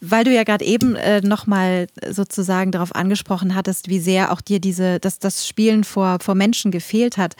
Weil 0.00 0.24
du 0.24 0.32
ja 0.32 0.44
gerade 0.44 0.64
eben 0.64 0.94
äh, 0.94 1.20
nochmal 1.20 1.88
sozusagen 2.08 2.70
darauf 2.70 2.94
angesprochen 2.94 3.54
hattest, 3.54 3.88
wie 3.88 3.98
sehr 3.98 4.32
auch 4.32 4.40
dir 4.40 4.60
diese, 4.60 5.00
dass 5.00 5.18
das 5.18 5.46
Spielen 5.46 5.82
vor, 5.82 6.18
vor 6.20 6.34
Menschen 6.34 6.70
gefehlt 6.70 7.16
hat. 7.16 7.34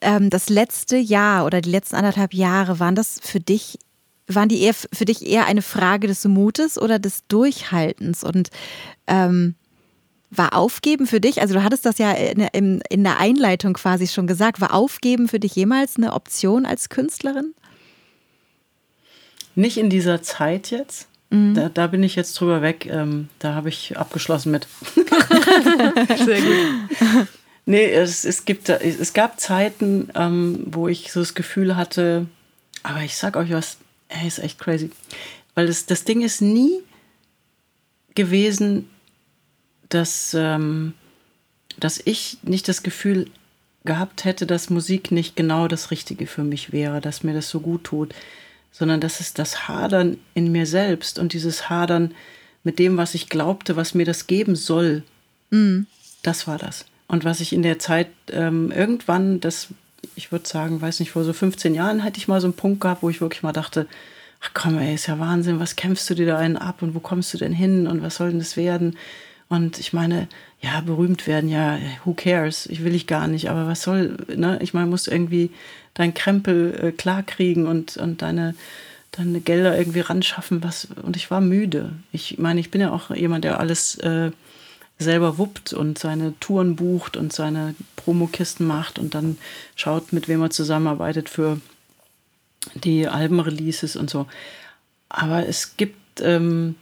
Ähm, 0.00 0.30
das 0.30 0.48
letzte 0.48 0.96
Jahr 0.96 1.44
oder 1.44 1.60
die 1.60 1.70
letzten 1.70 1.96
anderthalb 1.96 2.34
Jahre, 2.34 2.78
waren 2.78 2.94
das 2.94 3.18
für 3.22 3.40
dich, 3.40 3.78
waren 4.26 4.48
die 4.48 4.62
eher 4.62 4.74
für 4.74 5.04
dich 5.04 5.26
eher 5.26 5.46
eine 5.46 5.62
Frage 5.62 6.06
des 6.06 6.24
Mutes 6.24 6.80
oder 6.80 6.98
des 6.98 7.26
Durchhaltens? 7.26 8.24
Und 8.24 8.50
ähm, 9.06 9.54
war 10.30 10.54
Aufgeben 10.54 11.06
für 11.06 11.20
dich, 11.20 11.40
also 11.40 11.54
du 11.54 11.64
hattest 11.64 11.84
das 11.84 11.98
ja 11.98 12.12
in, 12.12 12.40
in, 12.52 12.82
in 12.88 13.02
der 13.02 13.18
Einleitung 13.18 13.72
quasi 13.72 14.06
schon 14.06 14.28
gesagt, 14.28 14.60
war 14.60 14.72
Aufgeben 14.72 15.28
für 15.28 15.40
dich 15.40 15.56
jemals 15.56 15.96
eine 15.96 16.12
Option 16.12 16.66
als 16.66 16.88
Künstlerin? 16.88 17.52
Nicht 19.56 19.76
in 19.76 19.90
dieser 19.90 20.22
Zeit 20.22 20.70
jetzt. 20.70 21.08
Mhm. 21.30 21.54
Da, 21.54 21.68
da, 21.68 21.86
bin 21.88 22.02
ich 22.02 22.16
jetzt 22.16 22.34
drüber 22.34 22.62
weg. 22.62 22.86
Ähm, 22.86 23.28
da 23.40 23.54
habe 23.54 23.68
ich 23.68 23.98
abgeschlossen 23.98 24.52
mit. 24.52 24.66
Sehr 26.24 26.40
gut. 26.40 27.28
Nee, 27.66 27.84
es, 27.92 28.24
es, 28.24 28.44
gibt, 28.44 28.68
es 28.68 29.12
gab 29.12 29.38
Zeiten, 29.38 30.08
ähm, 30.14 30.64
wo 30.66 30.88
ich 30.88 31.12
so 31.12 31.20
das 31.20 31.34
Gefühl 31.34 31.76
hatte, 31.76 32.26
aber 32.82 33.02
ich 33.02 33.16
sag 33.16 33.36
euch 33.36 33.50
was, 33.50 33.76
ey, 34.08 34.26
ist 34.26 34.38
echt 34.38 34.58
crazy. 34.58 34.90
Weil 35.54 35.66
das, 35.66 35.86
das 35.86 36.04
Ding 36.04 36.22
ist 36.22 36.40
nie 36.40 36.80
gewesen, 38.14 38.88
dass, 39.88 40.34
ähm, 40.34 40.94
dass 41.78 42.00
ich 42.04 42.38
nicht 42.42 42.68
das 42.68 42.82
Gefühl 42.82 43.30
gehabt 43.84 44.24
hätte, 44.24 44.46
dass 44.46 44.70
Musik 44.70 45.10
nicht 45.10 45.36
genau 45.36 45.68
das 45.68 45.90
Richtige 45.90 46.26
für 46.26 46.44
mich 46.44 46.72
wäre, 46.72 47.00
dass 47.00 47.22
mir 47.22 47.34
das 47.34 47.48
so 47.48 47.60
gut 47.60 47.84
tut, 47.84 48.14
sondern 48.72 49.00
dass 49.00 49.20
es 49.20 49.34
das 49.34 49.68
Hadern 49.68 50.18
in 50.34 50.52
mir 50.52 50.66
selbst 50.66 51.18
und 51.18 51.32
dieses 51.32 51.70
Hadern 51.70 52.14
mit 52.62 52.78
dem, 52.78 52.96
was 52.96 53.14
ich 53.14 53.28
glaubte, 53.28 53.76
was 53.76 53.94
mir 53.94 54.04
das 54.04 54.26
geben 54.26 54.54
soll, 54.54 55.02
mm. 55.50 55.80
das 56.22 56.46
war 56.46 56.58
das. 56.58 56.84
Und 57.10 57.24
was 57.24 57.40
ich 57.40 57.52
in 57.52 57.62
der 57.62 57.80
Zeit 57.80 58.06
ähm, 58.30 58.70
irgendwann, 58.70 59.40
das, 59.40 59.68
ich 60.14 60.30
würde 60.30 60.48
sagen, 60.48 60.80
weiß 60.80 61.00
nicht, 61.00 61.10
vor 61.10 61.24
so 61.24 61.32
15 61.32 61.74
Jahren 61.74 61.98
hätte 61.98 62.18
ich 62.18 62.28
mal 62.28 62.40
so 62.40 62.46
einen 62.46 62.54
Punkt 62.54 62.80
gehabt, 62.80 63.02
wo 63.02 63.10
ich 63.10 63.20
wirklich 63.20 63.42
mal 63.42 63.52
dachte, 63.52 63.88
ach 64.40 64.50
komm, 64.54 64.78
ey, 64.78 64.94
ist 64.94 65.08
ja 65.08 65.18
Wahnsinn, 65.18 65.58
was 65.58 65.74
kämpfst 65.74 66.08
du 66.08 66.14
dir 66.14 66.26
da 66.26 66.38
einen 66.38 66.56
ab 66.56 66.82
und 66.82 66.94
wo 66.94 67.00
kommst 67.00 67.34
du 67.34 67.38
denn 67.38 67.52
hin 67.52 67.88
und 67.88 68.00
was 68.00 68.14
soll 68.14 68.30
denn 68.30 68.38
das 68.38 68.56
werden? 68.56 68.96
Und 69.48 69.80
ich 69.80 69.92
meine, 69.92 70.28
ja, 70.60 70.80
berühmt 70.82 71.26
werden, 71.26 71.50
ja, 71.50 71.80
who 72.04 72.14
cares? 72.14 72.66
Ich 72.66 72.84
will 72.84 72.94
ich 72.94 73.08
gar 73.08 73.26
nicht, 73.26 73.50
aber 73.50 73.66
was 73.66 73.82
soll, 73.82 74.16
ne? 74.36 74.60
Ich 74.62 74.72
meine, 74.72 74.86
musst 74.86 75.08
irgendwie 75.08 75.50
dein 75.94 76.14
Krempel 76.14 76.78
äh, 76.80 76.92
klarkriegen 76.92 77.66
und, 77.66 77.96
und 77.96 78.22
deine, 78.22 78.54
deine 79.10 79.40
Gelder 79.40 79.76
irgendwie 79.76 80.00
ranschaffen, 80.00 80.62
was, 80.62 80.86
und 81.02 81.16
ich 81.16 81.28
war 81.32 81.40
müde. 81.40 81.90
Ich 82.12 82.38
meine, 82.38 82.60
ich 82.60 82.70
bin 82.70 82.80
ja 82.80 82.92
auch 82.92 83.10
jemand, 83.10 83.42
der 83.42 83.58
alles 83.58 83.96
äh, 83.98 84.30
selber 85.00 85.38
wuppt 85.38 85.72
und 85.72 85.98
seine 85.98 86.38
Touren 86.40 86.76
bucht 86.76 87.16
und 87.16 87.32
seine 87.32 87.74
Promokisten 87.96 88.66
macht 88.66 88.98
und 88.98 89.14
dann 89.14 89.38
schaut, 89.74 90.12
mit 90.12 90.28
wem 90.28 90.42
er 90.42 90.50
zusammenarbeitet 90.50 91.28
für 91.28 91.60
die 92.74 93.08
Albenreleases 93.08 93.96
und 93.96 94.10
so. 94.10 94.26
Aber 95.08 95.46
es 95.46 95.76
gibt 95.76 96.20
ähm, 96.20 96.76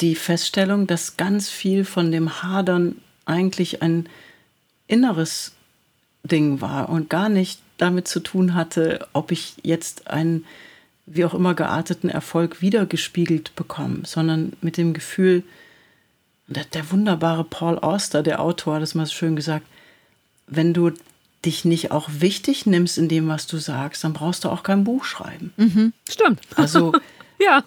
die 0.00 0.16
Feststellung, 0.16 0.86
dass 0.86 1.16
ganz 1.16 1.48
viel 1.48 1.84
von 1.84 2.10
dem 2.10 2.42
Hadern 2.42 2.96
eigentlich 3.24 3.82
ein 3.82 4.08
inneres 4.88 5.52
Ding 6.24 6.60
war 6.60 6.88
und 6.88 7.08
gar 7.08 7.28
nicht 7.28 7.60
damit 7.78 8.08
zu 8.08 8.20
tun 8.20 8.54
hatte, 8.54 9.06
ob 9.12 9.30
ich 9.30 9.54
jetzt 9.62 10.08
einen 10.08 10.44
wie 11.06 11.24
auch 11.24 11.34
immer 11.34 11.54
gearteten 11.54 12.08
Erfolg 12.08 12.60
wiedergespiegelt 12.60 13.56
bekomme, 13.56 14.00
sondern 14.04 14.52
mit 14.60 14.76
dem 14.76 14.92
Gefühl, 14.92 15.42
der, 16.50 16.64
der 16.64 16.90
wunderbare 16.90 17.44
Paul 17.44 17.78
Auster, 17.78 18.22
der 18.22 18.40
Autor, 18.40 18.74
hat 18.74 18.82
das 18.82 18.94
mal 18.94 19.06
so 19.06 19.12
schön 19.12 19.36
gesagt, 19.36 19.66
wenn 20.46 20.74
du 20.74 20.92
dich 21.44 21.64
nicht 21.64 21.90
auch 21.90 22.08
wichtig 22.12 22.66
nimmst 22.66 22.98
in 22.98 23.08
dem, 23.08 23.28
was 23.28 23.46
du 23.46 23.56
sagst, 23.56 24.04
dann 24.04 24.12
brauchst 24.12 24.44
du 24.44 24.50
auch 24.50 24.62
kein 24.62 24.84
Buch 24.84 25.04
schreiben. 25.04 25.54
Mhm, 25.56 25.92
stimmt. 26.08 26.40
Also 26.56 26.92
ja. 27.40 27.64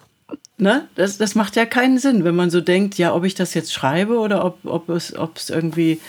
Ne? 0.57 0.87
Das, 0.95 1.17
das 1.17 1.33
macht 1.33 1.55
ja 1.55 1.65
keinen 1.65 1.97
Sinn, 1.97 2.23
wenn 2.23 2.35
man 2.35 2.49
so 2.49 2.61
denkt, 2.61 2.97
ja, 2.97 3.13
ob 3.15 3.23
ich 3.23 3.33
das 3.33 3.53
jetzt 3.53 3.73
schreibe 3.73 4.19
oder 4.19 4.45
ob, 4.45 4.59
ob, 4.65 4.89
es, 4.89 5.15
ob 5.15 5.37
es 5.37 5.49
irgendwie, 5.49 5.99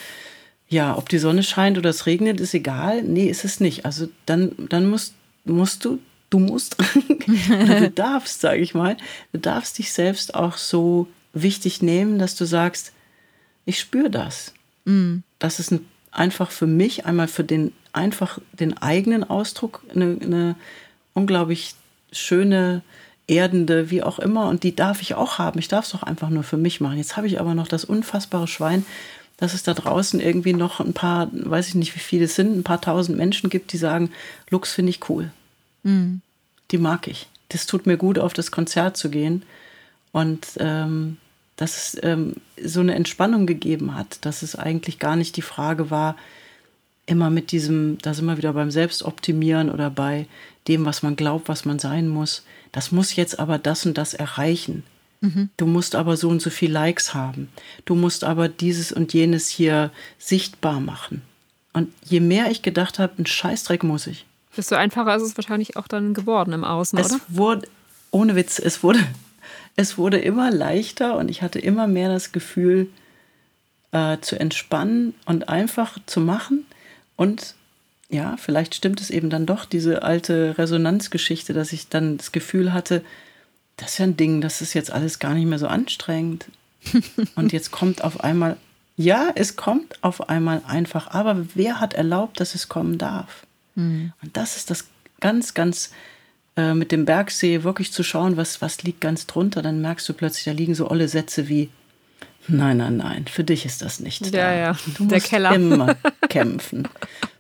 ja, 0.69 0.97
ob 0.99 1.09
die 1.09 1.19
Sonne 1.19 1.43
scheint 1.43 1.79
oder 1.79 1.91
es 1.91 2.07
regnet, 2.07 2.41
ist 2.41 2.55
egal. 2.55 3.03
Nee, 3.03 3.29
ist 3.29 3.45
es 3.45 3.61
nicht. 3.61 3.87
Also 3.87 4.09
dann, 4.27 4.53
dann 4.69 4.87
musst, 4.87 5.15
musst 5.45 5.85
du, 5.85 5.99
du 6.29 6.39
musst, 6.39 6.77
du 7.27 7.91
darfst, 7.91 8.41
sage 8.41 8.61
ich 8.61 8.75
mal, 8.75 8.97
du 9.33 9.39
darfst 9.39 9.79
dich 9.79 9.93
selbst 9.93 10.35
auch 10.35 10.57
so 10.57 11.09
wichtig 11.35 11.83
nehmen, 11.83 12.19
dass 12.19 12.37
du 12.37 12.45
sagst, 12.45 12.93
ich 13.67 13.79
spüre 13.79 14.11
das. 14.11 14.53
Mm. 14.85 15.19
Das 15.39 15.59
ist 15.59 15.73
ein, 15.73 15.87
einfach 16.11 16.51
für 16.51 16.67
mich, 16.67 17.07
einmal 17.07 17.29
für 17.29 17.45
den 17.45 17.73
einfach 17.95 18.39
den 18.53 18.77
eigenen 18.77 19.25
Ausdruck, 19.25 19.83
eine, 19.95 20.19
eine 20.21 20.57
unglaublich 21.15 21.75
schöne 22.13 22.83
erdende, 23.27 23.91
wie 23.91 24.03
auch 24.03 24.19
immer. 24.19 24.49
Und 24.49 24.63
die 24.65 24.77
darf 24.77 25.01
ich 25.01 25.15
auch 25.15 25.39
haben. 25.39 25.59
Ich 25.59 25.69
darf 25.69 25.87
es 25.87 25.93
doch 25.93 26.03
einfach 26.03 26.29
nur 26.29 26.43
für 26.43 26.57
mich 26.57 26.81
machen. 26.81 26.99
Jetzt 26.99 27.17
habe 27.17 27.27
ich 27.27 27.41
aber 27.41 27.55
noch 27.55 27.69
das 27.69 27.85
unfassbare 27.85 28.49
Schwein, 28.49 28.85
dass 29.37 29.55
es 29.55 29.63
da 29.63 29.75
draußen 29.75 30.21
irgendwie 30.21 30.53
noch 30.53 30.81
ein 30.81 30.93
paar, 30.93 31.29
weiß 31.33 31.69
ich 31.69 31.75
nicht, 31.75 31.95
wie 31.95 32.01
viele 32.01 32.27
es 32.27 32.35
sind, 32.35 32.57
ein 32.57 32.65
paar 32.65 32.81
tausend 32.81 33.17
Menschen 33.17 33.51
gibt, 33.51 33.73
die 33.73 33.79
sagen, 33.79 34.11
Lux 34.51 34.73
finde 34.73 34.91
ich 34.91 35.09
cool. 35.09 35.31
Mhm. 35.83 36.21
Die 36.71 36.79
mag 36.79 37.09
ich. 37.09 37.29
Das 37.49 37.67
tut 37.67 37.87
mir 37.87 37.97
gut, 37.97 38.19
auf 38.19 38.33
das 38.33 38.51
Konzert 38.51 38.97
zu 38.97 39.11
gehen. 39.11 39.43
Und 40.13 40.47
ähm, 40.59 41.17
dass 41.57 41.95
es 41.95 42.03
ähm, 42.03 42.35
so 42.63 42.81
eine 42.81 42.95
Entspannung 42.95 43.47
gegeben 43.47 43.95
hat, 43.95 44.25
dass 44.25 44.43
es 44.43 44.57
eigentlich 44.57 44.99
gar 44.99 45.17
nicht 45.17 45.37
die 45.37 45.43
Frage 45.43 45.91
war, 45.91 46.17
immer 47.07 47.31
mit 47.31 47.53
diesem, 47.53 47.99
da 47.99 48.15
sind 48.15 48.27
wir 48.27 48.39
wieder 48.39 48.53
beim 48.53 48.71
Selbstoptimieren 48.71 49.71
oder 49.71 49.91
bei 49.91 50.27
dem, 50.69 50.85
was 50.85 51.03
man 51.03 51.17
glaubt, 51.17 51.49
was 51.49 51.65
man 51.65 51.79
sein 51.79 52.09
muss. 52.09 52.45
Das 52.73 52.93
muss 52.93 53.15
jetzt 53.15 53.39
aber 53.39 53.59
das 53.59 53.85
und 53.87 53.99
das 53.99 54.15
erreichen. 54.15 54.83
Mhm. 55.21 55.51
Du 55.57 55.67
musst 55.67 55.95
aber 55.95 56.17
so 56.17 56.29
und 56.29 56.41
so 56.41 56.51
viel 56.51 56.73
Likes 56.73 57.15
haben. 57.15 57.49
Du 57.85 57.95
musst 57.95 58.25
aber 58.25 58.49
dieses 58.49 58.91
und 58.91 59.13
jenes 59.13 59.49
hier 59.49 59.91
sichtbar 60.19 60.81
machen. 60.81 61.23
Und 61.73 61.93
je 62.05 62.21
mehr 62.21 62.51
ich 62.51 62.63
gedacht 62.63 62.99
habe, 62.99 63.15
ein 63.19 63.27
Scheißdreck 63.27 63.83
muss 63.83 64.07
ich. 64.07 64.25
Desto 64.57 64.77
einfacher 64.77 65.17
ist 65.17 65.23
es 65.23 65.37
wahrscheinlich 65.37 65.77
auch 65.77 65.89
dann 65.89 66.15
geworden 66.15 66.53
im 66.53 66.65
Außen, 66.65 66.99
es 66.99 67.13
oder? 67.13 67.21
Wurde, 67.29 67.69
ohne 68.13 68.37
Witz, 68.37 68.59
es 68.61 68.83
wurde, 68.83 69.01
es 69.77 69.99
wurde 69.99 70.19
immer 70.19 70.51
leichter 70.51 71.17
und 71.17 71.31
ich 71.31 71.43
hatte 71.43 71.59
immer 71.59 71.87
mehr 71.87 72.09
das 72.09 72.33
Gefühl, 72.33 72.89
äh, 73.93 74.19
zu 74.21 74.39
entspannen 74.39 75.15
und 75.25 75.49
einfach 75.49 75.99
zu 76.07 76.21
machen 76.21 76.67
und 77.17 77.55
ja, 78.11 78.37
vielleicht 78.37 78.75
stimmt 78.75 79.01
es 79.01 79.11
eben 79.11 79.31
dann 79.31 79.47
doch, 79.47 79.65
diese 79.65 80.03
alte 80.03 80.57
Resonanzgeschichte, 80.59 81.53
dass 81.53 81.73
ich 81.73 81.89
dann 81.89 82.17
das 82.17 82.33
Gefühl 82.33 82.73
hatte, 82.73 83.03
das 83.77 83.93
ist 83.93 83.99
ja 83.99 84.05
ein 84.05 84.17
Ding, 84.17 84.41
das 84.41 84.61
ist 84.61 84.75
jetzt 84.75 84.93
alles 84.93 85.19
gar 85.19 85.35
nicht 85.35 85.47
mehr 85.47 85.59
so 85.59 85.67
anstrengend. 85.67 86.47
und 87.35 87.53
jetzt 87.53 87.71
kommt 87.71 88.05
auf 88.05 88.23
einmal, 88.23 88.57
ja, 88.97 89.31
es 89.35 89.57
kommt 89.57 90.03
auf 90.05 90.29
einmal 90.29 90.63
einfach, 90.67 91.09
aber 91.09 91.47
wer 91.55 91.81
hat 91.81 91.95
erlaubt, 91.95 92.39
dass 92.39 92.55
es 92.55 92.69
kommen 92.69 92.99
darf? 92.99 93.47
Mhm. 93.75 94.13
Und 94.23 94.37
das 94.37 94.57
ist 94.57 94.71
das 94.71 94.87
ganz, 95.21 95.55
ganz 95.55 95.91
äh, 96.57 96.75
mit 96.75 96.93
dem 96.93 97.05
Bergsee 97.05 97.65
wirklich 97.65 97.93
zu 97.93 98.03
schauen, 98.03 98.37
was, 98.37 98.63
was 98.63 98.83
liegt 98.83 99.01
ganz 99.01 99.27
drunter, 99.27 99.63
dann 99.63 99.81
merkst 99.81 100.09
du 100.09 100.13
plötzlich, 100.13 100.45
da 100.45 100.53
liegen 100.53 100.75
so 100.75 100.91
olle 100.91 101.09
Sätze 101.09 101.49
wie, 101.49 101.69
nein, 102.47 102.77
nein, 102.77 102.97
nein, 102.97 103.25
für 103.27 103.45
dich 103.45 103.67
ist 103.67 103.83
das 103.83 104.01
nicht 104.01 104.27
ja, 104.27 104.31
da. 104.31 104.55
Ja, 104.55 104.77
du 104.97 105.07
der 105.07 105.19
musst 105.19 105.29
Keller. 105.29 105.55
immer 105.55 105.97
kämpfen. 106.29 106.89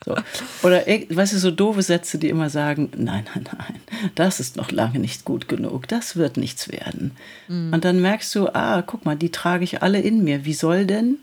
So. 0.05 0.17
Oder, 0.62 0.85
weißt 0.87 1.33
du, 1.33 1.39
so 1.39 1.51
doofe 1.51 1.83
Sätze, 1.83 2.19
die 2.19 2.29
immer 2.29 2.51
sagen, 2.51 2.91
nein, 2.97 3.25
nein, 3.35 3.45
nein, 3.57 3.81
das 4.15 4.41
ist 4.41 4.57
noch 4.57 4.71
lange 4.71 4.99
nicht 4.99 5.25
gut 5.25 5.49
genug, 5.49 5.89
das 5.89 6.17
wird 6.17 6.37
nichts 6.37 6.71
werden. 6.71 7.12
Mhm. 7.49 7.73
Und 7.73 7.85
dann 7.85 8.01
merkst 8.01 8.35
du, 8.35 8.49
ah, 8.49 8.83
guck 8.83 9.05
mal, 9.05 9.17
die 9.17 9.31
trage 9.31 9.65
ich 9.65 9.83
alle 9.83 10.01
in 10.01 10.25
mir. 10.25 10.45
Wie 10.45 10.55
soll 10.55 10.87
denn, 10.87 11.19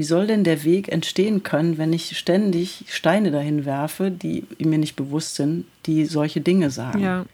wie 0.00 0.04
soll 0.04 0.26
denn 0.26 0.44
der 0.44 0.64
Weg 0.64 0.88
entstehen 0.88 1.42
können, 1.42 1.76
wenn 1.76 1.92
ich 1.92 2.16
ständig 2.16 2.86
Steine 2.88 3.30
dahin 3.30 3.66
werfe, 3.66 4.10
die 4.10 4.46
mir 4.58 4.78
nicht 4.78 4.96
bewusst 4.96 5.34
sind, 5.34 5.66
die 5.84 6.06
solche 6.06 6.40
Dinge 6.40 6.70
sagen? 6.70 7.02
Ja. 7.02 7.26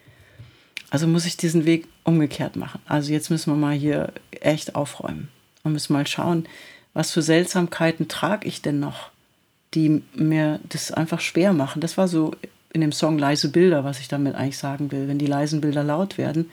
Also 0.91 1.07
muss 1.07 1.27
ich 1.27 1.37
diesen 1.37 1.65
Weg 1.65 1.87
umgekehrt 2.03 2.57
machen. 2.57 2.81
Also 2.85 3.13
jetzt 3.13 3.31
müssen 3.31 3.53
wir 3.53 3.57
mal 3.57 3.75
hier 3.75 4.13
echt 4.33 4.75
aufräumen 4.75 5.29
und 5.63 5.75
müssen 5.75 5.93
mal 5.93 6.09
schauen, 6.09 6.49
was 6.93 7.13
für 7.13 7.23
Seltsamkeiten 7.23 8.09
trage 8.09 8.49
ich 8.49 8.63
denn 8.63 8.81
noch? 8.81 9.11
die 9.77 10.03
mir 10.15 10.59
das 10.69 10.91
einfach 10.91 11.21
schwer 11.21 11.53
machen. 11.53 11.81
Das 11.81 11.97
war 11.97 12.09
so 12.09 12.33
in 12.73 12.81
dem 12.81 12.93
Song 12.93 13.19
Leise 13.19 13.51
Bilder, 13.51 13.85
was 13.85 14.01
ich 14.01 14.09
damit 14.09 14.35
eigentlich 14.35 14.59
sagen 14.59 14.91
will. 14.91 15.07
Wenn 15.07 15.19
die 15.19 15.27
leisen 15.27 15.61
Bilder 15.61 15.85
laut 15.85 16.19
werden, 16.19 16.51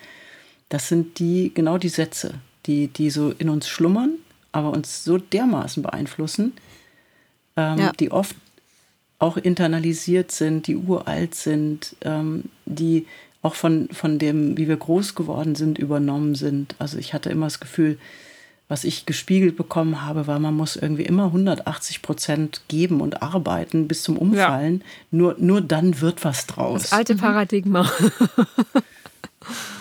das 0.69 0.89
sind 0.89 1.19
die, 1.19 1.51
genau 1.53 1.77
die 1.77 1.89
Sätze, 1.89 2.35
die, 2.65 2.87
die 2.87 3.09
so 3.09 3.31
in 3.31 3.49
uns 3.49 3.67
schlummern, 3.67 4.15
aber 4.53 4.71
uns 4.71 5.03
so 5.03 5.17
dermaßen 5.17 5.83
beeinflussen, 5.83 6.53
ähm, 7.57 7.77
ja. 7.77 7.91
die 7.99 8.11
oft 8.11 8.35
auch 9.19 9.37
internalisiert 9.37 10.31
sind, 10.31 10.67
die 10.67 10.75
uralt 10.75 11.35
sind, 11.35 11.95
ähm, 12.01 12.45
die 12.65 13.07
auch 13.41 13.55
von, 13.55 13.89
von 13.91 14.19
dem, 14.19 14.57
wie 14.57 14.67
wir 14.67 14.77
groß 14.77 15.15
geworden 15.15 15.55
sind, 15.55 15.77
übernommen 15.77 16.35
sind. 16.35 16.75
Also 16.79 16.97
ich 16.97 17.13
hatte 17.13 17.29
immer 17.29 17.47
das 17.47 17.59
Gefühl, 17.59 17.97
was 18.69 18.85
ich 18.85 19.05
gespiegelt 19.05 19.57
bekommen 19.57 20.01
habe, 20.01 20.27
war, 20.27 20.39
man 20.39 20.55
muss 20.55 20.75
irgendwie 20.75 21.03
immer 21.03 21.25
180 21.25 22.01
Prozent 22.01 22.61
geben 22.69 23.01
und 23.01 23.21
arbeiten 23.21 23.87
bis 23.87 24.03
zum 24.03 24.17
Umfallen. 24.17 24.79
Ja. 24.79 24.85
Nur, 25.11 25.35
nur 25.37 25.61
dann 25.61 25.99
wird 26.01 26.23
was 26.23 26.47
draus. 26.47 26.83
Das 26.83 26.93
alte 26.93 27.15
Paradigma. 27.15 27.91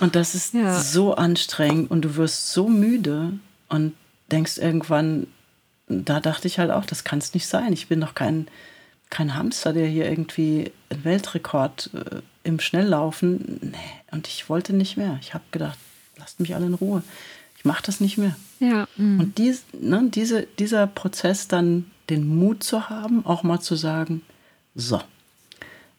und 0.00 0.16
das 0.16 0.34
ist 0.34 0.54
ja. 0.54 0.78
so 0.78 1.14
anstrengend 1.14 1.90
und 1.90 2.02
du 2.04 2.16
wirst 2.16 2.52
so 2.52 2.68
müde 2.68 3.34
und 3.68 3.94
denkst 4.32 4.58
irgendwann, 4.58 5.26
da 5.88 6.20
dachte 6.20 6.48
ich 6.48 6.58
halt 6.58 6.70
auch, 6.70 6.84
das 6.84 7.04
kann 7.04 7.18
es 7.18 7.34
nicht 7.34 7.46
sein. 7.46 7.72
Ich 7.72 7.88
bin 7.88 8.00
doch 8.00 8.14
kein, 8.14 8.48
kein 9.10 9.34
Hamster, 9.34 9.72
der 9.72 9.86
hier 9.86 10.08
irgendwie 10.08 10.72
einen 10.90 11.04
Weltrekord 11.04 11.90
äh, 11.94 12.22
im 12.44 12.58
Schnelllaufen. 12.58 13.58
Nee. 13.60 13.76
Und 14.10 14.26
ich 14.28 14.48
wollte 14.48 14.72
nicht 14.72 14.96
mehr. 14.96 15.18
Ich 15.20 15.34
habe 15.34 15.44
gedacht, 15.50 15.78
lasst 16.16 16.40
mich 16.40 16.54
alle 16.54 16.66
in 16.66 16.74
Ruhe 16.74 17.02
ich 17.62 17.64
mache 17.64 17.84
das 17.84 18.00
nicht 18.00 18.18
mehr. 18.18 18.34
Ja. 18.58 18.88
Mhm. 18.96 19.20
Und 19.20 19.38
dies, 19.38 19.64
ne, 19.72 20.08
diese, 20.12 20.48
dieser 20.58 20.88
Prozess 20.88 21.46
dann 21.46 21.86
den 22.10 22.26
Mut 22.26 22.64
zu 22.64 22.88
haben, 22.88 23.24
auch 23.24 23.44
mal 23.44 23.60
zu 23.60 23.76
sagen, 23.76 24.22
so, 24.74 25.00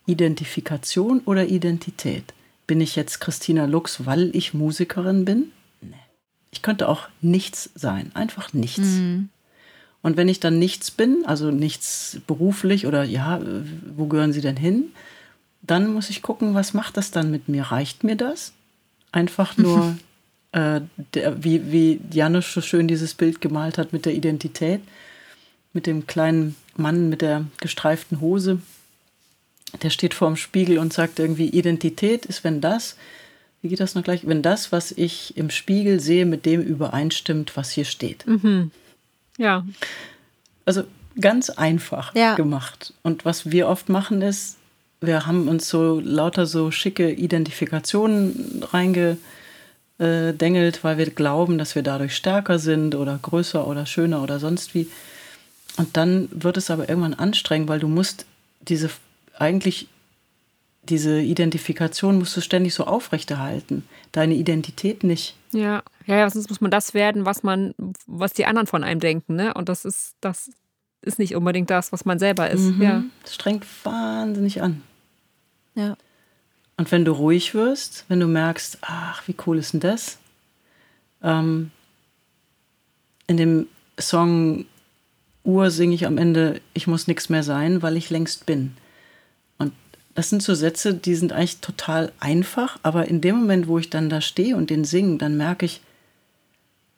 Identifikation 0.06 1.22
oder 1.22 1.46
Identität? 1.48 2.34
Bin 2.68 2.82
ich 2.82 2.98
jetzt 2.98 3.22
Christina 3.22 3.64
Lux, 3.64 4.06
weil 4.06 4.36
ich 4.36 4.54
Musikerin 4.54 5.24
bin? 5.24 5.54
Ich 6.54 6.62
könnte 6.62 6.88
auch 6.88 7.08
nichts 7.20 7.72
sein, 7.74 8.12
einfach 8.14 8.54
nichts. 8.54 8.78
Mhm. 8.78 9.30
Und 10.04 10.18
wenn 10.18 10.28
ich 10.28 10.40
dann 10.40 10.60
nichts 10.60 10.92
bin, 10.92 11.24
also 11.26 11.50
nichts 11.50 12.20
beruflich 12.28 12.86
oder 12.86 13.04
ja, 13.04 13.42
wo 13.96 14.06
gehören 14.06 14.34
Sie 14.34 14.42
denn 14.42 14.56
hin? 14.56 14.92
Dann 15.64 15.92
muss 15.92 16.12
ich 16.12 16.22
gucken, 16.22 16.54
was 16.54 16.76
macht 16.76 16.96
das 16.96 17.10
dann 17.10 17.32
mit 17.32 17.50
mir? 17.50 17.64
Reicht 17.64 18.04
mir 18.04 18.16
das? 18.16 18.54
Einfach 19.12 19.58
nur 19.58 19.98
äh, 20.52 20.82
der, 21.16 21.44
wie, 21.44 21.72
wie 21.72 22.02
Janusz 22.12 22.54
so 22.54 22.62
schön 22.62 22.88
dieses 22.88 23.16
Bild 23.16 23.42
gemalt 23.42 23.80
hat 23.80 23.94
mit 23.94 24.06
der 24.06 24.14
Identität, 24.14 24.82
mit 25.74 25.88
dem 25.88 26.06
kleinen 26.06 26.56
Mann 26.76 27.10
mit 27.10 27.24
der 27.24 27.46
gestreiften 27.62 28.22
Hose. 28.22 28.62
Der 29.82 29.90
steht 29.90 30.14
vorm 30.14 30.36
Spiegel 30.36 30.78
und 30.78 30.94
sagt 30.94 31.18
irgendwie, 31.18 31.48
Identität 31.48 32.28
ist, 32.28 32.44
wenn 32.44 32.62
das, 32.62 32.96
wie 33.64 33.70
geht 33.70 33.80
das 33.80 33.96
noch 33.96 34.04
gleich, 34.04 34.28
wenn 34.28 34.42
das, 34.42 34.74
was 34.74 34.92
ich 34.92 35.38
im 35.38 35.50
Spiegel 35.50 36.02
sehe, 36.02 36.26
mit 36.26 36.46
dem 36.46 36.62
übereinstimmt, 36.62 37.56
was 37.56 37.72
hier 37.72 37.86
steht. 37.86 38.28
Mhm. 38.28 38.72
Ja. 39.38 39.66
Also 40.66 40.84
ganz 41.20 41.50
einfach 41.50 42.14
ja. 42.14 42.36
gemacht. 42.36 42.94
Und 43.04 43.24
was 43.24 43.52
wir 43.52 43.70
oft 43.70 43.88
machen 43.88 44.22
ist, 44.22 44.58
wir 45.00 45.26
haben 45.26 45.48
uns 45.48 45.70
so 45.70 46.02
lauter 46.02 46.46
so 46.46 46.72
schicke 46.72 47.10
Identifikationen 47.10 48.64
reinge 48.72 49.18
äh, 49.98 50.34
dengelt, 50.34 50.84
weil 50.84 50.98
wir 50.98 51.10
glauben, 51.10 51.58
dass 51.58 51.76
wir 51.76 51.84
dadurch 51.84 52.18
stärker 52.18 52.60
sind 52.60 52.96
oder 52.96 53.18
größer 53.22 53.66
oder 53.66 53.86
schöner 53.86 54.22
oder 54.22 54.40
sonst 54.40 54.76
wie. 54.76 54.90
Und 55.78 55.96
dann 55.96 56.28
wird 56.32 56.58
es 56.58 56.70
aber 56.70 56.90
irgendwann 56.90 57.14
anstrengend, 57.14 57.70
weil 57.70 57.80
du 57.80 57.88
musst 57.88 58.26
diese 58.62 58.90
eigentlich 59.38 59.88
diese 60.90 61.22
Identifikation 61.22 62.18
musst 62.20 62.36
du 62.36 62.42
ständig 62.42 62.74
so 62.74 62.86
aufrechterhalten. 62.86 63.88
Deine 64.12 64.34
Identität 64.34 65.04
nicht. 65.04 65.36
Ja, 65.52 65.84
ja, 66.06 66.18
ja, 66.18 66.30
sonst 66.30 66.50
muss 66.50 66.62
man 66.62 66.72
das 66.72 66.94
werden, 66.94 67.26
was 67.26 67.44
man, 67.44 67.74
was 68.06 68.34
die 68.34 68.46
anderen 68.46 68.68
von 68.68 68.84
einem 68.84 69.00
denken, 69.00 69.36
ne? 69.36 69.54
Und 69.54 69.70
das 69.70 69.86
ist, 69.86 70.16
das 70.20 70.52
ist 71.02 71.20
nicht 71.20 71.36
unbedingt 71.36 71.70
das, 71.70 71.92
was 71.92 72.06
man 72.06 72.20
selber 72.20 72.50
ist. 72.50 72.62
Mhm. 72.62 72.82
Ja. 72.82 73.04
Das 73.24 73.36
strengt 73.36 73.66
wahnsinnig 73.84 74.62
an. 74.62 74.82
Ja. 75.76 75.96
Und 76.78 76.92
wenn 76.92 77.06
du 77.06 77.12
ruhig 77.12 77.54
wirst, 77.54 78.06
wenn 78.08 78.20
du 78.20 78.28
merkst, 78.28 78.80
ach, 78.82 79.28
wie 79.28 79.36
cool 79.46 79.58
ist 79.60 79.74
denn 79.74 79.80
das? 79.80 80.18
Ähm, 81.22 81.72
in 83.28 83.38
dem 83.38 83.68
Song 84.00 84.66
Uhr 85.44 85.72
singe 85.72 85.96
ich 85.96 86.06
am 86.06 86.18
Ende, 86.18 86.62
ich 86.74 86.88
muss 86.88 87.08
nichts 87.08 87.30
mehr 87.30 87.44
sein, 87.44 87.82
weil 87.82 87.98
ich 87.98 88.10
längst 88.10 88.46
bin. 88.46 88.76
Das 90.16 90.30
sind 90.30 90.44
so 90.44 90.54
Sätze, 90.54 90.94
die 90.94 91.16
sind 91.16 91.34
eigentlich 91.34 91.58
total 91.58 92.12
einfach, 92.20 92.78
aber 92.84 93.08
in 93.08 93.20
dem 93.22 93.38
Moment, 93.38 93.68
wo 93.68 93.80
ich 93.80 93.90
dann 93.90 94.10
da 94.10 94.22
stehe 94.22 94.56
und 94.56 94.70
den 94.70 94.86
singe, 94.86 95.18
dann 95.18 95.38
merke 95.38 95.66
ich, 95.66 95.82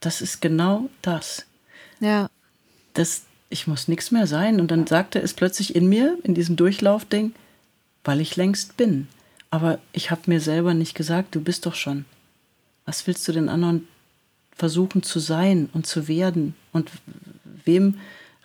das 0.02 0.22
ist 0.22 0.42
genau 0.42 0.90
das. 1.02 1.46
Ja. 2.00 2.30
Das, 2.94 3.24
ich 3.50 3.68
muss 3.68 3.88
nichts 3.88 4.12
mehr 4.12 4.28
sein. 4.28 4.60
Und 4.60 4.70
dann 4.70 4.86
sagte 4.86 5.20
es 5.20 5.34
plötzlich 5.34 5.76
in 5.76 5.88
mir, 5.88 6.18
in 6.24 6.36
diesem 6.36 6.56
Durchlaufding, 6.56 7.34
weil 8.04 8.22
ich 8.22 8.36
längst 8.36 8.78
bin. 8.78 9.08
Aber 9.50 9.80
ich 9.94 10.12
habe 10.12 10.22
mir 10.26 10.42
selber 10.42 10.74
nicht 10.74 10.96
gesagt, 10.96 11.34
du 11.34 11.42
bist 11.42 11.66
doch 11.66 11.76
schon. 11.76 12.06
Was 12.86 13.08
willst 13.08 13.28
du 13.28 13.32
den 13.32 13.50
anderen 13.50 13.88
versuchen 14.56 15.02
zu 15.02 15.20
sein 15.20 15.70
und 15.74 15.88
zu 15.88 16.08
werden? 16.08 16.56
Und 16.72 16.92
wem 17.64 18.00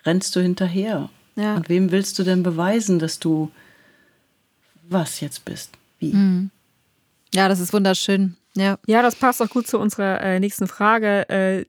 rennst 0.04 0.34
du 0.34 0.40
hinterher? 0.40 1.10
Ja. 1.36 1.56
Und 1.56 1.68
wem 1.68 1.90
willst 1.90 2.18
du 2.18 2.22
denn 2.22 2.42
beweisen, 2.42 2.98
dass 2.98 3.18
du 3.18 3.50
was 4.90 5.20
jetzt 5.20 5.44
bist? 5.44 5.70
Wie? 5.98 6.12
Mhm. 6.12 6.50
Ja, 7.34 7.48
das 7.48 7.60
ist 7.60 7.72
wunderschön. 7.72 8.36
Ja. 8.54 8.78
ja, 8.86 9.02
das 9.02 9.14
passt 9.14 9.40
auch 9.40 9.48
gut 9.48 9.66
zu 9.68 9.78
unserer 9.78 10.20
äh, 10.20 10.40
nächsten 10.40 10.66
Frage. 10.66 11.28
Äh, 11.28 11.64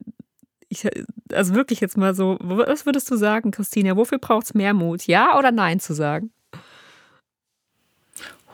ich, 0.68 0.88
also 1.32 1.54
wirklich 1.54 1.80
jetzt 1.80 1.98
mal 1.98 2.16
so, 2.16 2.38
was 2.42 2.86
würdest 2.86 3.12
du 3.12 3.18
sagen, 3.18 3.52
Christina? 3.52 3.96
Wofür 3.96 4.18
braucht 4.18 4.46
es 4.46 4.54
mehr 4.54 4.74
Mut? 4.74 5.06
Ja 5.06 5.38
oder 5.38 5.52
nein 5.52 5.80
zu 5.80 5.94
sagen? 5.94 6.32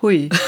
Hui. 0.01 0.29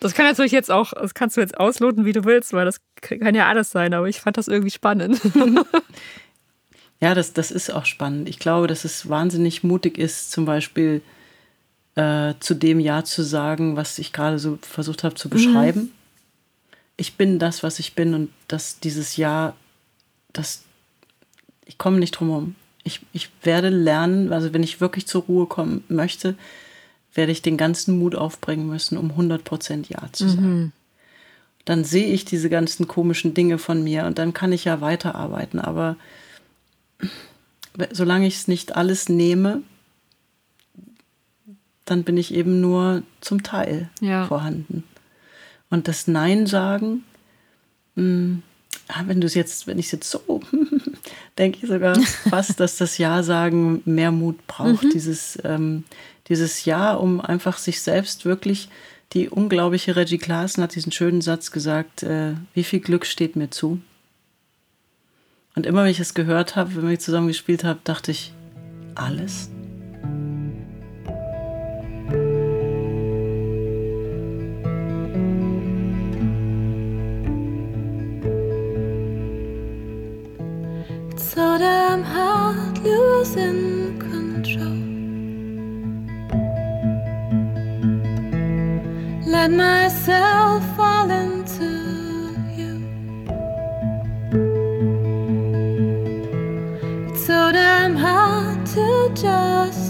Das 0.00 0.14
kann 0.14 0.26
natürlich 0.26 0.50
jetzt 0.50 0.70
auch, 0.70 0.92
das 0.92 1.14
kannst 1.14 1.36
du 1.36 1.40
jetzt 1.40 1.58
ausloten, 1.58 2.04
wie 2.04 2.12
du 2.12 2.24
willst, 2.24 2.52
weil 2.52 2.64
das 2.64 2.80
kann 3.00 3.34
ja 3.34 3.46
alles 3.46 3.70
sein, 3.70 3.94
aber 3.94 4.08
ich 4.08 4.20
fand 4.20 4.36
das 4.36 4.48
irgendwie 4.48 4.70
spannend. 4.72 5.20
Ja, 7.00 7.14
das, 7.14 7.32
das 7.32 7.52
ist 7.52 7.70
auch 7.72 7.84
spannend. 7.86 8.28
Ich 8.28 8.40
glaube, 8.40 8.66
dass 8.66 8.84
es 8.84 9.08
wahnsinnig 9.08 9.62
mutig 9.62 9.98
ist, 9.98 10.32
zum 10.32 10.44
Beispiel 10.44 11.00
äh, 11.98 12.34
zu 12.38 12.54
dem 12.54 12.78
Ja 12.78 13.02
zu 13.02 13.24
sagen, 13.24 13.74
was 13.74 13.98
ich 13.98 14.12
gerade 14.12 14.38
so 14.38 14.56
versucht 14.62 15.02
habe 15.02 15.16
zu 15.16 15.28
beschreiben. 15.28 15.80
Mhm. 15.80 15.90
Ich 16.96 17.16
bin 17.16 17.40
das, 17.40 17.64
was 17.64 17.80
ich 17.80 17.94
bin 17.94 18.14
und 18.14 18.30
dass 18.46 18.78
dieses 18.78 19.16
Ja, 19.16 19.54
das, 20.32 20.62
ich 21.66 21.76
komme 21.76 21.98
nicht 21.98 22.12
drum 22.12 22.28
herum. 22.28 22.54
Ich, 22.84 23.00
ich 23.12 23.30
werde 23.42 23.68
lernen, 23.70 24.32
also 24.32 24.54
wenn 24.54 24.62
ich 24.62 24.80
wirklich 24.80 25.08
zur 25.08 25.22
Ruhe 25.22 25.46
kommen 25.46 25.82
möchte, 25.88 26.36
werde 27.14 27.32
ich 27.32 27.42
den 27.42 27.56
ganzen 27.56 27.98
Mut 27.98 28.14
aufbringen 28.14 28.68
müssen, 28.68 28.96
um 28.96 29.10
100% 29.10 29.86
Ja 29.88 30.08
zu 30.12 30.28
sagen. 30.28 30.60
Mhm. 30.60 30.72
Dann 31.64 31.82
sehe 31.82 32.06
ich 32.06 32.24
diese 32.24 32.48
ganzen 32.48 32.86
komischen 32.86 33.34
Dinge 33.34 33.58
von 33.58 33.82
mir 33.82 34.04
und 34.04 34.18
dann 34.18 34.32
kann 34.32 34.52
ich 34.52 34.64
ja 34.64 34.80
weiterarbeiten. 34.80 35.58
Aber 35.58 35.96
solange 37.90 38.28
ich 38.28 38.36
es 38.36 38.46
nicht 38.46 38.76
alles 38.76 39.08
nehme, 39.08 39.62
dann 41.90 42.04
bin 42.04 42.16
ich 42.16 42.34
eben 42.34 42.60
nur 42.60 43.02
zum 43.20 43.42
Teil 43.42 43.88
ja. 44.00 44.26
vorhanden. 44.26 44.84
Und 45.70 45.88
das 45.88 46.06
Nein 46.06 46.46
sagen, 46.46 47.04
hm, 47.96 48.42
ah, 48.88 49.02
wenn 49.06 49.20
du 49.20 49.26
es 49.26 49.34
jetzt, 49.34 49.66
wenn 49.66 49.78
ich 49.78 49.86
es 49.86 49.92
jetzt 49.92 50.10
so, 50.10 50.40
denke 51.38 51.58
ich 51.62 51.68
sogar 51.68 51.98
fast, 52.30 52.60
dass 52.60 52.76
das 52.76 52.98
Ja 52.98 53.22
sagen 53.22 53.82
mehr 53.84 54.10
Mut 54.10 54.46
braucht. 54.46 54.84
Mhm. 54.84 54.90
Dieses, 54.90 55.38
ähm, 55.44 55.84
dieses 56.28 56.64
Ja, 56.64 56.94
um 56.94 57.20
einfach 57.20 57.58
sich 57.58 57.80
selbst 57.80 58.24
wirklich, 58.24 58.68
die 59.12 59.28
unglaubliche 59.28 59.96
Reggie 59.96 60.18
Klaassen 60.18 60.62
hat 60.62 60.74
diesen 60.74 60.92
schönen 60.92 61.22
Satz 61.22 61.50
gesagt, 61.50 62.02
äh, 62.02 62.34
wie 62.54 62.64
viel 62.64 62.80
Glück 62.80 63.06
steht 63.06 63.36
mir 63.36 63.50
zu? 63.50 63.80
Und 65.54 65.66
immer 65.66 65.82
wenn 65.82 65.90
ich 65.90 66.00
es 66.00 66.14
gehört 66.14 66.56
habe, 66.56 66.76
wenn 66.76 66.88
wir 66.88 66.98
zusammen 66.98 67.28
gespielt 67.28 67.64
haben, 67.64 67.80
dachte 67.84 68.10
ich, 68.10 68.32
alles? 68.94 69.50
Let 89.38 89.50
myself 89.56 90.62
fall 90.76 91.10
into 91.10 91.64
you. 92.56 92.82
It's 97.08 97.26
so 97.26 97.52
damn 97.52 97.94
hard 97.94 98.66
to 98.74 99.10
just 99.14 99.87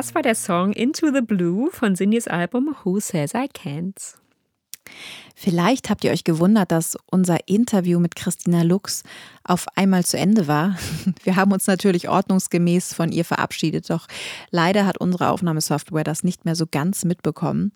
Das 0.00 0.14
war 0.14 0.22
der 0.22 0.34
Song 0.34 0.72
Into 0.72 1.12
the 1.12 1.20
Blue 1.20 1.70
von 1.70 1.94
Cindy's 1.94 2.26
Album 2.26 2.74
Who 2.82 3.00
Says 3.00 3.34
I 3.34 3.50
Can't. 3.54 4.14
Vielleicht 5.36 5.90
habt 5.90 6.04
ihr 6.04 6.10
euch 6.10 6.24
gewundert, 6.24 6.72
dass 6.72 6.96
unser 7.10 7.46
Interview 7.46 8.00
mit 8.00 8.16
Christina 8.16 8.62
Lux 8.62 9.02
auf 9.44 9.66
einmal 9.76 10.06
zu 10.06 10.16
Ende 10.16 10.48
war. 10.48 10.78
Wir 11.22 11.36
haben 11.36 11.52
uns 11.52 11.66
natürlich 11.66 12.08
ordnungsgemäß 12.08 12.94
von 12.94 13.12
ihr 13.12 13.26
verabschiedet, 13.26 13.90
doch 13.90 14.06
leider 14.50 14.86
hat 14.86 14.96
unsere 14.96 15.28
Aufnahmesoftware 15.28 16.02
das 16.02 16.24
nicht 16.24 16.46
mehr 16.46 16.56
so 16.56 16.64
ganz 16.66 17.04
mitbekommen. 17.04 17.72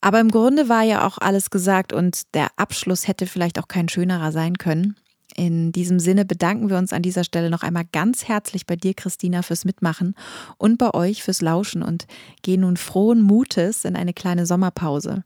Aber 0.00 0.18
im 0.18 0.32
Grunde 0.32 0.68
war 0.68 0.82
ja 0.82 1.06
auch 1.06 1.18
alles 1.18 1.50
gesagt 1.50 1.92
und 1.92 2.34
der 2.34 2.48
Abschluss 2.56 3.06
hätte 3.06 3.28
vielleicht 3.28 3.60
auch 3.60 3.68
kein 3.68 3.88
schönerer 3.88 4.32
sein 4.32 4.58
können. 4.58 4.96
In 5.36 5.70
diesem 5.70 6.00
Sinne 6.00 6.24
bedanken 6.24 6.70
wir 6.70 6.78
uns 6.78 6.94
an 6.94 7.02
dieser 7.02 7.22
Stelle 7.22 7.50
noch 7.50 7.62
einmal 7.62 7.84
ganz 7.92 8.26
herzlich 8.26 8.64
bei 8.64 8.74
dir, 8.74 8.94
Christina, 8.94 9.42
fürs 9.42 9.66
Mitmachen 9.66 10.14
und 10.56 10.78
bei 10.78 10.94
euch 10.94 11.22
fürs 11.22 11.42
Lauschen 11.42 11.82
und 11.82 12.06
gehen 12.40 12.62
nun 12.62 12.78
frohen 12.78 13.20
Mutes 13.20 13.84
in 13.84 13.96
eine 13.96 14.14
kleine 14.14 14.46
Sommerpause. 14.46 15.24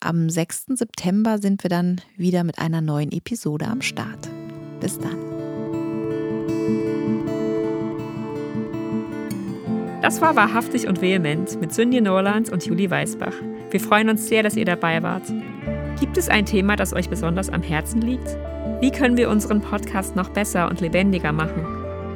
Am 0.00 0.28
6. 0.28 0.66
September 0.74 1.38
sind 1.38 1.64
wir 1.64 1.70
dann 1.70 2.02
wieder 2.16 2.44
mit 2.44 2.58
einer 2.58 2.82
neuen 2.82 3.10
Episode 3.10 3.66
am 3.68 3.80
Start. 3.80 4.28
Bis 4.80 4.98
dann. 4.98 5.16
Das 10.02 10.20
war 10.20 10.36
Wahrhaftig 10.36 10.86
und 10.86 11.00
Vehement 11.00 11.58
mit 11.58 11.72
Sünje 11.72 12.02
Norlands 12.02 12.50
und 12.50 12.64
Julie 12.64 12.90
Weisbach. 12.90 13.34
Wir 13.70 13.80
freuen 13.80 14.10
uns 14.10 14.28
sehr, 14.28 14.42
dass 14.42 14.56
ihr 14.56 14.66
dabei 14.66 15.02
wart. 15.02 15.24
Gibt 15.98 16.18
es 16.18 16.28
ein 16.28 16.44
Thema, 16.44 16.76
das 16.76 16.92
euch 16.92 17.08
besonders 17.08 17.48
am 17.48 17.62
Herzen 17.62 18.02
liegt? 18.02 18.36
Wie 18.80 18.92
können 18.92 19.16
wir 19.16 19.28
unseren 19.28 19.60
Podcast 19.60 20.14
noch 20.14 20.28
besser 20.28 20.68
und 20.68 20.80
lebendiger 20.80 21.32
machen? 21.32 21.66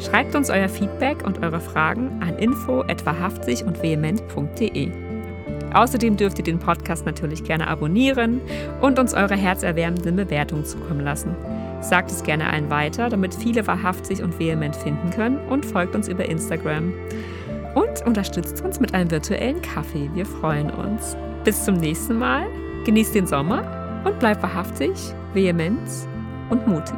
Schreibt 0.00 0.36
uns 0.36 0.48
euer 0.48 0.68
Feedback 0.68 1.26
und 1.26 1.42
eure 1.42 1.60
Fragen 1.60 2.20
an 2.22 2.38
info@wahrhaftig 2.38 3.64
und 3.64 3.82
vehement.de. 3.82 4.90
Außerdem 5.74 6.16
dürft 6.16 6.38
ihr 6.38 6.44
den 6.44 6.60
Podcast 6.60 7.04
natürlich 7.04 7.42
gerne 7.42 7.66
abonnieren 7.66 8.40
und 8.80 9.00
uns 9.00 9.12
eure 9.12 9.34
herzerwärmenden 9.34 10.14
Bewertungen 10.14 10.64
zukommen 10.64 11.00
lassen. 11.00 11.34
Sagt 11.80 12.12
es 12.12 12.22
gerne 12.22 12.48
allen 12.48 12.70
weiter, 12.70 13.08
damit 13.08 13.34
viele 13.34 13.66
wahrhaftig 13.66 14.22
und 14.22 14.38
vehement 14.38 14.76
finden 14.76 15.10
können 15.10 15.38
und 15.48 15.66
folgt 15.66 15.96
uns 15.96 16.06
über 16.06 16.26
Instagram. 16.26 16.94
Und 17.74 18.06
unterstützt 18.06 18.62
uns 18.62 18.78
mit 18.78 18.94
einem 18.94 19.10
virtuellen 19.10 19.62
Kaffee. 19.62 20.10
Wir 20.14 20.26
freuen 20.26 20.70
uns. 20.70 21.16
Bis 21.42 21.64
zum 21.64 21.74
nächsten 21.74 22.18
Mal. 22.18 22.46
Genießt 22.84 23.16
den 23.16 23.26
Sommer 23.26 24.02
und 24.04 24.18
bleibt 24.20 24.42
wahrhaftig, 24.42 24.92
vehement 25.32 26.11
und 26.52 26.66
mutig. 26.66 26.94